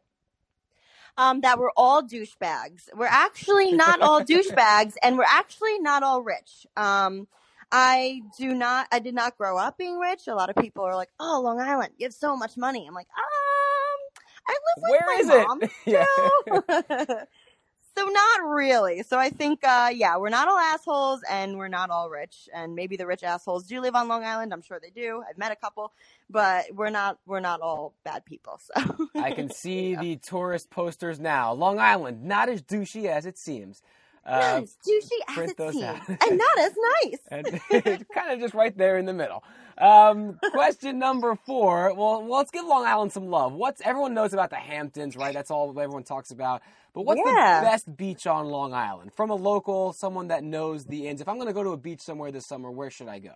um, 1.15 1.41
that 1.41 1.59
we're 1.59 1.69
all 1.77 2.01
douchebags. 2.01 2.89
We're 2.95 3.05
actually 3.05 3.71
not 3.71 4.01
all 4.01 4.21
douchebags, 4.25 4.93
and 5.03 5.17
we're 5.17 5.25
actually 5.27 5.77
not 5.79 6.01
all 6.03 6.23
rich. 6.23 6.65
Um, 6.75 7.27
I 7.71 8.21
do 8.37 8.53
not. 8.55 8.87
I 8.91 8.99
did 8.99 9.13
not 9.15 9.37
grow 9.37 9.57
up 9.57 9.77
being 9.77 9.97
rich. 9.99 10.27
A 10.27 10.33
lot 10.35 10.49
of 10.49 10.55
people 10.55 10.83
are 10.83 10.95
like, 10.95 11.09
"Oh, 11.19 11.41
Long 11.43 11.59
Island, 11.59 11.93
you 11.97 12.05
have 12.07 12.13
so 12.13 12.35
much 12.35 12.57
money." 12.57 12.85
I'm 12.87 12.93
like, 12.95 13.07
um, 13.15 13.99
I 14.47 14.53
live 14.53 14.77
with 14.77 14.91
Where 14.91 15.01
my 15.05 15.17
is 15.19 15.27
mom. 15.47 15.59
it? 16.81 17.07
yeah. 17.07 17.23
too." 17.95 18.03
so 18.03 18.09
not 18.09 18.49
really. 18.49 19.03
So 19.03 19.17
I 19.17 19.29
think, 19.29 19.63
uh, 19.63 19.89
yeah, 19.93 20.17
we're 20.17 20.29
not 20.29 20.47
all 20.47 20.57
assholes, 20.57 21.21
and 21.29 21.57
we're 21.57 21.67
not 21.67 21.89
all 21.89 22.09
rich. 22.09 22.49
And 22.53 22.75
maybe 22.75 22.97
the 22.97 23.07
rich 23.07 23.23
assholes 23.23 23.65
do 23.65 23.81
live 23.81 23.95
on 23.95 24.07
Long 24.07 24.23
Island. 24.23 24.53
I'm 24.53 24.61
sure 24.61 24.79
they 24.81 24.89
do. 24.89 25.23
I've 25.27 25.37
met 25.37 25.51
a 25.51 25.55
couple, 25.55 25.93
but 26.29 26.65
we're 26.73 26.89
not. 26.89 27.19
We're 27.25 27.39
not 27.39 27.61
all 27.61 27.93
bad 28.03 28.25
people. 28.25 28.59
So 28.59 29.09
I 29.15 29.31
can 29.31 29.49
see 29.49 29.95
the 29.99 30.17
tourist 30.17 30.69
posters 30.69 31.19
now. 31.19 31.53
Long 31.53 31.79
Island, 31.79 32.23
not 32.23 32.49
as 32.49 32.61
douchey 32.61 33.05
as 33.05 33.25
it 33.25 33.37
seems. 33.37 33.81
Uh, 34.25 34.61
Yes, 34.61 34.77
douchey 34.87 35.37
as 35.43 35.51
it 35.51 35.57
seems, 35.73 35.83
out. 35.83 36.07
and 36.07 36.37
not 36.37 36.59
as 36.59 36.73
nice. 37.03 37.19
and 37.31 38.05
kind 38.13 38.31
of 38.31 38.39
just 38.39 38.53
right 38.53 38.77
there 38.77 38.97
in 38.97 39.05
the 39.05 39.13
middle. 39.13 39.43
Um, 39.77 40.39
question 40.51 40.99
number 40.99 41.35
four. 41.45 41.93
Well, 41.95 42.21
well, 42.21 42.37
let's 42.37 42.51
give 42.51 42.65
Long 42.65 42.85
Island 42.85 43.11
some 43.11 43.27
love. 43.27 43.53
What's 43.53 43.81
everyone 43.81 44.13
knows 44.13 44.31
about 44.33 44.49
the 44.51 44.55
Hamptons, 44.57 45.17
right? 45.17 45.33
That's 45.33 45.51
all 45.51 45.69
everyone 45.71 46.03
talks 46.03 46.31
about. 46.31 46.61
But 46.93 47.01
what's 47.01 47.19
Yeah. 47.25 47.61
the 47.61 47.65
best 47.65 47.97
beach 47.97 48.27
on 48.27 48.45
Long 48.47 48.73
Island? 48.73 49.13
From 49.13 49.29
a 49.31 49.35
local, 49.35 49.91
someone 49.93 50.27
that 50.27 50.43
knows 50.43 50.85
the 50.85 51.07
ins. 51.07 51.21
If 51.21 51.27
I'm 51.27 51.35
going 51.37 51.47
to 51.47 51.53
go 51.53 51.63
to 51.63 51.71
a 51.71 51.77
beach 51.77 52.01
somewhere 52.01 52.31
this 52.31 52.45
summer, 52.45 52.69
where 52.71 52.91
should 52.91 53.07
I 53.07 53.17
go? 53.19 53.33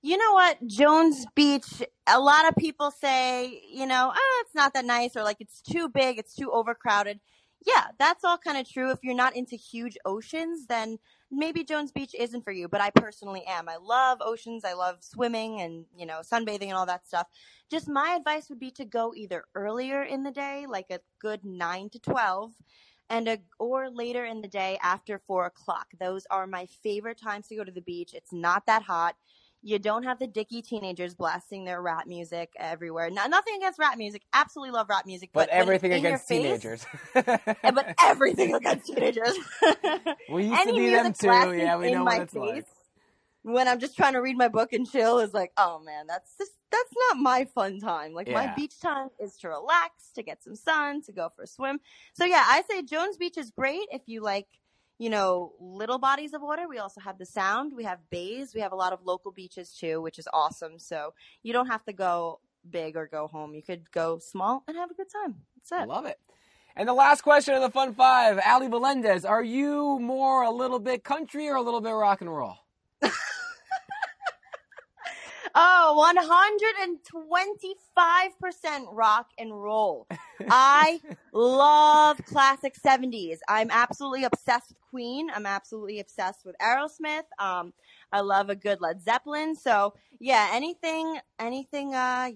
You 0.00 0.16
know 0.16 0.32
what? 0.34 0.64
Jones 0.66 1.26
Beach, 1.34 1.82
a 2.06 2.20
lot 2.20 2.46
of 2.46 2.54
people 2.56 2.90
say, 2.92 3.62
you 3.72 3.86
know, 3.86 4.12
ah, 4.14 4.40
it's 4.42 4.54
not 4.54 4.74
that 4.74 4.84
nice 4.84 5.16
or 5.16 5.22
like 5.22 5.38
it's 5.40 5.60
too 5.62 5.88
big, 5.88 6.18
it's 6.18 6.34
too 6.36 6.52
overcrowded. 6.52 7.20
Yeah, 7.66 7.86
that's 7.98 8.24
all 8.24 8.36
kind 8.36 8.58
of 8.58 8.70
true. 8.70 8.90
If 8.90 8.98
you're 9.02 9.14
not 9.14 9.36
into 9.36 9.56
huge 9.56 9.96
oceans, 10.04 10.66
then 10.66 10.98
maybe 11.30 11.64
Jones 11.64 11.92
Beach 11.92 12.14
isn't 12.18 12.42
for 12.44 12.52
you, 12.52 12.68
but 12.68 12.80
I 12.80 12.90
personally 12.90 13.44
am. 13.46 13.68
I 13.68 13.76
love 13.76 14.18
oceans. 14.20 14.64
I 14.64 14.74
love 14.74 14.98
swimming 15.00 15.60
and, 15.60 15.86
you 15.96 16.04
know, 16.04 16.20
sunbathing 16.20 16.64
and 16.68 16.74
all 16.74 16.86
that 16.86 17.06
stuff. 17.06 17.26
Just 17.70 17.88
my 17.88 18.16
advice 18.18 18.48
would 18.50 18.60
be 18.60 18.70
to 18.72 18.84
go 18.84 19.14
either 19.16 19.44
earlier 19.54 20.02
in 20.02 20.22
the 20.22 20.30
day, 20.30 20.66
like 20.68 20.86
a 20.90 21.00
good 21.20 21.44
9 21.44 21.88
to 21.90 21.98
12, 21.98 22.52
and 23.08 23.28
a, 23.28 23.38
or 23.58 23.88
later 23.90 24.24
in 24.24 24.42
the 24.42 24.48
day 24.48 24.78
after 24.82 25.18
4 25.18 25.46
o'clock. 25.46 25.86
Those 25.98 26.26
are 26.30 26.46
my 26.46 26.66
favorite 26.66 27.18
times 27.18 27.48
to 27.48 27.56
go 27.56 27.64
to 27.64 27.72
the 27.72 27.80
beach. 27.80 28.12
It's 28.14 28.32
not 28.32 28.66
that 28.66 28.82
hot. 28.82 29.16
You 29.64 29.78
don't 29.78 30.02
have 30.02 30.18
the 30.18 30.26
dicky 30.26 30.60
teenagers 30.60 31.14
blasting 31.14 31.64
their 31.64 31.80
rap 31.80 32.06
music 32.06 32.52
everywhere. 32.58 33.10
Now, 33.10 33.26
nothing 33.26 33.56
against 33.56 33.78
rap 33.78 33.96
music. 33.96 34.22
Absolutely 34.34 34.72
love 34.72 34.88
rap 34.90 35.06
music. 35.06 35.30
But, 35.32 35.48
But, 35.48 35.56
everything 35.56 35.92
against 35.94 36.28
teenagers. 36.28 36.84
Face, 36.84 37.24
but 37.62 37.94
everything 38.02 38.54
against 38.54 38.86
teenagers. 38.86 39.34
we 40.30 40.44
used 40.44 40.60
Any 40.60 40.72
to 40.72 40.78
be 40.78 40.90
them 40.90 41.12
too. 41.14 41.56
Yeah, 41.56 41.78
we 41.78 41.88
in 41.88 41.94
know 41.94 42.04
my 42.04 42.18
what 42.18 42.22
it's 42.24 42.34
like. 42.34 42.54
face 42.54 42.64
when 43.44 43.68
I'm 43.68 43.78
just 43.78 43.94
trying 43.94 44.14
to 44.14 44.20
read 44.20 44.38
my 44.38 44.48
book 44.48 44.72
and 44.72 44.90
chill 44.90 45.18
is 45.18 45.34
like, 45.34 45.52
oh 45.58 45.78
man, 45.78 46.06
that's 46.06 46.34
just 46.38 46.52
that's 46.70 46.92
not 47.10 47.18
my 47.18 47.44
fun 47.54 47.78
time. 47.78 48.14
Like 48.14 48.28
my 48.30 48.52
beach 48.56 48.80
time 48.80 49.08
is 49.20 49.36
to 49.38 49.48
relax, 49.48 50.10
to 50.14 50.22
get 50.22 50.42
some 50.42 50.56
sun, 50.56 51.02
to 51.02 51.12
go 51.12 51.30
for 51.36 51.42
a 51.42 51.46
swim. 51.46 51.78
So 52.14 52.24
yeah, 52.24 52.42
I 52.46 52.62
say 52.68 52.82
Jones 52.82 53.18
Beach 53.18 53.36
is 53.36 53.50
great 53.50 53.86
if 53.92 54.02
you 54.06 54.22
like, 54.22 54.46
you 54.98 55.10
know, 55.10 55.52
little 55.60 55.98
bodies 55.98 56.34
of 56.34 56.42
water. 56.42 56.68
We 56.68 56.78
also 56.78 57.00
have 57.00 57.18
the 57.18 57.26
sound. 57.26 57.72
We 57.74 57.84
have 57.84 57.98
bays. 58.10 58.54
We 58.54 58.60
have 58.60 58.72
a 58.72 58.76
lot 58.76 58.92
of 58.92 59.00
local 59.04 59.32
beaches 59.32 59.72
too, 59.72 60.00
which 60.00 60.18
is 60.18 60.28
awesome. 60.32 60.78
So 60.78 61.14
you 61.42 61.52
don't 61.52 61.66
have 61.66 61.84
to 61.84 61.92
go 61.92 62.40
big 62.70 62.96
or 62.96 63.06
go 63.06 63.26
home. 63.26 63.54
You 63.54 63.62
could 63.62 63.90
go 63.90 64.18
small 64.18 64.62
and 64.68 64.76
have 64.76 64.90
a 64.90 64.94
good 64.94 65.10
time. 65.10 65.36
That's 65.56 65.82
it. 65.82 65.88
Love 65.88 66.06
it. 66.06 66.18
And 66.76 66.88
the 66.88 66.94
last 66.94 67.22
question 67.22 67.54
of 67.54 67.62
the 67.62 67.70
Fun 67.70 67.94
Five, 67.94 68.38
Ally 68.38 68.66
Melendez, 68.66 69.24
are 69.24 69.44
you 69.44 69.98
more 70.00 70.42
a 70.42 70.50
little 70.50 70.80
bit 70.80 71.04
country 71.04 71.48
or 71.48 71.54
a 71.54 71.62
little 71.62 71.80
bit 71.80 71.92
rock 71.92 72.20
and 72.20 72.34
roll? 72.34 72.56
Oh, 75.54 76.14
125% 77.16 78.86
rock 78.90 79.28
and 79.38 79.62
roll. 79.62 80.08
I 80.50 81.00
love 81.32 82.18
classic 82.26 82.74
70s. 82.74 83.38
I'm 83.48 83.70
absolutely 83.70 84.24
obsessed 84.24 84.70
with 84.70 84.80
Queen. 84.90 85.28
I'm 85.34 85.46
absolutely 85.46 86.00
obsessed 86.00 86.44
with 86.44 86.56
Aerosmith. 86.60 87.22
Um, 87.38 87.72
I 88.12 88.20
love 88.20 88.50
a 88.50 88.56
good 88.56 88.80
Led 88.80 89.00
Zeppelin. 89.00 89.54
So, 89.54 89.94
yeah, 90.18 90.50
anything 90.52 91.18
anything 91.38 91.94
uh 91.94 92.30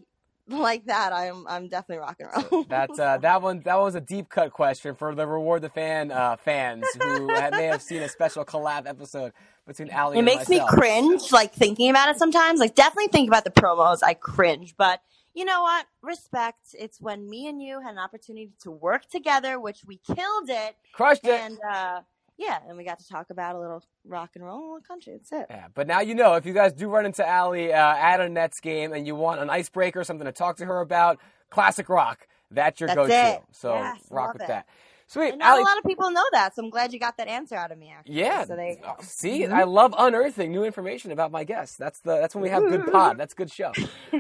like 0.48 0.86
that, 0.86 1.12
I'm 1.12 1.46
I'm 1.46 1.68
definitely 1.68 1.98
rock 1.98 2.16
and 2.20 2.30
roll. 2.50 2.64
That's 2.64 2.98
uh, 2.98 3.18
that 3.22 3.42
one. 3.42 3.60
That 3.60 3.78
was 3.78 3.94
a 3.94 4.00
deep 4.00 4.28
cut 4.28 4.52
question 4.52 4.94
for 4.94 5.14
the 5.14 5.26
reward 5.26 5.62
the 5.62 5.68
fan 5.68 6.10
uh, 6.10 6.36
fans 6.36 6.86
who 7.00 7.26
may 7.26 7.66
have 7.66 7.82
seen 7.82 8.02
a 8.02 8.08
special 8.08 8.44
collab 8.44 8.86
episode 8.86 9.32
between 9.68 9.88
It 9.88 10.22
makes 10.22 10.48
me 10.48 10.60
cringe, 10.68 11.30
like 11.32 11.52
thinking 11.52 11.90
about 11.90 12.08
it 12.08 12.18
sometimes. 12.18 12.58
Like 12.58 12.74
definitely 12.74 13.08
think 13.08 13.28
about 13.28 13.44
the 13.44 13.50
promos. 13.50 13.98
I 14.02 14.14
cringe, 14.14 14.74
but 14.76 15.00
you 15.34 15.44
know 15.44 15.62
what? 15.62 15.86
Respect. 16.02 16.58
It's 16.72 17.00
when 17.00 17.28
me 17.30 17.46
and 17.46 17.62
you 17.62 17.80
had 17.80 17.92
an 17.92 17.98
opportunity 17.98 18.50
to 18.62 18.70
work 18.72 19.08
together, 19.08 19.60
which 19.60 19.84
we 19.86 19.98
killed 19.98 20.48
it, 20.48 20.76
Crushed 20.92 21.24
it. 21.24 21.40
and 21.40 21.58
uh, 21.70 22.00
yeah, 22.36 22.58
and 22.68 22.76
we 22.76 22.84
got 22.84 22.98
to 22.98 23.08
talk 23.08 23.30
about 23.30 23.54
a 23.54 23.60
little 23.60 23.84
rock 24.04 24.30
and 24.34 24.44
roll 24.44 24.56
and 24.56 24.64
a 24.64 24.66
little 24.74 24.80
country. 24.86 25.12
That's 25.14 25.32
it. 25.32 25.46
Yeah, 25.50 25.66
but 25.74 25.86
now 25.86 26.00
you 26.00 26.14
know 26.14 26.34
if 26.34 26.46
you 26.46 26.54
guys 26.54 26.72
do 26.72 26.88
run 26.88 27.06
into 27.06 27.26
Ally 27.26 27.68
uh, 27.68 27.96
at 27.96 28.20
a 28.20 28.28
Nets 28.28 28.60
game 28.60 28.92
and 28.92 29.06
you 29.06 29.14
want 29.14 29.40
an 29.40 29.50
icebreaker, 29.50 30.02
something 30.02 30.26
to 30.26 30.32
talk 30.32 30.56
to 30.56 30.64
her 30.66 30.80
about, 30.80 31.18
classic 31.50 31.88
rock. 31.88 32.26
That's 32.50 32.80
your 32.80 32.86
That's 32.88 32.96
go-to. 32.96 33.12
it. 33.34 33.42
So 33.52 33.74
Yes, 33.74 34.00
rock 34.10 34.32
with 34.32 34.42
it. 34.42 34.48
that. 34.48 34.66
Sweet, 35.10 35.30
And 35.30 35.38
not 35.38 35.48
Ally. 35.48 35.60
a 35.60 35.62
lot 35.64 35.78
of 35.78 35.84
people 35.84 36.10
know 36.10 36.24
that, 36.32 36.54
so 36.54 36.62
I'm 36.62 36.68
glad 36.68 36.92
you 36.92 37.00
got 37.00 37.16
that 37.16 37.28
answer 37.28 37.56
out 37.56 37.72
of 37.72 37.78
me. 37.78 37.90
Actually. 37.96 38.14
Yeah. 38.14 38.44
So 38.44 38.56
they. 38.56 38.78
See, 39.00 39.42
Mhm. 39.44 39.52
I 39.52 39.64
love 39.64 39.94
unearthing 39.96 40.52
new 40.52 40.64
information 40.64 41.12
about 41.12 41.32
my 41.32 41.44
guests. 41.44 41.76
That's 41.78 42.00
the 42.00 42.16
that's 42.20 42.34
when 42.34 42.42
we 42.42 42.50
have 42.50 42.62
good 42.68 42.92
pod. 42.92 43.16
That's 43.16 43.32
good 43.32 43.50
show. 43.50 43.72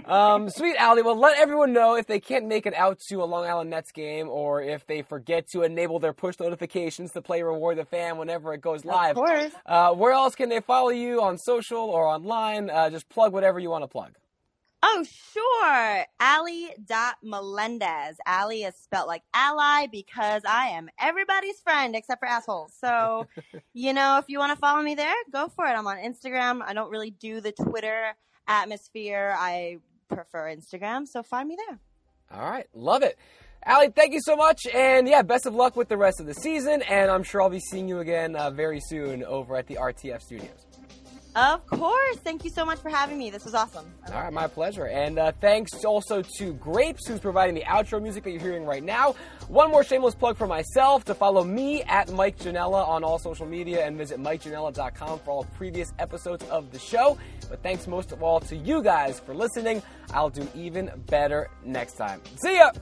Um, 0.06 0.48
sweet 0.58 0.76
Ally. 0.78 1.02
Well, 1.02 1.14
let 1.16 1.36
everyone 1.38 1.72
know 1.74 1.94
if 1.94 2.06
they 2.06 2.20
can't 2.20 2.46
make 2.46 2.64
it 2.64 2.72
out 2.74 3.00
to 3.08 3.22
a 3.22 3.26
Long 3.26 3.44
Island 3.44 3.68
Nets 3.70 3.92
game, 3.92 4.28
or 4.30 4.62
if 4.62 4.86
they 4.86 5.02
forget 5.02 5.46
to 5.48 5.62
enable 5.62 5.98
their 5.98 6.14
push 6.14 6.38
notifications 6.40 7.12
to 7.12 7.20
play 7.22 7.42
Reward 7.42 7.76
the 7.76 7.84
Fan 7.84 8.16
whenever 8.16 8.54
it 8.54 8.60
goes 8.62 8.84
live. 8.86 9.10
Of 9.10 9.24
course. 9.24 9.52
Uh, 9.66 9.92
where 9.94 10.12
else 10.12 10.34
can 10.34 10.48
they 10.48 10.60
follow 10.60 10.88
you 10.90 11.20
on 11.22 11.36
social 11.36 11.80
or 11.82 12.06
online? 12.06 12.70
Uh, 12.70 12.88
just 12.88 13.08
plug 13.10 13.32
whatever 13.34 13.58
you 13.58 13.68
want 13.70 13.84
to 13.84 13.88
plug. 13.88 14.14
Oh, 14.82 15.04
sure. 15.04 16.04
Ally.Melendez. 16.20 18.16
Ally 18.24 18.54
is 18.66 18.76
spelled 18.76 19.08
like 19.08 19.22
ally 19.34 19.86
because 19.90 20.42
I 20.48 20.68
am 20.68 20.88
everybody's 21.00 21.60
friend 21.60 21.96
except 21.96 22.20
for 22.20 22.28
assholes. 22.28 22.74
So, 22.80 23.26
you 23.74 23.92
know, 23.92 24.18
if 24.18 24.26
you 24.28 24.38
want 24.38 24.52
to 24.52 24.58
follow 24.58 24.82
me 24.82 24.94
there, 24.94 25.14
go 25.32 25.48
for 25.48 25.66
it. 25.66 25.70
I'm 25.70 25.86
on 25.86 25.96
Instagram. 25.96 26.62
I 26.64 26.74
don't 26.74 26.90
really 26.90 27.10
do 27.10 27.40
the 27.40 27.52
Twitter 27.52 28.14
atmosphere. 28.46 29.34
I 29.36 29.78
prefer 30.08 30.54
Instagram. 30.54 31.08
So 31.08 31.22
find 31.22 31.48
me 31.48 31.56
there. 31.66 31.78
All 32.30 32.48
right, 32.50 32.66
love 32.74 33.02
it. 33.02 33.18
Ally, 33.64 33.88
thank 33.88 34.12
you 34.12 34.20
so 34.20 34.36
much, 34.36 34.66
and 34.72 35.08
yeah, 35.08 35.22
best 35.22 35.44
of 35.44 35.54
luck 35.54 35.74
with 35.76 35.88
the 35.88 35.96
rest 35.96 36.20
of 36.20 36.26
the 36.26 36.34
season. 36.34 36.82
And 36.82 37.10
I'm 37.10 37.24
sure 37.24 37.42
I'll 37.42 37.50
be 37.50 37.58
seeing 37.58 37.88
you 37.88 37.98
again 37.98 38.36
uh, 38.36 38.50
very 38.50 38.80
soon 38.80 39.24
over 39.24 39.56
at 39.56 39.66
the 39.66 39.74
RTF 39.74 40.22
studios. 40.22 40.67
Of 41.38 41.64
course. 41.66 42.16
Thank 42.16 42.42
you 42.42 42.50
so 42.50 42.64
much 42.64 42.80
for 42.80 42.88
having 42.88 43.16
me. 43.16 43.30
This 43.30 43.44
was 43.44 43.54
awesome. 43.54 43.86
All 44.08 44.20
right, 44.20 44.32
my 44.32 44.48
pleasure. 44.48 44.86
And 44.86 45.20
uh, 45.20 45.30
thanks 45.40 45.84
also 45.84 46.20
to 46.38 46.52
Grapes, 46.54 47.06
who's 47.06 47.20
providing 47.20 47.54
the 47.54 47.62
outro 47.62 48.02
music 48.02 48.24
that 48.24 48.32
you're 48.32 48.40
hearing 48.40 48.64
right 48.64 48.82
now. 48.82 49.14
One 49.46 49.70
more 49.70 49.84
shameless 49.84 50.16
plug 50.16 50.36
for 50.36 50.48
myself 50.48 51.04
to 51.04 51.14
follow 51.14 51.44
me 51.44 51.84
at 51.84 52.10
Mike 52.12 52.38
Janela 52.38 52.88
on 52.88 53.04
all 53.04 53.20
social 53.20 53.46
media 53.46 53.86
and 53.86 53.96
visit 53.96 54.18
MikeJanela.com 54.18 55.20
for 55.20 55.30
all 55.30 55.44
previous 55.56 55.92
episodes 56.00 56.44
of 56.46 56.72
the 56.72 56.78
show. 56.80 57.16
But 57.48 57.62
thanks 57.62 57.86
most 57.86 58.10
of 58.10 58.20
all 58.20 58.40
to 58.40 58.56
you 58.56 58.82
guys 58.82 59.20
for 59.20 59.32
listening. 59.32 59.80
I'll 60.12 60.30
do 60.30 60.48
even 60.56 60.90
better 61.06 61.50
next 61.64 61.92
time. 61.92 62.20
See 62.42 62.56
ya! 62.56 62.72